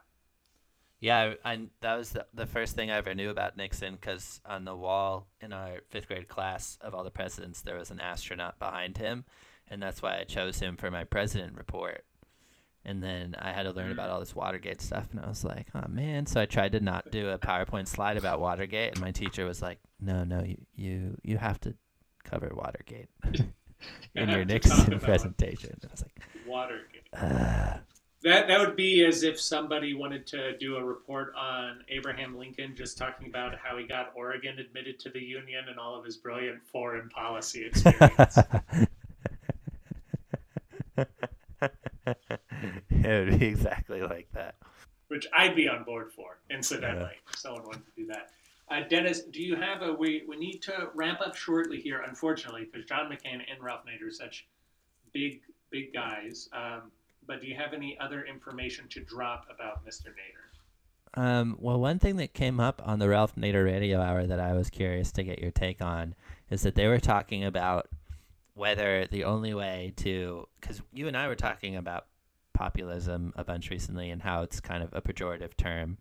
Yeah, 1.01 1.33
I- 1.43 1.67
that 1.81 1.95
was 1.97 2.11
the, 2.11 2.25
the 2.33 2.45
first 2.45 2.75
thing 2.75 2.89
I 2.91 2.97
ever 2.97 3.13
knew 3.15 3.29
about 3.31 3.57
Nixon 3.57 3.95
because 3.95 4.39
on 4.45 4.63
the 4.65 4.75
wall 4.75 5.27
in 5.41 5.51
our 5.51 5.79
fifth 5.89 6.07
grade 6.07 6.27
class 6.27 6.77
of 6.79 6.93
all 6.95 7.03
the 7.03 7.11
presidents, 7.11 7.61
there 7.61 7.77
was 7.77 7.89
an 7.91 7.99
astronaut 7.99 8.59
behind 8.59 8.97
him, 8.97 9.25
and 9.67 9.81
that's 9.81 10.01
why 10.01 10.19
I 10.19 10.23
chose 10.25 10.59
him 10.59 10.77
for 10.77 10.89
my 10.91 11.03
president 11.03 11.57
report. 11.57 12.05
And 12.85 13.01
then 13.03 13.35
I 13.37 13.51
had 13.51 13.63
to 13.63 13.71
learn 13.71 13.91
about 13.91 14.09
all 14.09 14.19
this 14.19 14.35
Watergate 14.35 14.81
stuff, 14.81 15.07
and 15.11 15.19
I 15.19 15.27
was 15.27 15.43
like, 15.43 15.67
oh 15.75 15.87
man. 15.87 16.25
So 16.25 16.39
I 16.41 16.45
tried 16.45 16.71
to 16.71 16.79
not 16.79 17.11
do 17.11 17.29
a 17.29 17.37
PowerPoint 17.37 17.87
slide 17.87 18.17
about 18.17 18.39
Watergate, 18.39 18.93
and 18.93 19.01
my 19.01 19.11
teacher 19.11 19.45
was 19.45 19.61
like, 19.61 19.79
no, 19.99 20.23
no, 20.23 20.43
you 20.43 20.57
you, 20.75 21.17
you 21.23 21.37
have 21.37 21.59
to 21.61 21.75
cover 22.23 22.51
Watergate 22.55 23.09
in 24.15 24.29
your 24.29 24.45
Nixon 24.45 24.99
presentation. 24.99 25.77
I 25.83 25.87
was 25.91 26.01
like, 26.03 26.21
Watergate. 26.47 27.03
uh, 27.13 27.77
That 28.23 28.47
that 28.47 28.59
would 28.59 28.75
be 28.75 29.03
as 29.03 29.23
if 29.23 29.41
somebody 29.41 29.95
wanted 29.95 30.27
to 30.27 30.55
do 30.57 30.75
a 30.75 30.83
report 30.83 31.33
on 31.35 31.83
Abraham 31.89 32.37
Lincoln, 32.37 32.75
just 32.75 32.97
talking 32.97 33.27
about 33.27 33.55
how 33.55 33.77
he 33.77 33.85
got 33.85 34.11
Oregon 34.15 34.59
admitted 34.59 34.99
to 34.99 35.09
the 35.09 35.19
Union 35.19 35.65
and 35.69 35.79
all 35.79 35.97
of 35.97 36.05
his 36.05 36.17
brilliant 36.17 36.63
foreign 36.63 37.09
policy 37.09 37.65
experience. 37.65 38.37
it 42.91 43.29
would 43.29 43.39
be 43.39 43.45
exactly 43.47 44.01
like 44.01 44.27
that. 44.33 44.55
which 45.07 45.25
I'd 45.33 45.55
be 45.55 45.67
on 45.67 45.83
board 45.83 46.11
for, 46.13 46.37
incidentally, 46.51 47.15
if 47.27 47.39
someone 47.39 47.63
wanted 47.63 47.85
to 47.85 47.91
do 47.95 48.05
that. 48.07 48.29
Uh, 48.69 48.87
Dennis, 48.87 49.21
do 49.21 49.41
you 49.41 49.55
have 49.55 49.81
a 49.81 49.91
we? 49.91 50.23
We 50.27 50.37
need 50.37 50.61
to 50.63 50.89
ramp 50.93 51.19
up 51.25 51.35
shortly 51.35 51.81
here, 51.81 52.03
unfortunately, 52.07 52.69
because 52.71 52.87
John 52.87 53.11
McCain 53.11 53.41
and 53.51 53.61
Ralph 53.61 53.81
Nader 53.85 54.07
are 54.07 54.11
such 54.11 54.47
big, 55.11 55.41
big 55.71 55.91
guys. 55.91 56.47
Um, 56.53 56.91
but 57.31 57.39
do 57.39 57.47
you 57.47 57.55
have 57.55 57.71
any 57.71 57.97
other 57.97 58.25
information 58.25 58.89
to 58.89 58.99
drop 58.99 59.45
about 59.49 59.85
Mr. 59.85 60.07
Nader? 60.07 61.17
Um, 61.21 61.55
well, 61.61 61.79
one 61.79 61.97
thing 61.97 62.17
that 62.17 62.33
came 62.33 62.59
up 62.59 62.81
on 62.85 62.99
the 62.99 63.07
Ralph 63.07 63.37
Nader 63.37 63.63
radio 63.63 64.01
hour 64.01 64.27
that 64.27 64.41
I 64.41 64.51
was 64.51 64.69
curious 64.69 65.13
to 65.13 65.23
get 65.23 65.39
your 65.39 65.51
take 65.51 65.81
on 65.81 66.13
is 66.49 66.63
that 66.63 66.75
they 66.75 66.89
were 66.89 66.99
talking 66.99 67.45
about 67.45 67.87
whether 68.53 69.07
the 69.09 69.23
only 69.23 69.53
way 69.53 69.93
to, 69.97 70.45
because 70.59 70.81
you 70.91 71.07
and 71.07 71.15
I 71.15 71.29
were 71.29 71.37
talking 71.37 71.77
about 71.77 72.07
populism 72.53 73.31
a 73.37 73.45
bunch 73.45 73.69
recently 73.69 74.09
and 74.09 74.21
how 74.21 74.41
it's 74.41 74.59
kind 74.59 74.83
of 74.83 74.89
a 74.91 75.01
pejorative 75.01 75.55
term, 75.55 75.99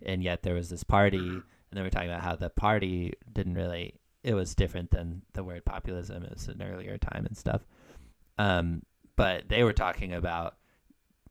and 0.00 0.22
yet 0.22 0.42
there 0.42 0.54
was 0.54 0.70
this 0.70 0.82
party, 0.82 1.18
and 1.18 1.44
they 1.72 1.82
were 1.82 1.90
talking 1.90 2.08
about 2.08 2.22
how 2.22 2.36
the 2.36 2.48
party 2.48 3.12
didn't 3.30 3.54
really, 3.54 3.96
it 4.24 4.32
was 4.32 4.54
different 4.54 4.92
than 4.92 5.20
the 5.34 5.44
word 5.44 5.66
populism. 5.66 6.22
It 6.22 6.32
was 6.32 6.48
an 6.48 6.62
earlier 6.62 6.96
time 6.96 7.26
and 7.26 7.36
stuff. 7.36 7.66
Um, 8.38 8.80
but 9.14 9.50
they 9.50 9.62
were 9.62 9.74
talking 9.74 10.14
about 10.14 10.54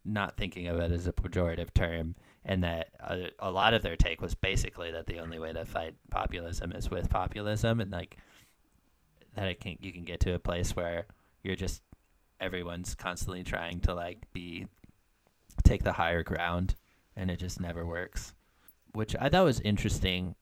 not 0.10 0.38
thinking 0.38 0.68
of 0.68 0.80
it 0.80 0.92
as 0.92 1.08
a 1.08 1.14
pejorative 1.14 1.74
term, 1.74 2.16
and 2.44 2.64
that 2.64 2.90
a, 3.00 3.30
a 3.40 3.52
lot 3.52 3.74
of 3.74 3.82
their 3.82 3.96
take 3.96 4.22
was 4.22 4.36
basically 4.36 4.92
that 4.92 5.06
the 5.06 5.20
only 5.20 5.40
way 5.40 5.54
to 5.54 5.66
fight 5.66 5.96
populism 6.10 6.72
is 6.72 6.90
with 6.90 7.10
populism, 7.10 7.80
and 7.80 7.92
like 7.92 8.18
that 9.36 9.48
it 9.48 9.60
can 9.60 9.78
you 9.80 9.92
can 9.92 10.04
get 10.04 10.20
to 10.22 10.34
a 10.34 10.40
place 10.40 10.76
where 10.76 11.06
you're 11.44 11.56
just 11.56 11.82
everyone's 12.40 12.96
constantly 12.96 13.44
trying 13.44 13.80
to 13.82 13.94
like 13.94 14.20
be 14.34 14.68
take 15.64 15.84
the 15.84 15.94
higher 15.94 16.24
ground, 16.24 16.76
and 17.16 17.30
it 17.30 17.38
just 17.38 17.60
never 17.60 17.86
works, 17.86 18.34
which 18.94 19.16
I 19.20 19.30
thought 19.30 19.46
was 19.46 19.60
interesting, 19.62 20.36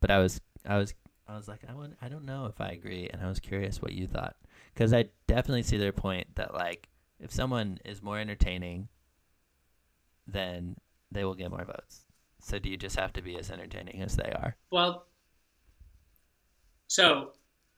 but 0.00 0.10
I 0.10 0.18
was 0.18 0.40
I 0.66 0.78
was 0.78 0.94
I 1.28 1.36
was 1.36 1.48
like 1.48 1.60
I 1.68 1.74
want, 1.74 1.96
I 2.00 2.08
don't 2.08 2.24
know 2.24 2.46
if 2.46 2.60
I 2.60 2.68
agree, 2.68 3.08
and 3.12 3.22
I 3.22 3.28
was 3.28 3.40
curious 3.40 3.82
what 3.82 3.92
you 3.92 4.06
thought. 4.06 4.36
Because 4.72 4.92
I 4.92 5.06
definitely 5.26 5.62
see 5.62 5.78
their 5.78 5.92
point 5.92 6.34
that 6.36 6.54
like 6.54 6.88
if 7.20 7.32
someone 7.32 7.78
is 7.84 8.02
more 8.02 8.18
entertaining, 8.18 8.88
then 10.26 10.76
they 11.10 11.24
will 11.24 11.34
get 11.34 11.50
more 11.50 11.64
votes. 11.64 12.04
So 12.40 12.58
do 12.58 12.68
you 12.68 12.76
just 12.76 12.96
have 12.96 13.12
to 13.14 13.22
be 13.22 13.36
as 13.38 13.50
entertaining 13.50 14.02
as 14.02 14.16
they 14.16 14.30
are? 14.30 14.56
Well, 14.70 15.06
so 16.88 17.32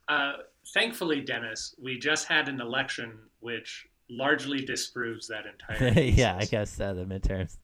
uh, 0.09 0.33
thankfully, 0.75 1.21
Dennis, 1.21 1.75
we 1.83 1.99
just 1.99 2.27
had 2.27 2.49
an 2.49 2.61
election 2.61 3.19
which 3.41 3.87
largely 4.11 4.65
disproves 4.65 5.29
that 5.29 5.45
entire. 5.47 6.01
yeah, 6.03 6.37
I 6.39 6.45
guess 6.45 6.71
so. 6.71 6.95
The 6.95 7.05
midterms. 7.05 7.59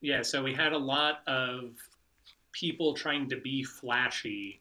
Yeah, 0.00 0.22
so 0.22 0.42
we 0.42 0.54
had 0.54 0.72
a 0.72 0.78
lot 0.78 1.20
of 1.26 1.74
people 2.52 2.94
trying 2.94 3.28
to 3.28 3.36
be 3.36 3.64
flashy 3.64 4.60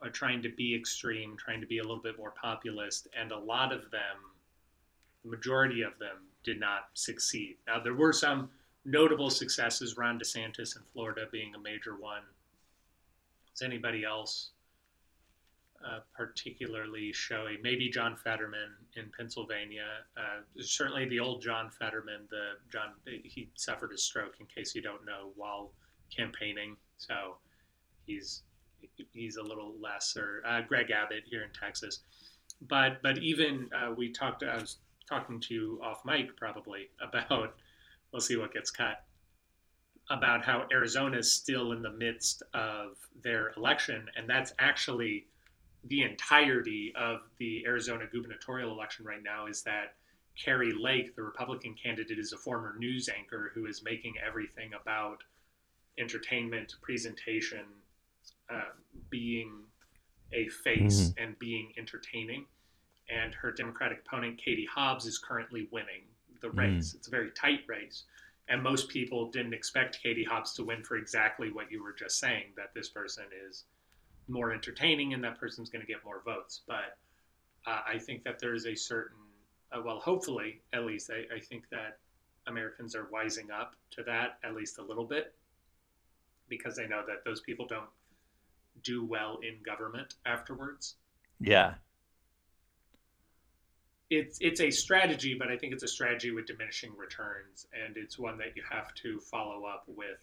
or 0.00 0.08
trying 0.08 0.42
to 0.42 0.48
be 0.50 0.74
extreme, 0.74 1.36
trying 1.36 1.60
to 1.60 1.66
be 1.66 1.78
a 1.78 1.82
little 1.82 2.02
bit 2.02 2.16
more 2.16 2.32
populist, 2.40 3.08
and 3.18 3.32
a 3.32 3.38
lot 3.38 3.72
of 3.72 3.90
them, 3.90 4.16
the 5.24 5.30
majority 5.30 5.82
of 5.82 5.98
them, 5.98 6.16
did 6.44 6.60
not 6.60 6.88
succeed. 6.94 7.56
Now, 7.66 7.80
there 7.80 7.94
were 7.94 8.12
some 8.12 8.50
notable 8.84 9.30
successes, 9.30 9.96
Ron 9.96 10.18
DeSantis 10.18 10.76
in 10.76 10.82
Florida 10.92 11.26
being 11.30 11.54
a 11.54 11.58
major 11.58 11.96
one. 11.96 12.22
Is 13.54 13.62
anybody 13.62 14.04
else 14.04 14.50
uh, 15.84 16.00
particularly 16.16 17.12
showy? 17.12 17.58
Maybe 17.62 17.90
John 17.90 18.16
Fetterman 18.16 18.70
in 18.96 19.10
Pennsylvania. 19.16 19.86
Uh, 20.16 20.40
certainly 20.60 21.08
the 21.08 21.20
old 21.20 21.42
John 21.42 21.70
Fetterman, 21.70 22.28
the 22.30 22.52
John 22.72 22.92
he 23.04 23.50
suffered 23.54 23.92
a 23.92 23.98
stroke 23.98 24.36
in 24.40 24.46
case 24.46 24.74
you 24.74 24.82
don't 24.82 25.04
know 25.04 25.32
while 25.36 25.72
campaigning, 26.16 26.76
so 26.96 27.36
he's 28.06 28.42
he's 29.12 29.36
a 29.36 29.42
little 29.42 29.74
lesser. 29.80 30.42
Uh, 30.46 30.60
Greg 30.62 30.90
Abbott 30.90 31.24
here 31.26 31.42
in 31.42 31.50
Texas, 31.50 32.00
but 32.68 33.02
but 33.02 33.18
even 33.18 33.68
uh, 33.74 33.92
we 33.92 34.10
talked. 34.10 34.42
I 34.42 34.54
was 34.54 34.78
talking 35.08 35.40
to 35.40 35.54
you 35.54 35.80
off 35.82 36.04
mic 36.04 36.36
probably 36.36 36.90
about. 37.00 37.54
We'll 38.12 38.20
see 38.20 38.36
what 38.36 38.52
gets 38.52 38.70
cut. 38.70 39.04
About 40.10 40.42
how 40.42 40.66
Arizona 40.72 41.18
is 41.18 41.30
still 41.32 41.72
in 41.72 41.82
the 41.82 41.90
midst 41.92 42.42
of 42.54 42.96
their 43.22 43.52
election, 43.58 44.06
and 44.16 44.28
that's 44.28 44.54
actually 44.58 45.26
the 45.84 46.02
entirety 46.02 46.92
of 46.96 47.20
the 47.38 47.62
Arizona 47.66 48.04
gubernatorial 48.10 48.70
election 48.72 49.04
right 49.04 49.22
now. 49.22 49.46
Is 49.46 49.62
that 49.64 49.94
Kari 50.42 50.72
Lake, 50.72 51.14
the 51.14 51.22
Republican 51.22 51.74
candidate, 51.74 52.18
is 52.18 52.32
a 52.32 52.38
former 52.38 52.74
news 52.78 53.10
anchor 53.10 53.50
who 53.54 53.66
is 53.66 53.82
making 53.82 54.14
everything 54.26 54.70
about 54.80 55.22
entertainment, 55.98 56.74
presentation, 56.80 57.66
uh, 58.48 58.70
being 59.10 59.64
a 60.32 60.48
face 60.48 61.10
Mhm. 61.10 61.14
and 61.22 61.38
being 61.38 61.74
entertaining. 61.76 62.46
And 63.08 63.34
her 63.34 63.50
Democratic 63.52 64.00
opponent, 64.06 64.38
Katie 64.38 64.66
Hobbs, 64.66 65.06
is 65.06 65.18
currently 65.18 65.68
winning 65.70 66.02
the 66.40 66.48
Mm. 66.48 66.58
race. 66.76 66.94
It's 66.94 67.08
a 67.08 67.10
very 67.10 67.30
tight 67.32 67.64
race. 67.66 68.04
And 68.48 68.62
most 68.62 68.88
people 68.88 69.30
didn't 69.30 69.52
expect 69.52 70.00
Katie 70.02 70.24
Hobbs 70.24 70.54
to 70.54 70.64
win 70.64 70.82
for 70.82 70.96
exactly 70.96 71.50
what 71.50 71.70
you 71.70 71.82
were 71.82 71.92
just 71.92 72.18
saying 72.18 72.52
that 72.56 72.72
this 72.74 72.88
person 72.88 73.24
is 73.46 73.64
more 74.26 74.52
entertaining 74.52 75.14
and 75.14 75.24
that 75.24 75.38
person's 75.38 75.68
going 75.70 75.84
to 75.84 75.90
get 75.90 76.04
more 76.04 76.20
votes. 76.24 76.62
But 76.66 76.98
uh, 77.66 77.82
I 77.86 77.98
think 77.98 78.24
that 78.24 78.38
there 78.38 78.54
is 78.54 78.66
a 78.66 78.74
certain, 78.74 79.18
uh, 79.72 79.82
well, 79.82 80.00
hopefully, 80.00 80.62
at 80.72 80.84
least, 80.84 81.10
I, 81.10 81.34
I 81.34 81.40
think 81.40 81.68
that 81.70 81.98
Americans 82.46 82.94
are 82.94 83.06
wising 83.06 83.50
up 83.50 83.74
to 83.90 84.02
that 84.04 84.38
at 84.42 84.54
least 84.54 84.78
a 84.78 84.82
little 84.82 85.04
bit 85.04 85.34
because 86.48 86.76
they 86.76 86.86
know 86.86 87.04
that 87.06 87.24
those 87.24 87.40
people 87.40 87.66
don't 87.66 87.90
do 88.82 89.04
well 89.04 89.38
in 89.42 89.62
government 89.62 90.14
afterwards. 90.24 90.94
Yeah. 91.40 91.74
It's 94.10 94.38
it's 94.40 94.60
a 94.60 94.70
strategy, 94.70 95.34
but 95.38 95.48
I 95.48 95.56
think 95.56 95.74
it's 95.74 95.82
a 95.82 95.88
strategy 95.88 96.30
with 96.30 96.46
diminishing 96.46 96.96
returns, 96.96 97.66
and 97.72 97.96
it's 97.96 98.18
one 98.18 98.38
that 98.38 98.56
you 98.56 98.62
have 98.70 98.94
to 98.94 99.20
follow 99.20 99.64
up 99.64 99.84
with 99.86 100.18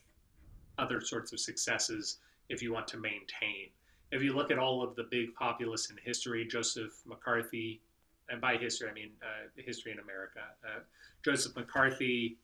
other 0.80 1.00
sorts 1.02 1.32
of 1.34 1.40
successes 1.40 2.18
if 2.50 2.62
you 2.64 2.74
want 2.74 2.88
to 2.90 2.98
maintain. 2.98 3.70
If 4.12 4.24
you 4.24 4.34
look 4.34 4.50
at 4.50 4.58
all 4.58 4.84
of 4.84 4.96
the 4.96 5.04
big 5.04 5.36
populists 5.36 5.92
in 5.92 5.98
history, 6.04 6.48
Joseph 6.48 6.94
McCarthy, 7.06 7.82
and 8.30 8.42
by 8.42 8.58
history 8.58 8.90
I 8.90 8.94
mean 8.94 9.12
uh, 9.22 9.50
history 9.56 9.92
in 9.92 10.00
America, 10.00 10.42
uh, 10.64 10.80
Joseph 11.24 11.56
McCarthy 11.56 12.38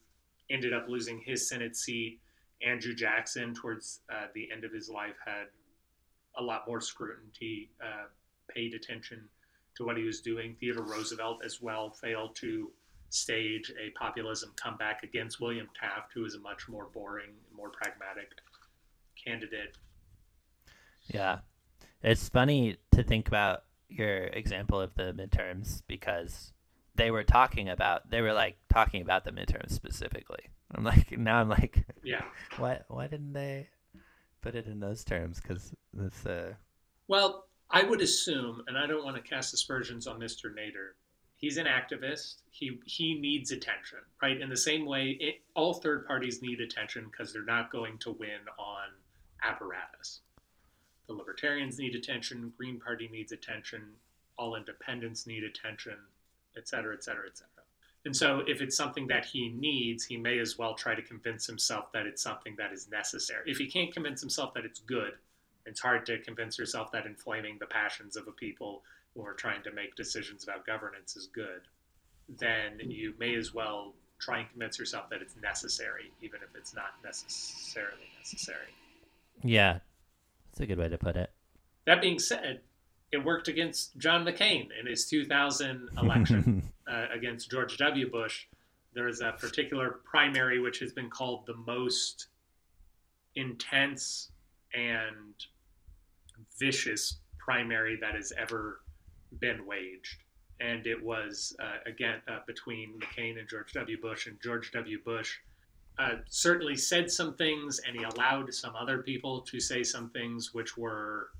ended 0.48 0.72
up 0.72 0.88
losing 0.88 1.20
his 1.20 1.48
Senate 1.48 1.76
seat. 1.76 2.20
Andrew 2.64 2.94
Jackson, 2.94 3.52
towards 3.52 4.00
uh, 4.08 4.26
the 4.34 4.48
end 4.52 4.62
of 4.64 4.72
his 4.72 4.88
life, 4.88 5.16
had 5.24 5.46
a 6.36 6.42
lot 6.42 6.68
more 6.68 6.80
scrutiny, 6.80 7.70
uh, 7.82 8.06
paid 8.48 8.74
attention 8.74 9.28
to 9.76 9.84
what 9.84 9.96
he 9.96 10.04
was 10.04 10.20
doing. 10.20 10.56
Theodore 10.60 10.84
Roosevelt, 10.84 11.42
as 11.44 11.60
well, 11.60 11.90
failed 11.90 12.36
to 12.36 12.70
stage 13.10 13.70
a 13.78 13.90
populism 13.90 14.52
comeback 14.56 15.02
against 15.02 15.40
William 15.40 15.68
Taft, 15.78 16.12
who 16.14 16.22
was 16.22 16.34
a 16.34 16.40
much 16.40 16.68
more 16.68 16.86
boring, 16.92 17.30
more 17.54 17.70
pragmatic 17.70 18.30
candidate. 19.22 19.76
Yeah. 21.06 21.40
It's 22.02 22.28
funny 22.28 22.78
to 22.92 23.02
think 23.02 23.28
about 23.28 23.64
your 23.88 24.24
example 24.24 24.80
of 24.80 24.94
the 24.94 25.12
midterms 25.12 25.82
because 25.86 26.52
they 26.94 27.10
were 27.10 27.24
talking 27.24 27.68
about 27.68 28.10
they 28.10 28.20
were 28.20 28.32
like 28.32 28.56
talking 28.72 29.02
about 29.02 29.24
the 29.24 29.30
midterms 29.30 29.72
specifically. 29.72 30.50
I'm 30.74 30.84
like 30.84 31.16
now 31.18 31.40
I'm 31.40 31.48
like 31.48 31.84
Yeah. 32.02 32.22
Why 32.56 32.80
why 32.88 33.06
didn't 33.06 33.34
they 33.34 33.68
put 34.40 34.54
it 34.54 34.66
in 34.66 34.80
those 34.80 35.04
terms 35.04 35.40
cuz 35.40 35.74
this 35.92 36.26
uh 36.26 36.54
Well, 37.08 37.46
I 37.72 37.82
would 37.84 38.02
assume, 38.02 38.62
and 38.66 38.76
I 38.76 38.86
don't 38.86 39.04
want 39.04 39.16
to 39.16 39.22
cast 39.22 39.54
aspersions 39.54 40.06
on 40.06 40.20
Mr. 40.20 40.54
Nader. 40.54 40.92
He's 41.36 41.56
an 41.56 41.66
activist. 41.66 42.42
He 42.50 42.78
he 42.84 43.18
needs 43.18 43.50
attention, 43.50 43.98
right? 44.20 44.40
In 44.40 44.48
the 44.48 44.56
same 44.56 44.86
way, 44.86 45.16
it, 45.18 45.40
all 45.56 45.74
third 45.74 46.06
parties 46.06 46.42
need 46.42 46.60
attention 46.60 47.06
because 47.10 47.32
they're 47.32 47.44
not 47.44 47.72
going 47.72 47.98
to 47.98 48.12
win 48.12 48.40
on 48.58 48.88
apparatus. 49.42 50.20
The 51.08 51.14
Libertarians 51.14 51.78
need 51.78 51.94
attention. 51.94 52.52
Green 52.56 52.78
Party 52.78 53.08
needs 53.10 53.32
attention. 53.32 53.82
All 54.38 54.54
independents 54.54 55.26
need 55.26 55.42
attention, 55.42 55.96
et 56.56 56.68
cetera, 56.68 56.94
et 56.94 57.02
cetera, 57.02 57.26
et 57.26 57.36
cetera. 57.36 57.64
And 58.04 58.14
so, 58.14 58.42
if 58.46 58.60
it's 58.60 58.76
something 58.76 59.06
that 59.08 59.24
he 59.24 59.48
needs, 59.48 60.04
he 60.04 60.16
may 60.16 60.38
as 60.38 60.58
well 60.58 60.74
try 60.74 60.94
to 60.94 61.02
convince 61.02 61.46
himself 61.46 61.90
that 61.92 62.06
it's 62.06 62.22
something 62.22 62.54
that 62.58 62.72
is 62.72 62.88
necessary. 62.88 63.50
If 63.50 63.58
he 63.58 63.66
can't 63.66 63.92
convince 63.92 64.20
himself 64.20 64.54
that 64.54 64.64
it's 64.64 64.80
good, 64.80 65.14
it's 65.66 65.80
hard 65.80 66.06
to 66.06 66.18
convince 66.18 66.58
yourself 66.58 66.90
that 66.92 67.06
inflaming 67.06 67.58
the 67.58 67.66
passions 67.66 68.16
of 68.16 68.26
a 68.28 68.32
people 68.32 68.82
who 69.14 69.24
are 69.24 69.34
trying 69.34 69.62
to 69.62 69.72
make 69.72 69.94
decisions 69.94 70.42
about 70.44 70.66
governance 70.66 71.16
is 71.16 71.26
good. 71.26 71.62
Then 72.28 72.80
you 72.80 73.14
may 73.18 73.34
as 73.34 73.52
well 73.52 73.94
try 74.18 74.38
and 74.38 74.50
convince 74.50 74.78
yourself 74.78 75.10
that 75.10 75.20
it's 75.20 75.34
necessary, 75.42 76.12
even 76.20 76.40
if 76.42 76.56
it's 76.56 76.74
not 76.74 76.94
necessarily 77.04 78.08
necessary. 78.18 78.68
yeah. 79.42 79.78
That's 80.50 80.60
a 80.60 80.66
good 80.66 80.78
way 80.78 80.88
to 80.90 80.98
put 80.98 81.16
it. 81.16 81.30
That 81.86 82.02
being 82.02 82.18
said, 82.18 82.60
it 83.10 83.24
worked 83.24 83.48
against 83.48 83.96
John 83.96 84.24
McCain 84.24 84.68
in 84.78 84.86
his 84.86 85.06
2000 85.06 85.88
election 85.98 86.62
uh, 86.86 87.06
against 87.12 87.50
George 87.50 87.78
W. 87.78 88.10
Bush. 88.10 88.44
There 88.94 89.06
was 89.06 89.22
a 89.22 89.32
particular 89.32 90.00
primary 90.04 90.60
which 90.60 90.78
has 90.80 90.92
been 90.92 91.08
called 91.08 91.46
the 91.46 91.54
most 91.54 92.26
intense 93.34 94.30
and 94.74 95.34
vicious 96.58 97.18
primary 97.38 97.96
that 98.00 98.14
has 98.14 98.32
ever 98.38 98.80
been 99.40 99.66
waged. 99.66 100.16
And 100.60 100.86
it 100.86 101.02
was, 101.02 101.56
uh, 101.60 101.78
again, 101.86 102.20
uh, 102.28 102.38
between 102.46 103.00
McCain 103.00 103.38
and 103.38 103.48
George 103.48 103.72
W. 103.72 104.00
Bush. 104.00 104.26
And 104.26 104.40
George 104.40 104.70
W. 104.72 104.98
Bush 105.04 105.38
uh, 105.98 106.16
certainly 106.28 106.76
said 106.76 107.10
some 107.10 107.34
things, 107.34 107.80
and 107.86 107.96
he 107.96 108.04
allowed 108.04 108.52
some 108.54 108.74
other 108.76 109.02
people 109.02 109.40
to 109.42 109.60
say 109.60 109.82
some 109.82 110.08
things 110.10 110.54
which 110.54 110.76
were 110.76 111.30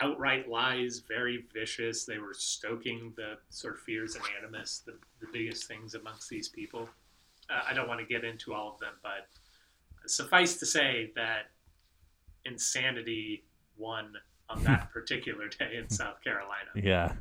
outright 0.00 0.48
lies, 0.48 1.02
very 1.06 1.44
vicious. 1.52 2.04
They 2.04 2.18
were 2.18 2.34
stoking 2.34 3.12
the 3.16 3.38
sort 3.50 3.74
of 3.74 3.80
fears 3.80 4.14
and 4.14 4.24
animus, 4.38 4.82
the, 4.84 4.92
the 5.20 5.26
biggest 5.32 5.66
things 5.66 5.94
amongst 5.94 6.28
these 6.28 6.48
people. 6.48 6.88
Uh, 7.50 7.60
I 7.68 7.74
don't 7.74 7.88
want 7.88 8.00
to 8.00 8.06
get 8.06 8.24
into 8.24 8.54
all 8.54 8.74
of 8.74 8.80
them, 8.80 8.94
but 9.02 9.28
suffice 10.06 10.56
to 10.56 10.66
say 10.66 11.12
that 11.16 11.50
insanity 12.44 13.44
won 13.76 14.12
on 14.48 14.62
that 14.64 14.90
particular 14.92 15.48
day 15.48 15.76
in 15.78 15.88
South 15.88 16.22
Carolina. 16.22 16.70
Yeah. 16.74 17.12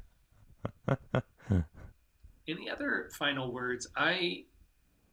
Any 2.47 2.69
other 2.69 3.09
final 3.17 3.51
words? 3.51 3.87
I 3.95 4.45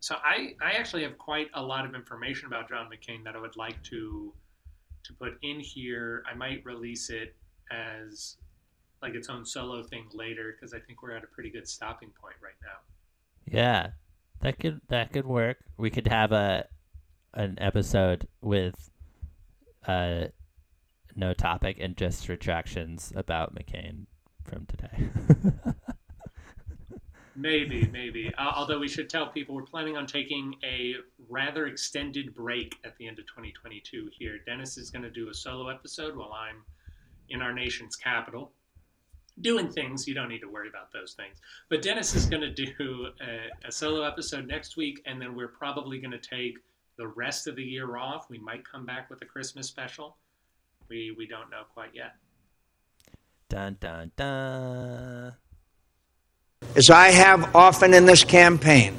so 0.00 0.16
I 0.22 0.54
I 0.60 0.72
actually 0.72 1.02
have 1.04 1.16
quite 1.18 1.48
a 1.54 1.62
lot 1.62 1.86
of 1.86 1.94
information 1.94 2.46
about 2.46 2.68
John 2.68 2.88
McCain 2.90 3.24
that 3.24 3.36
I 3.36 3.40
would 3.40 3.56
like 3.56 3.82
to 3.84 4.32
to 5.04 5.12
put 5.14 5.38
in 5.42 5.60
here. 5.60 6.24
I 6.30 6.34
might 6.34 6.64
release 6.64 7.10
it 7.10 7.34
as 7.70 8.36
like 9.00 9.14
its 9.14 9.28
own 9.28 9.44
solo 9.44 9.82
thing 9.82 10.06
later 10.12 10.54
because 10.54 10.72
I 10.74 10.78
think 10.78 11.02
we're 11.02 11.16
at 11.16 11.24
a 11.24 11.26
pretty 11.28 11.50
good 11.50 11.68
stopping 11.68 12.10
point 12.20 12.36
right 12.42 12.54
now. 12.62 12.78
Yeah. 13.46 13.90
That 14.40 14.58
could 14.58 14.80
that 14.88 15.12
could 15.12 15.26
work. 15.26 15.58
We 15.76 15.90
could 15.90 16.08
have 16.08 16.32
a 16.32 16.66
an 17.34 17.58
episode 17.60 18.28
with 18.40 18.90
uh 19.86 20.26
no 21.16 21.32
topic 21.34 21.78
and 21.80 21.96
just 21.96 22.28
retractions 22.28 23.12
about 23.14 23.54
McCain 23.54 24.06
from 24.44 24.66
today. 24.66 25.10
Maybe, 27.34 27.88
maybe. 27.90 28.32
Uh, 28.36 28.52
although 28.54 28.78
we 28.78 28.88
should 28.88 29.08
tell 29.08 29.26
people 29.26 29.54
we're 29.54 29.62
planning 29.62 29.96
on 29.96 30.06
taking 30.06 30.54
a 30.62 30.96
rather 31.30 31.66
extended 31.66 32.34
break 32.34 32.76
at 32.84 32.96
the 32.98 33.08
end 33.08 33.18
of 33.18 33.26
2022 33.26 34.10
here. 34.12 34.38
Dennis 34.44 34.76
is 34.76 34.90
going 34.90 35.02
to 35.02 35.10
do 35.10 35.30
a 35.30 35.34
solo 35.34 35.68
episode 35.68 36.14
while 36.14 36.32
I'm 36.32 36.62
in 37.30 37.40
our 37.40 37.52
nation's 37.52 37.96
capital. 37.96 38.52
doing 39.40 39.70
things. 39.70 40.06
You 40.06 40.12
don't 40.12 40.28
need 40.28 40.40
to 40.40 40.48
worry 40.48 40.68
about 40.68 40.92
those 40.92 41.14
things. 41.14 41.38
But 41.70 41.80
Dennis 41.80 42.14
is 42.14 42.26
going 42.26 42.42
to 42.42 42.50
do 42.50 43.08
a, 43.22 43.66
a, 43.66 43.72
solo 43.72 44.02
episode 44.02 44.46
next 44.46 44.76
week, 44.76 45.00
and 45.06 45.20
then 45.20 45.34
we're 45.34 45.48
probably 45.48 45.98
going 45.98 46.10
to 46.10 46.18
take 46.18 46.58
the 46.98 47.08
rest 47.08 47.46
of 47.46 47.56
the 47.56 47.62
year 47.62 47.96
off. 47.96 48.28
We 48.28 48.38
might 48.38 48.62
come 48.70 48.84
back 48.84 49.08
with 49.08 49.22
a 49.22 49.24
Christmas 49.24 49.66
special. 49.66 50.18
We 50.88 51.14
we 51.16 51.26
don't 51.26 51.50
know 51.50 51.62
quite 51.74 51.90
yet. 51.94 52.14
Dun 53.48 53.76
dun 53.80 54.10
dun. 54.16 55.34
As 56.76 56.90
I 56.90 57.08
have 57.08 57.54
often 57.54 57.92
in 57.92 58.06
this 58.06 58.24
campaign, 58.24 58.96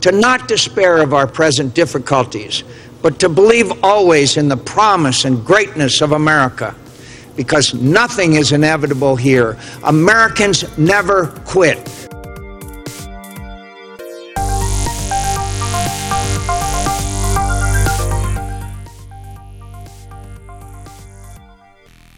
to 0.00 0.12
not 0.12 0.48
despair 0.48 0.98
of 1.02 1.14
our 1.14 1.26
present 1.26 1.74
difficulties, 1.74 2.62
but 3.02 3.18
to 3.20 3.28
believe 3.28 3.72
always 3.84 4.36
in 4.36 4.48
the 4.48 4.56
promise 4.56 5.24
and 5.24 5.44
greatness 5.44 6.00
of 6.00 6.12
America 6.12 6.74
because 7.36 7.74
nothing 7.74 8.34
is 8.34 8.52
inevitable 8.52 9.14
here. 9.14 9.56
Americans 9.84 10.76
never 10.78 11.26
quit. 11.44 12.05